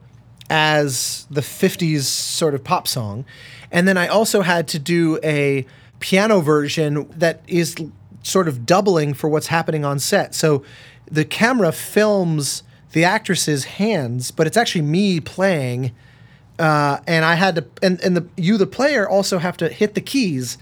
as 0.50 1.26
the 1.30 1.40
50s 1.40 2.02
sort 2.02 2.54
of 2.54 2.64
pop 2.64 2.88
song. 2.88 3.24
And 3.70 3.86
then 3.86 3.96
i 3.96 4.08
also 4.08 4.42
had 4.42 4.66
to 4.68 4.78
do 4.78 5.18
a 5.22 5.64
piano 6.00 6.40
version 6.40 7.08
that 7.10 7.42
is 7.46 7.76
sort 8.22 8.48
of 8.48 8.66
doubling 8.66 9.14
for 9.14 9.28
what's 9.28 9.48
happening 9.48 9.84
on 9.84 9.98
set. 9.98 10.34
So 10.34 10.64
the 11.10 11.24
camera 11.24 11.72
films 11.72 12.62
the 12.92 13.04
actress's 13.04 13.64
hands 13.64 14.30
but 14.30 14.46
it's 14.46 14.56
actually 14.56 14.80
me 14.80 15.18
playing 15.20 15.92
uh, 16.58 16.98
and 17.06 17.24
I 17.24 17.34
had 17.34 17.56
to, 17.56 17.66
and, 17.82 18.00
and 18.00 18.16
the 18.16 18.28
you 18.36 18.56
the 18.56 18.66
player 18.66 19.08
also 19.08 19.38
have 19.38 19.56
to 19.58 19.68
hit 19.68 19.94
the 19.94 20.00
keys, 20.00 20.56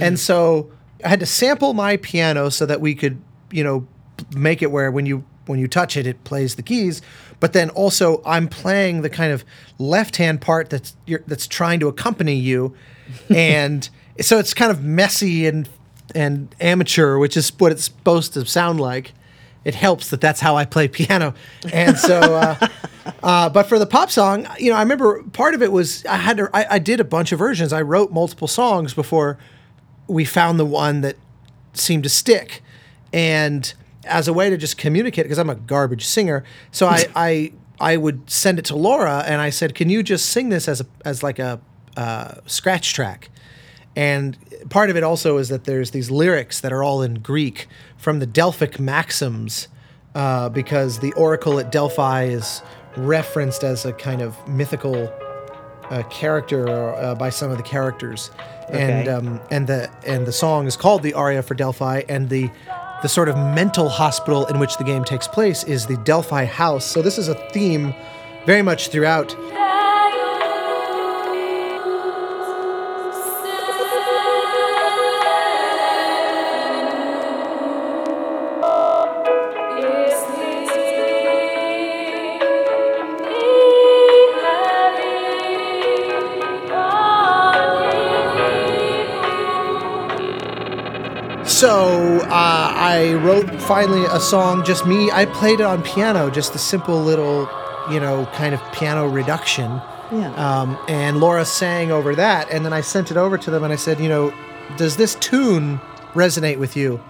and 0.00 0.18
so 0.18 0.70
I 1.02 1.08
had 1.08 1.20
to 1.20 1.26
sample 1.26 1.72
my 1.72 1.96
piano 1.96 2.50
so 2.50 2.66
that 2.66 2.80
we 2.80 2.94
could, 2.94 3.20
you 3.50 3.64
know, 3.64 3.86
make 4.36 4.60
it 4.60 4.70
where 4.70 4.90
when 4.90 5.06
you 5.06 5.24
when 5.46 5.58
you 5.58 5.66
touch 5.66 5.96
it, 5.96 6.06
it 6.06 6.22
plays 6.24 6.56
the 6.56 6.62
keys. 6.62 7.00
But 7.40 7.54
then 7.54 7.70
also 7.70 8.22
I'm 8.26 8.48
playing 8.48 9.00
the 9.00 9.08
kind 9.08 9.32
of 9.32 9.44
left 9.78 10.16
hand 10.16 10.42
part 10.42 10.68
that's 10.68 10.94
you're, 11.06 11.24
that's 11.26 11.46
trying 11.46 11.80
to 11.80 11.88
accompany 11.88 12.34
you, 12.34 12.76
and 13.34 13.88
so 14.20 14.38
it's 14.38 14.54
kind 14.54 14.70
of 14.70 14.82
messy 14.82 15.46
and 15.46 15.68
and 16.14 16.54
amateur, 16.60 17.18
which 17.18 17.36
is 17.36 17.50
what 17.58 17.72
it's 17.72 17.84
supposed 17.84 18.34
to 18.34 18.44
sound 18.44 18.80
like. 18.80 19.12
It 19.64 19.74
helps 19.74 20.08
that 20.10 20.20
that's 20.20 20.40
how 20.40 20.56
I 20.56 20.64
play 20.64 20.88
piano, 20.88 21.34
and 21.72 21.96
so. 21.98 22.18
Uh, 22.18 22.68
uh, 23.22 23.48
but 23.50 23.68
for 23.68 23.78
the 23.78 23.86
pop 23.86 24.10
song, 24.10 24.46
you 24.58 24.70
know, 24.70 24.76
I 24.76 24.80
remember 24.80 25.22
part 25.32 25.54
of 25.54 25.62
it 25.62 25.70
was 25.70 26.04
I 26.06 26.16
had 26.16 26.38
to, 26.38 26.50
I, 26.54 26.76
I 26.76 26.78
did 26.78 26.98
a 26.98 27.04
bunch 27.04 27.32
of 27.32 27.38
versions. 27.38 27.72
I 27.72 27.82
wrote 27.82 28.10
multiple 28.10 28.48
songs 28.48 28.94
before 28.94 29.38
we 30.06 30.24
found 30.24 30.58
the 30.58 30.64
one 30.64 31.02
that 31.02 31.16
seemed 31.74 32.04
to 32.04 32.08
stick, 32.08 32.62
and 33.12 33.72
as 34.04 34.28
a 34.28 34.32
way 34.32 34.48
to 34.48 34.56
just 34.56 34.78
communicate, 34.78 35.26
because 35.26 35.38
I'm 35.38 35.50
a 35.50 35.54
garbage 35.54 36.06
singer, 36.06 36.42
so 36.72 36.86
I 36.86 37.06
I 37.14 37.52
I 37.78 37.96
would 37.98 38.30
send 38.30 38.58
it 38.58 38.64
to 38.66 38.76
Laura 38.76 39.24
and 39.26 39.42
I 39.42 39.50
said, 39.50 39.74
"Can 39.74 39.90
you 39.90 40.02
just 40.02 40.26
sing 40.30 40.48
this 40.48 40.68
as 40.68 40.80
a 40.80 40.86
as 41.04 41.22
like 41.22 41.38
a 41.38 41.60
uh, 41.98 42.36
scratch 42.46 42.94
track?" 42.94 43.28
And 43.96 44.36
part 44.68 44.90
of 44.90 44.96
it 44.96 45.02
also 45.02 45.38
is 45.38 45.48
that 45.48 45.64
there's 45.64 45.90
these 45.90 46.10
lyrics 46.10 46.60
that 46.60 46.72
are 46.72 46.82
all 46.82 47.02
in 47.02 47.14
Greek 47.14 47.66
from 47.96 48.18
the 48.20 48.26
Delphic 48.26 48.78
maxims, 48.78 49.68
uh, 50.14 50.48
because 50.48 51.00
the 51.00 51.12
oracle 51.14 51.58
at 51.58 51.72
Delphi 51.72 52.24
is 52.24 52.62
referenced 52.96 53.62
as 53.64 53.84
a 53.84 53.92
kind 53.92 54.22
of 54.22 54.36
mythical 54.48 55.12
uh, 55.90 56.02
character 56.04 56.68
uh, 56.68 57.14
by 57.14 57.30
some 57.30 57.50
of 57.50 57.56
the 57.56 57.62
characters, 57.62 58.30
and 58.68 59.08
um, 59.08 59.40
and 59.50 59.66
the 59.66 59.90
and 60.06 60.26
the 60.26 60.32
song 60.32 60.66
is 60.66 60.76
called 60.76 61.02
the 61.02 61.12
aria 61.14 61.42
for 61.42 61.54
Delphi, 61.54 62.02
and 62.08 62.28
the 62.28 62.50
the 63.02 63.08
sort 63.08 63.28
of 63.28 63.36
mental 63.36 63.88
hospital 63.88 64.46
in 64.46 64.58
which 64.58 64.76
the 64.76 64.84
game 64.84 65.04
takes 65.04 65.26
place 65.26 65.64
is 65.64 65.86
the 65.86 65.96
Delphi 65.98 66.44
house. 66.44 66.84
So 66.84 67.02
this 67.02 67.18
is 67.18 67.28
a 67.28 67.34
theme 67.50 67.94
very 68.46 68.62
much 68.62 68.88
throughout 68.88 69.34
I 92.90 93.14
wrote 93.14 93.48
finally 93.62 94.04
a 94.06 94.18
song, 94.18 94.64
just 94.64 94.84
me. 94.84 95.12
I 95.12 95.24
played 95.24 95.60
it 95.60 95.62
on 95.62 95.80
piano, 95.80 96.28
just 96.28 96.56
a 96.56 96.58
simple 96.58 97.00
little, 97.00 97.48
you 97.88 98.00
know, 98.00 98.26
kind 98.34 98.52
of 98.52 98.60
piano 98.72 99.06
reduction. 99.06 99.80
Yeah. 100.10 100.34
Um, 100.34 100.76
and 100.88 101.20
Laura 101.20 101.44
sang 101.44 101.92
over 101.92 102.16
that, 102.16 102.50
and 102.50 102.64
then 102.64 102.72
I 102.72 102.80
sent 102.80 103.12
it 103.12 103.16
over 103.16 103.38
to 103.38 103.48
them, 103.48 103.62
and 103.62 103.72
I 103.72 103.76
said, 103.76 104.00
you 104.00 104.08
know, 104.08 104.34
does 104.76 104.96
this 104.96 105.14
tune 105.14 105.78
resonate 106.14 106.58
with 106.58 106.76
you? 106.76 107.00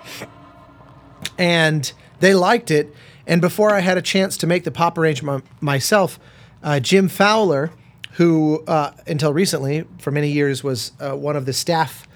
And 1.39 1.91
they 2.19 2.35
liked 2.35 2.71
it. 2.71 2.95
And 3.27 3.41
before 3.41 3.71
I 3.71 3.81
had 3.81 3.97
a 3.97 4.03
chance 4.03 4.37
to 4.37 4.47
make 4.47 4.65
the 4.65 4.71
pop 4.71 4.99
arrangement 4.99 5.47
myself, 5.63 6.21
uh, 6.63 6.81
Jim 6.81 7.09
Fowler, 7.09 7.71
who 8.17 8.63
uh, 8.67 8.93
until 9.07 9.33
recently, 9.33 9.87
for 9.97 10.11
many 10.11 10.31
years, 10.31 10.63
was 10.63 10.93
uh, 11.01 11.17
one 11.17 11.37
of 11.37 11.47
the 11.47 11.55
staff 11.55 12.07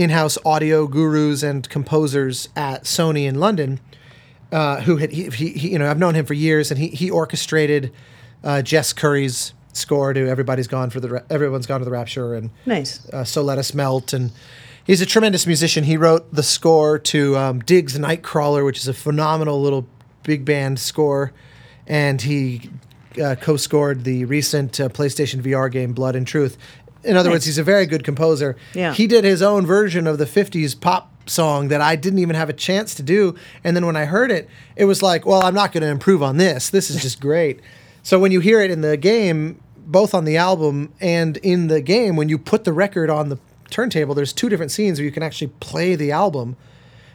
in-house 0.00 0.38
audio 0.44 0.86
gurus 0.86 1.42
and 1.42 1.68
composers 1.68 2.48
at 2.56 2.84
Sony 2.84 3.26
in 3.26 3.38
London, 3.40 3.80
uh, 4.52 4.80
who 4.82 4.96
had 4.96 5.10
he, 5.12 5.24
he, 5.30 5.48
he- 5.50 5.72
you 5.72 5.78
know 5.78 5.90
I've 5.90 5.98
known 5.98 6.14
him 6.14 6.26
for 6.26 6.34
years, 6.34 6.70
and 6.70 6.78
he 6.80 6.88
he 6.88 7.10
orchestrated 7.10 7.92
uh, 8.42 8.62
Jess 8.62 8.92
Curry's 8.92 9.52
score 9.72 10.12
to 10.12 10.28
"Everybody's 10.28 10.66
Gone 10.68 10.90
for 10.90 11.00
the 11.00 11.22
Everyone's 11.30 11.66
Gone 11.66 11.80
to 11.80 11.84
the 11.84 11.90
Rapture" 11.90 12.34
and 12.34 12.50
Nice. 12.66 13.08
uh, 13.12 13.24
"So 13.24 13.42
Let 13.42 13.58
Us 13.58 13.74
Melt," 13.74 14.12
and 14.12 14.32
he's 14.84 15.00
a 15.00 15.06
tremendous 15.06 15.46
musician. 15.46 15.84
He 15.84 15.96
wrote 15.96 16.32
the 16.34 16.42
score 16.42 16.98
to 16.98 17.36
um, 17.36 17.60
Diggs 17.60 17.98
Nightcrawler, 17.98 18.64
which 18.64 18.78
is 18.78 18.88
a 18.88 18.94
phenomenal 18.94 19.60
little 19.60 19.86
big 20.22 20.44
band 20.44 20.78
score, 20.80 21.32
and 21.86 22.20
he 22.22 22.70
uh, 23.22 23.34
co-scored 23.40 24.04
the 24.04 24.24
recent 24.24 24.78
uh, 24.80 24.88
PlayStation 24.88 25.42
VR 25.42 25.70
game 25.70 25.92
Blood 25.92 26.14
and 26.16 26.26
Truth. 26.26 26.56
In 27.04 27.16
other 27.16 27.30
words, 27.30 27.44
he's 27.44 27.58
a 27.58 27.62
very 27.64 27.86
good 27.86 28.04
composer. 28.04 28.56
Yeah. 28.74 28.92
He 28.92 29.06
did 29.06 29.24
his 29.24 29.42
own 29.42 29.66
version 29.66 30.06
of 30.06 30.18
the 30.18 30.24
50s 30.24 30.78
pop 30.78 31.10
song 31.28 31.68
that 31.68 31.80
I 31.80 31.96
didn't 31.96 32.18
even 32.18 32.36
have 32.36 32.48
a 32.48 32.52
chance 32.54 32.94
to 32.96 33.02
do. 33.02 33.34
And 33.64 33.76
then 33.76 33.86
when 33.86 33.96
I 33.96 34.04
heard 34.04 34.30
it, 34.30 34.48
it 34.76 34.84
was 34.84 35.02
like, 35.02 35.24
well, 35.24 35.42
I'm 35.42 35.54
not 35.54 35.72
going 35.72 35.82
to 35.82 35.88
improve 35.88 36.22
on 36.22 36.36
this. 36.36 36.70
This 36.70 36.90
is 36.90 37.00
just 37.00 37.20
great. 37.22 37.60
So 38.02 38.18
when 38.18 38.32
you 38.32 38.40
hear 38.40 38.60
it 38.60 38.70
in 38.70 38.80
the 38.80 38.96
game, 38.96 39.60
both 39.76 40.14
on 40.14 40.24
the 40.24 40.36
album 40.36 40.92
and 41.00 41.36
in 41.38 41.68
the 41.68 41.80
game, 41.80 42.16
when 42.16 42.28
you 42.28 42.38
put 42.38 42.64
the 42.64 42.72
record 42.72 43.10
on 43.10 43.28
the 43.28 43.38
turntable, 43.70 44.14
there's 44.14 44.32
two 44.32 44.48
different 44.48 44.72
scenes 44.72 44.98
where 44.98 45.04
you 45.04 45.12
can 45.12 45.22
actually 45.22 45.52
play 45.60 45.94
the 45.94 46.10
album. 46.10 46.56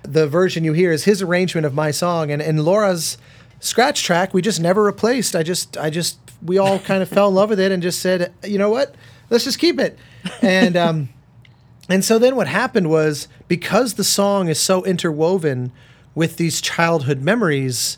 The 0.04 0.28
version 0.28 0.64
you 0.64 0.74
hear 0.74 0.92
is 0.92 1.06
his 1.06 1.22
arrangement 1.22 1.66
of 1.66 1.74
my 1.74 1.92
song 1.92 2.32
and, 2.32 2.42
and 2.42 2.64
Laura's 2.64 3.18
scratch 3.60 4.04
track 4.04 4.34
we 4.34 4.42
just 4.42 4.60
never 4.60 4.84
replaced. 4.84 5.36
I 5.36 5.42
just 5.42 5.78
I 5.78 5.90
just 5.90 6.20
we 6.42 6.58
all 6.58 6.80
kind 6.80 7.02
of 7.02 7.10
fell 7.16 7.30
in 7.30 7.36
love 7.36 7.50
with 7.50 7.60
it 7.60 7.72
and 7.72 7.82
just 7.82 8.00
said, 8.02 8.34
you 8.44 8.58
know 8.58 8.70
what? 8.70 8.96
Let's 9.30 9.44
just 9.44 9.60
keep 9.60 9.80
it. 9.80 9.98
And 10.42 10.76
um 10.78 11.10
and 11.90 12.04
so 12.04 12.18
then 12.20 12.36
what 12.36 12.48
happened 12.48 12.90
was 12.90 13.28
because 13.48 13.96
the 13.96 14.04
song 14.04 14.48
is 14.48 14.60
so 14.60 14.84
interwoven 14.84 15.72
with 16.14 16.38
these 16.38 16.62
childhood 16.62 17.22
memories 17.22 17.98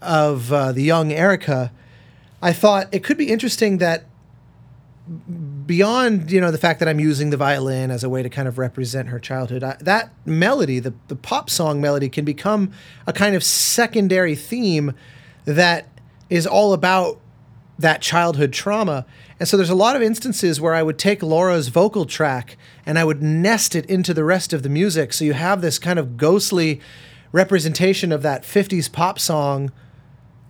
of 0.00 0.52
uh, 0.52 0.72
the 0.72 0.82
young 0.82 1.12
Erica, 1.12 1.72
I 2.40 2.52
thought 2.52 2.88
it 2.92 3.04
could 3.04 3.18
be 3.18 3.28
interesting 3.28 3.78
that 3.78 4.04
beyond 5.66 6.30
you 6.30 6.40
know 6.40 6.50
the 6.50 6.58
fact 6.58 6.80
that 6.80 6.88
I'm 6.88 7.00
using 7.00 7.30
the 7.30 7.36
violin 7.36 7.90
as 7.90 8.04
a 8.04 8.08
way 8.08 8.22
to 8.22 8.28
kind 8.28 8.46
of 8.46 8.58
represent 8.58 9.08
her 9.08 9.18
childhood, 9.18 9.62
I, 9.62 9.76
that 9.80 10.12
melody, 10.26 10.78
the 10.78 10.94
the 11.08 11.16
pop 11.16 11.50
song 11.50 11.80
melody, 11.80 12.08
can 12.08 12.24
become 12.24 12.72
a 13.06 13.12
kind 13.12 13.34
of 13.34 13.42
secondary 13.42 14.34
theme 14.34 14.94
that 15.44 15.88
is 16.28 16.46
all 16.46 16.72
about 16.72 17.18
that 17.78 18.02
childhood 18.02 18.52
trauma. 18.52 19.06
And 19.40 19.48
so 19.48 19.56
there's 19.56 19.70
a 19.70 19.74
lot 19.76 19.94
of 19.94 20.02
instances 20.02 20.60
where 20.60 20.74
I 20.74 20.82
would 20.82 20.98
take 20.98 21.22
Laura's 21.22 21.68
vocal 21.68 22.06
track 22.06 22.56
and 22.84 22.98
I 22.98 23.04
would 23.04 23.22
nest 23.22 23.76
it 23.76 23.86
into 23.86 24.12
the 24.12 24.24
rest 24.24 24.52
of 24.52 24.62
the 24.64 24.68
music. 24.68 25.12
So 25.12 25.24
you 25.24 25.32
have 25.34 25.60
this 25.60 25.78
kind 25.78 25.98
of 25.98 26.16
ghostly 26.16 26.80
representation 27.30 28.10
of 28.10 28.22
that 28.22 28.42
50s 28.42 28.90
pop 28.90 29.18
song 29.20 29.70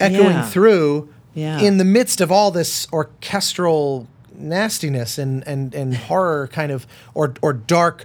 echoing 0.01 0.31
Yeah. 0.37 0.47
through 0.49 1.09
Yeah. 1.35 1.61
in 1.61 1.77
the 1.77 1.85
midst 1.85 2.21
of 2.21 2.33
all 2.33 2.51
this 2.51 2.87
orchestral 2.93 4.07
nastiness 4.35 5.19
and, 5.19 5.47
and, 5.47 5.75
and 5.75 5.95
horror 5.97 6.49
kind 6.53 6.71
of 6.73 6.87
or 7.15 7.35
or 7.43 7.53
dark 7.53 8.05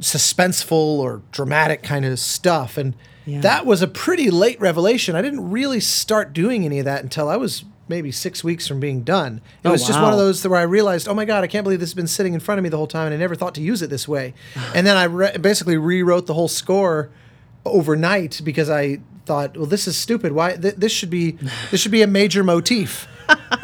suspenseful 0.00 0.72
or 0.98 1.22
dramatic 1.30 1.82
kind 1.82 2.04
of 2.04 2.18
stuff 2.18 2.78
and 2.78 2.94
Yeah. 3.26 3.42
that 3.42 3.66
was 3.66 3.82
a 3.82 3.86
pretty 3.86 4.30
late 4.30 4.58
revelation 4.60 5.14
i 5.14 5.20
didn't 5.22 5.50
really 5.50 5.78
start 5.80 6.32
doing 6.32 6.64
any 6.64 6.78
of 6.78 6.86
that 6.86 7.02
until 7.02 7.28
i 7.28 7.36
was 7.36 7.64
maybe 7.90 8.10
six 8.10 8.42
weeks 8.42 8.66
from 8.66 8.80
being 8.80 9.02
done. 9.02 9.42
It 9.62 9.68
Oh, 9.68 9.72
was 9.72 9.86
just 9.86 10.00
one 10.00 10.12
of 10.14 10.18
those 10.18 10.46
where 10.48 10.58
i 10.58 10.62
realized 10.62 11.06
oh 11.08 11.12
my 11.14 11.26
god 11.26 11.44
i 11.44 11.46
can't 11.46 11.64
believe 11.64 11.80
this 11.80 11.90
has 11.90 11.94
been 11.94 12.06
sitting 12.06 12.32
in 12.32 12.40
front 12.40 12.58
of 12.58 12.62
me 12.62 12.68
the 12.70 12.78
whole 12.78 12.86
time 12.86 13.06
and 13.06 13.14
i 13.14 13.18
never 13.18 13.34
thought 13.34 13.54
to 13.56 13.60
use 13.60 13.82
it 13.82 13.90
this 13.90 14.08
way. 14.08 14.32
And 14.74 14.86
then 14.86 14.96
i 14.96 15.04
re- 15.04 15.36
basically 15.38 15.76
rewrote 15.76 16.26
the 16.26 16.34
whole 16.34 16.48
score 16.48 17.10
overnight 17.66 18.40
because 18.42 18.70
i 18.70 19.00
thought 19.26 19.56
well 19.56 19.66
this 19.66 19.86
is 19.86 19.96
stupid. 19.96 20.32
Why 20.32 20.56
th- 20.56 20.76
this 20.76 20.92
should 20.92 21.10
be 21.10 21.32
this 21.70 21.80
should 21.82 21.92
be 21.92 22.02
a 22.02 22.06
major 22.06 22.42
motif. 22.42 23.06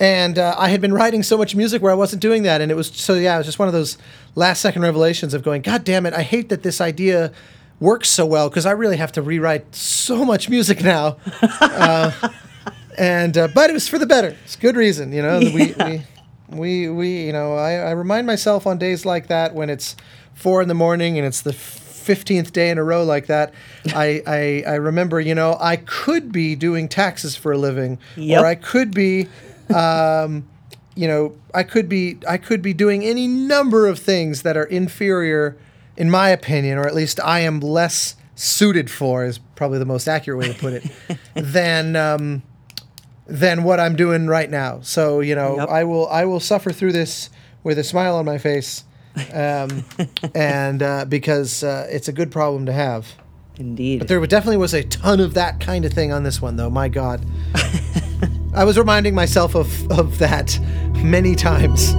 And 0.00 0.38
uh, 0.40 0.56
I 0.58 0.70
had 0.70 0.80
been 0.80 0.92
writing 0.92 1.22
so 1.22 1.38
much 1.38 1.54
music 1.54 1.80
where 1.80 1.92
I 1.92 1.94
wasn't 1.94 2.20
doing 2.20 2.42
that, 2.42 2.60
and 2.60 2.70
it 2.72 2.74
was 2.74 2.88
so 2.88 3.14
yeah, 3.14 3.36
it 3.36 3.38
was 3.38 3.46
just 3.46 3.60
one 3.60 3.68
of 3.68 3.74
those 3.74 3.96
last 4.34 4.60
second 4.60 4.82
revelations 4.82 5.34
of 5.34 5.44
going, 5.44 5.62
God 5.62 5.84
damn 5.84 6.04
it, 6.04 6.12
I 6.12 6.22
hate 6.22 6.48
that 6.48 6.64
this 6.64 6.80
idea 6.80 7.30
works 7.78 8.08
so 8.10 8.26
well 8.26 8.48
because 8.48 8.66
I 8.66 8.72
really 8.72 8.96
have 8.96 9.12
to 9.12 9.22
rewrite 9.22 9.72
so 9.74 10.24
much 10.24 10.48
music 10.50 10.82
now, 10.82 11.16
uh, 11.42 12.10
and 12.98 13.36
uh, 13.36 13.48
but 13.48 13.70
it 13.70 13.72
was 13.72 13.88
for 13.88 13.98
the 13.98 14.06
better. 14.06 14.36
It's 14.44 14.56
good 14.56 14.76
reason, 14.76 15.12
you 15.12 15.22
know. 15.22 15.38
We, 15.40 15.74
we 15.78 16.02
we 16.48 16.88
we 16.88 17.26
you 17.26 17.32
know 17.32 17.54
I, 17.54 17.72
I 17.74 17.90
remind 17.92 18.26
myself 18.26 18.66
on 18.66 18.78
days 18.78 19.04
like 19.04 19.28
that 19.28 19.54
when 19.54 19.70
it's 19.70 19.96
four 20.34 20.62
in 20.62 20.68
the 20.68 20.74
morning 20.74 21.18
and 21.18 21.26
it's 21.26 21.40
the. 21.42 21.52
15th 22.04 22.52
day 22.52 22.68
in 22.68 22.76
a 22.76 22.84
row 22.84 23.02
like 23.02 23.28
that 23.28 23.54
I, 23.86 24.22
I 24.26 24.62
i 24.66 24.74
remember 24.74 25.22
you 25.22 25.34
know 25.34 25.56
i 25.58 25.76
could 25.76 26.32
be 26.32 26.54
doing 26.54 26.86
taxes 26.86 27.34
for 27.34 27.52
a 27.52 27.56
living 27.56 27.98
Yep. 28.16 28.42
or 28.42 28.46
i 28.46 28.54
could 28.56 28.92
be 28.92 29.26
um, 29.74 30.46
you 30.94 31.08
know, 31.08 31.34
I 31.52 31.62
could 31.62 31.88
be 31.88 32.18
I 32.28 32.36
could 32.36 32.62
be 32.62 32.72
doing 32.72 33.04
any 33.04 33.26
number 33.26 33.86
of 33.86 33.98
things 33.98 34.42
that 34.42 34.56
are 34.56 34.64
inferior, 34.64 35.56
in 35.96 36.10
my 36.10 36.28
opinion, 36.30 36.78
or 36.78 36.86
at 36.86 36.94
least 36.94 37.18
I 37.22 37.40
am 37.40 37.60
less 37.60 38.16
suited 38.36 38.90
for 38.90 39.24
is 39.24 39.38
probably 39.56 39.78
the 39.78 39.84
most 39.84 40.08
accurate 40.08 40.38
way 40.38 40.52
to 40.52 40.58
put 40.58 40.72
it, 40.74 40.84
than 41.34 41.96
um, 41.96 42.42
than 43.26 43.62
what 43.62 43.80
I'm 43.80 43.96
doing 43.96 44.26
right 44.26 44.50
now. 44.50 44.80
So 44.82 45.20
you 45.20 45.34
know, 45.34 45.56
Yep. 45.58 45.68
I 45.68 45.84
will 45.84 46.08
I 46.08 46.24
will 46.24 46.40
suffer 46.40 46.72
through 46.72 46.92
this 46.92 47.30
with 47.62 47.78
a 47.78 47.84
smile 47.84 48.16
on 48.16 48.24
my 48.24 48.38
face, 48.38 48.84
um, 49.32 49.84
and 50.34 50.82
uh, 50.82 51.04
because 51.06 51.62
uh, 51.64 51.86
it's 51.90 52.08
a 52.08 52.12
good 52.12 52.30
problem 52.30 52.66
to 52.66 52.72
have. 52.72 53.06
Indeed. 53.56 54.00
But 54.00 54.08
there 54.08 54.24
definitely 54.26 54.56
was 54.56 54.74
a 54.74 54.82
ton 54.82 55.20
of 55.20 55.34
that 55.34 55.60
kind 55.60 55.84
of 55.84 55.92
thing 55.92 56.12
on 56.12 56.24
this 56.24 56.42
one, 56.42 56.56
though. 56.56 56.70
My 56.70 56.88
God. 56.88 57.24
I 58.54 58.64
was 58.64 58.76
reminding 58.78 59.14
myself 59.14 59.54
of, 59.54 59.90
of 59.92 60.18
that 60.18 60.58
many 60.96 61.34
times. 61.34 61.94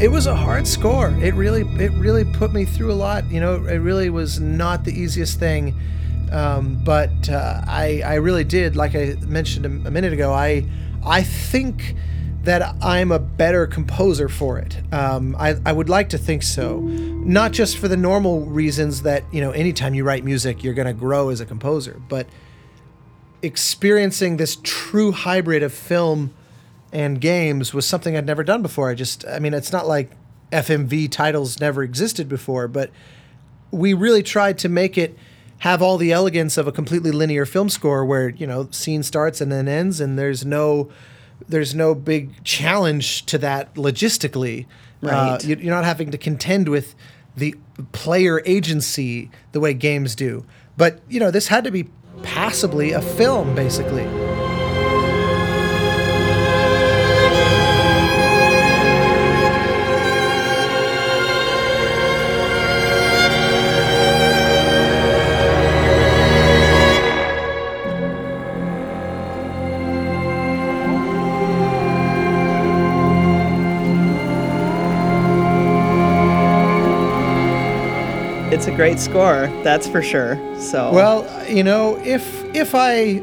It 0.00 0.12
was 0.12 0.28
a 0.28 0.36
hard 0.36 0.64
score. 0.64 1.08
It 1.20 1.34
really, 1.34 1.62
it 1.82 1.90
really 1.94 2.24
put 2.24 2.52
me 2.52 2.64
through 2.64 2.92
a 2.92 2.94
lot. 2.94 3.28
You 3.32 3.40
know, 3.40 3.64
it 3.64 3.78
really 3.78 4.10
was 4.10 4.38
not 4.38 4.84
the 4.84 4.92
easiest 4.92 5.40
thing. 5.40 5.76
Um, 6.30 6.80
but 6.84 7.28
uh, 7.28 7.62
I, 7.66 8.02
I 8.04 8.14
really 8.14 8.44
did, 8.44 8.76
like 8.76 8.94
I 8.94 9.16
mentioned 9.26 9.66
a, 9.66 9.88
a 9.88 9.90
minute 9.90 10.12
ago. 10.12 10.32
I, 10.32 10.64
I 11.04 11.24
think 11.24 11.96
that 12.44 12.76
I'm 12.80 13.10
a 13.10 13.18
better 13.18 13.66
composer 13.66 14.28
for 14.28 14.58
it. 14.58 14.80
Um, 14.92 15.34
I, 15.36 15.56
I 15.66 15.72
would 15.72 15.88
like 15.88 16.10
to 16.10 16.18
think 16.18 16.44
so, 16.44 16.78
not 16.78 17.50
just 17.50 17.76
for 17.76 17.88
the 17.88 17.96
normal 17.96 18.42
reasons 18.42 19.02
that 19.02 19.24
you 19.32 19.40
know, 19.40 19.50
anytime 19.50 19.94
you 19.94 20.04
write 20.04 20.22
music, 20.24 20.62
you're 20.62 20.74
going 20.74 20.86
to 20.86 20.92
grow 20.92 21.30
as 21.30 21.40
a 21.40 21.46
composer, 21.46 22.00
but 22.08 22.28
experiencing 23.42 24.36
this 24.36 24.58
true 24.62 25.10
hybrid 25.10 25.64
of 25.64 25.72
film 25.72 26.32
and 26.92 27.20
games 27.20 27.74
was 27.74 27.86
something 27.86 28.16
I'd 28.16 28.26
never 28.26 28.42
done 28.44 28.62
before. 28.62 28.90
I 28.90 28.94
just, 28.94 29.26
I 29.26 29.38
mean, 29.38 29.54
it's 29.54 29.72
not 29.72 29.86
like 29.86 30.10
FMV 30.52 31.10
titles 31.10 31.60
never 31.60 31.82
existed 31.82 32.28
before, 32.28 32.68
but 32.68 32.90
we 33.70 33.92
really 33.92 34.22
tried 34.22 34.58
to 34.58 34.68
make 34.68 34.96
it 34.96 35.16
have 35.58 35.82
all 35.82 35.96
the 35.98 36.12
elegance 36.12 36.56
of 36.56 36.66
a 36.68 36.72
completely 36.72 37.10
linear 37.10 37.44
film 37.44 37.68
score 37.68 38.04
where, 38.04 38.28
you 38.30 38.46
know, 38.46 38.68
scene 38.70 39.02
starts 39.02 39.40
and 39.40 39.50
then 39.52 39.66
ends 39.68 40.00
and 40.00 40.18
there's 40.18 40.44
no 40.46 40.88
there's 41.48 41.74
no 41.74 41.94
big 41.94 42.42
challenge 42.44 43.24
to 43.26 43.38
that 43.38 43.72
logistically. 43.74 44.64
Uh, 45.02 45.06
Right. 45.08 45.44
you- 45.44 45.56
you're 45.56 45.74
not 45.74 45.84
having 45.84 46.10
to 46.10 46.18
contend 46.18 46.68
with 46.68 46.94
the 47.36 47.54
player 47.92 48.42
agency 48.44 49.30
the 49.52 49.60
way 49.60 49.72
games 49.72 50.14
do. 50.16 50.44
But, 50.76 51.00
you 51.08 51.20
know, 51.20 51.30
this 51.30 51.46
had 51.48 51.62
to 51.64 51.70
be 51.70 51.88
passably 52.22 52.90
a 52.92 53.00
film 53.00 53.54
basically. 53.54 54.04
It's 78.58 78.66
a 78.66 78.74
great 78.74 78.98
score, 78.98 79.46
that's 79.62 79.86
for 79.86 80.02
sure. 80.02 80.34
So 80.58 80.92
Well, 80.92 81.48
you 81.48 81.62
know, 81.62 81.96
if 81.98 82.42
if 82.56 82.74
I 82.74 83.18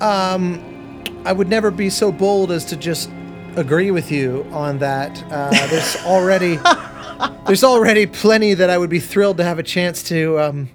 um 0.00 1.02
I 1.24 1.32
would 1.32 1.48
never 1.48 1.72
be 1.72 1.90
so 1.90 2.12
bold 2.12 2.52
as 2.52 2.64
to 2.66 2.76
just 2.76 3.10
agree 3.56 3.90
with 3.90 4.12
you 4.12 4.46
on 4.52 4.78
that. 4.78 5.20
Uh, 5.32 5.50
there's 5.66 5.96
already 6.04 6.60
there's 7.48 7.64
already 7.64 8.06
plenty 8.06 8.54
that 8.54 8.70
I 8.70 8.78
would 8.78 8.88
be 8.88 9.00
thrilled 9.00 9.38
to 9.38 9.44
have 9.44 9.58
a 9.58 9.64
chance 9.64 10.04
to 10.04 10.38
um, 10.38 10.70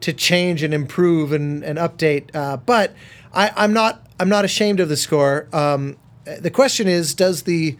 to 0.00 0.12
change 0.12 0.62
and 0.62 0.74
improve 0.74 1.32
and, 1.32 1.64
and 1.64 1.78
update. 1.78 2.34
Uh, 2.34 2.58
but 2.58 2.94
I, 3.32 3.50
I'm 3.56 3.72
not 3.72 4.06
I'm 4.20 4.28
not 4.28 4.44
ashamed 4.44 4.78
of 4.80 4.90
the 4.90 4.98
score. 4.98 5.48
Um, 5.54 5.96
the 6.26 6.50
question 6.50 6.86
is, 6.86 7.14
does 7.14 7.44
the 7.44 7.78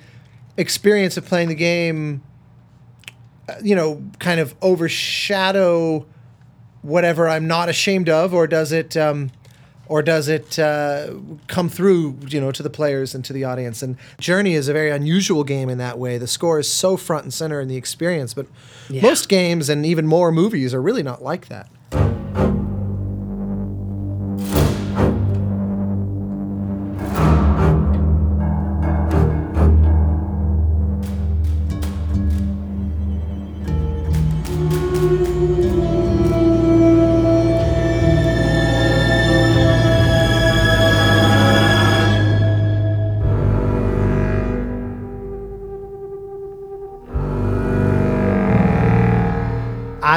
experience 0.56 1.18
of 1.18 1.26
playing 1.26 1.48
the 1.48 1.54
game, 1.54 2.22
you 3.62 3.74
know, 3.74 4.02
kind 4.18 4.40
of 4.40 4.54
overshadow 4.62 6.06
whatever 6.82 7.28
I'm 7.28 7.46
not 7.46 7.68
ashamed 7.68 8.08
of, 8.08 8.34
or 8.34 8.46
does 8.46 8.72
it 8.72 8.96
um, 8.96 9.30
or 9.86 10.02
does 10.02 10.28
it 10.28 10.58
uh, 10.58 11.14
come 11.46 11.68
through 11.68 12.16
you 12.28 12.40
know 12.40 12.52
to 12.52 12.62
the 12.62 12.70
players 12.70 13.14
and 13.14 13.24
to 13.24 13.32
the 13.32 13.44
audience? 13.44 13.82
And 13.82 13.96
journey 14.18 14.54
is 14.54 14.68
a 14.68 14.72
very 14.72 14.90
unusual 14.90 15.44
game 15.44 15.68
in 15.68 15.78
that 15.78 15.98
way. 15.98 16.18
The 16.18 16.26
score 16.26 16.58
is 16.58 16.70
so 16.70 16.96
front 16.96 17.24
and 17.24 17.32
center 17.34 17.60
in 17.60 17.68
the 17.68 17.76
experience 17.76 18.34
but 18.34 18.46
Yeah. 18.90 19.02
most 19.02 19.28
games 19.28 19.68
and 19.68 19.84
even 19.86 20.06
more 20.06 20.30
movies 20.32 20.74
are 20.74 20.82
really 20.82 21.02
not 21.02 21.22
like 21.22 21.48
that 21.48 21.68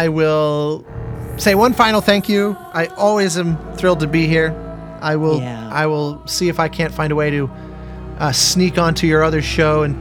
I 0.08 0.10
will 0.10 0.86
say 1.36 1.54
one 1.54 1.74
final 1.74 2.00
thank 2.00 2.30
you. 2.30 2.56
I 2.74 2.86
always 2.96 3.38
am 3.38 3.58
thrilled 3.76 4.00
to 4.00 4.08
be 4.08 4.26
here. 4.26 4.56
I 5.02 5.18
will. 5.18 5.42
Yeah. 5.42 5.70
I 5.70 5.86
will 5.86 6.26
see 6.26 6.48
if 6.48 6.62
I 6.62 6.70
can't 6.70 6.94
find 6.94 7.12
a 7.12 7.16
way 7.16 7.30
to 7.30 7.52
uh, 8.20 8.32
sneak 8.32 8.78
onto 8.78 9.06
your 9.06 9.22
other 9.22 9.42
show 9.42 9.84
and 9.84 9.98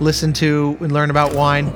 listen 0.00 0.32
to 0.32 0.78
and 0.80 0.92
learn 0.92 1.10
about 1.10 1.34
wine. 1.34 1.68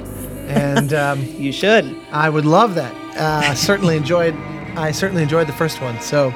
And 0.48 0.94
um, 1.04 1.22
You 1.36 1.52
should. 1.52 1.94
I 2.10 2.30
would 2.30 2.46
love 2.46 2.74
that. 2.76 2.94
Uh, 3.18 3.54
certainly 3.54 3.98
enjoyed. 3.98 4.34
I 4.78 4.90
certainly 4.90 5.22
enjoyed 5.22 5.46
the 5.46 5.52
first 5.52 5.82
one. 5.82 6.00
So 6.00 6.32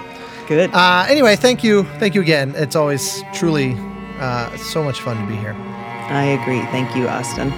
Good. 0.48 0.68
uh, 0.74 1.06
anyway, 1.08 1.34
thank 1.34 1.64
you. 1.64 1.84
Thank 1.98 2.14
you 2.14 2.20
again. 2.20 2.52
It's 2.56 2.76
always 2.76 3.22
truly 3.32 3.74
uh, 4.20 4.54
so 4.58 4.82
much 4.84 5.00
fun 5.00 5.18
to 5.18 5.26
be 5.26 5.36
here. 5.36 5.54
I 5.54 6.24
agree. 6.42 6.60
Thank 6.66 6.94
you, 6.94 7.08
Austin. 7.08 7.50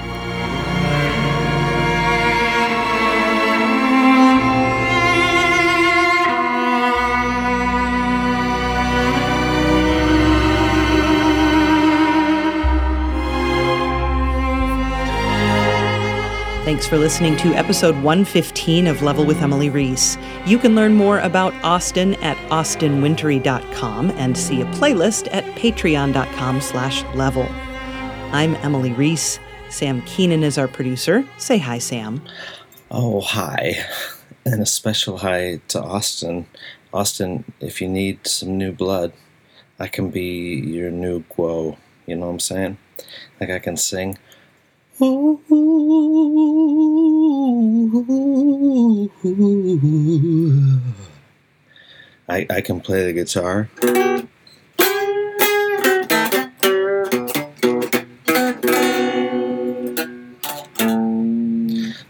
Thanks 16.71 16.87
for 16.87 16.99
listening 16.99 17.37
to 17.39 17.53
episode 17.55 17.97
115 17.97 18.87
of 18.87 19.03
Level 19.03 19.27
with 19.27 19.43
Emily 19.43 19.69
Reese. 19.71 20.17
You 20.47 20.57
can 20.57 20.77
learn 20.77 20.95
more 20.95 21.19
about 21.19 21.53
Austin 21.65 22.15
at 22.23 22.37
austinwintory.com 22.49 24.11
and 24.13 24.39
see 24.39 24.61
a 24.61 24.65
playlist 24.67 25.29
at 25.33 25.45
patreon.com 25.57 26.61
slash 26.61 27.03
level. 27.17 27.43
I'm 28.31 28.55
Emily 28.55 28.93
Reese. 28.93 29.41
Sam 29.69 30.01
Keenan 30.03 30.45
is 30.45 30.59
our 30.59 30.69
producer. 30.69 31.27
Say 31.39 31.59
hi, 31.59 31.79
Sam. 31.79 32.23
Oh, 32.89 33.21
hi. 33.21 33.75
And 34.47 34.63
a 34.63 34.67
special 34.67 35.19
hi 35.19 35.61
to 35.67 35.83
Austin. 35.83 36.47
Austin, 36.95 37.53
if 37.59 37.83
you 37.83 37.89
need 37.89 38.29
some 38.29 38.57
new 38.57 38.71
blood, 38.71 39.13
I 39.81 39.89
can 39.89 40.11
be 40.11 40.61
your 40.61 40.93
new 40.93 41.25
Guo. 41.25 41.77
You 42.07 42.15
know 42.15 42.27
what 42.27 42.33
I'm 42.35 42.39
saying? 42.39 42.79
Like 43.41 43.51
I 43.51 43.59
can 43.59 43.77
sing. 43.77 44.19
I, 45.01 45.07
I 52.51 52.61
can 52.61 52.83
play 52.83 53.07
the 53.07 53.15
guitar. 53.15 53.71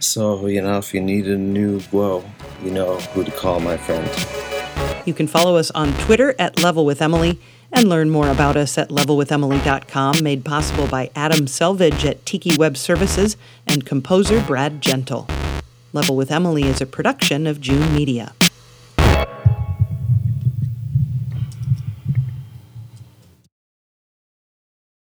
So, 0.00 0.46
you 0.46 0.60
know, 0.60 0.78
if 0.78 0.92
you 0.92 1.00
need 1.00 1.28
a 1.28 1.36
new 1.36 1.78
Guo, 1.78 2.28
you 2.64 2.72
know 2.72 2.96
who 2.96 3.22
to 3.22 3.30
call, 3.30 3.60
my 3.60 3.76
friend. 3.76 4.59
You 5.10 5.14
can 5.14 5.26
follow 5.26 5.56
us 5.56 5.72
on 5.72 5.92
Twitter 5.94 6.36
at 6.38 6.62
Level 6.62 6.84
with 6.84 7.02
Emily 7.02 7.40
and 7.72 7.88
learn 7.88 8.10
more 8.10 8.28
about 8.28 8.56
us 8.56 8.78
at 8.78 8.90
levelwithemily.com, 8.90 10.22
made 10.22 10.44
possible 10.44 10.86
by 10.86 11.10
Adam 11.16 11.48
Selvage 11.48 12.04
at 12.04 12.24
Tiki 12.24 12.56
Web 12.56 12.76
Services 12.76 13.36
and 13.66 13.84
composer 13.84 14.40
Brad 14.40 14.80
Gentle. 14.80 15.26
Level 15.92 16.14
with 16.14 16.30
Emily 16.30 16.62
is 16.62 16.80
a 16.80 16.86
production 16.86 17.48
of 17.48 17.60
June 17.60 17.92
Media. 17.92 18.34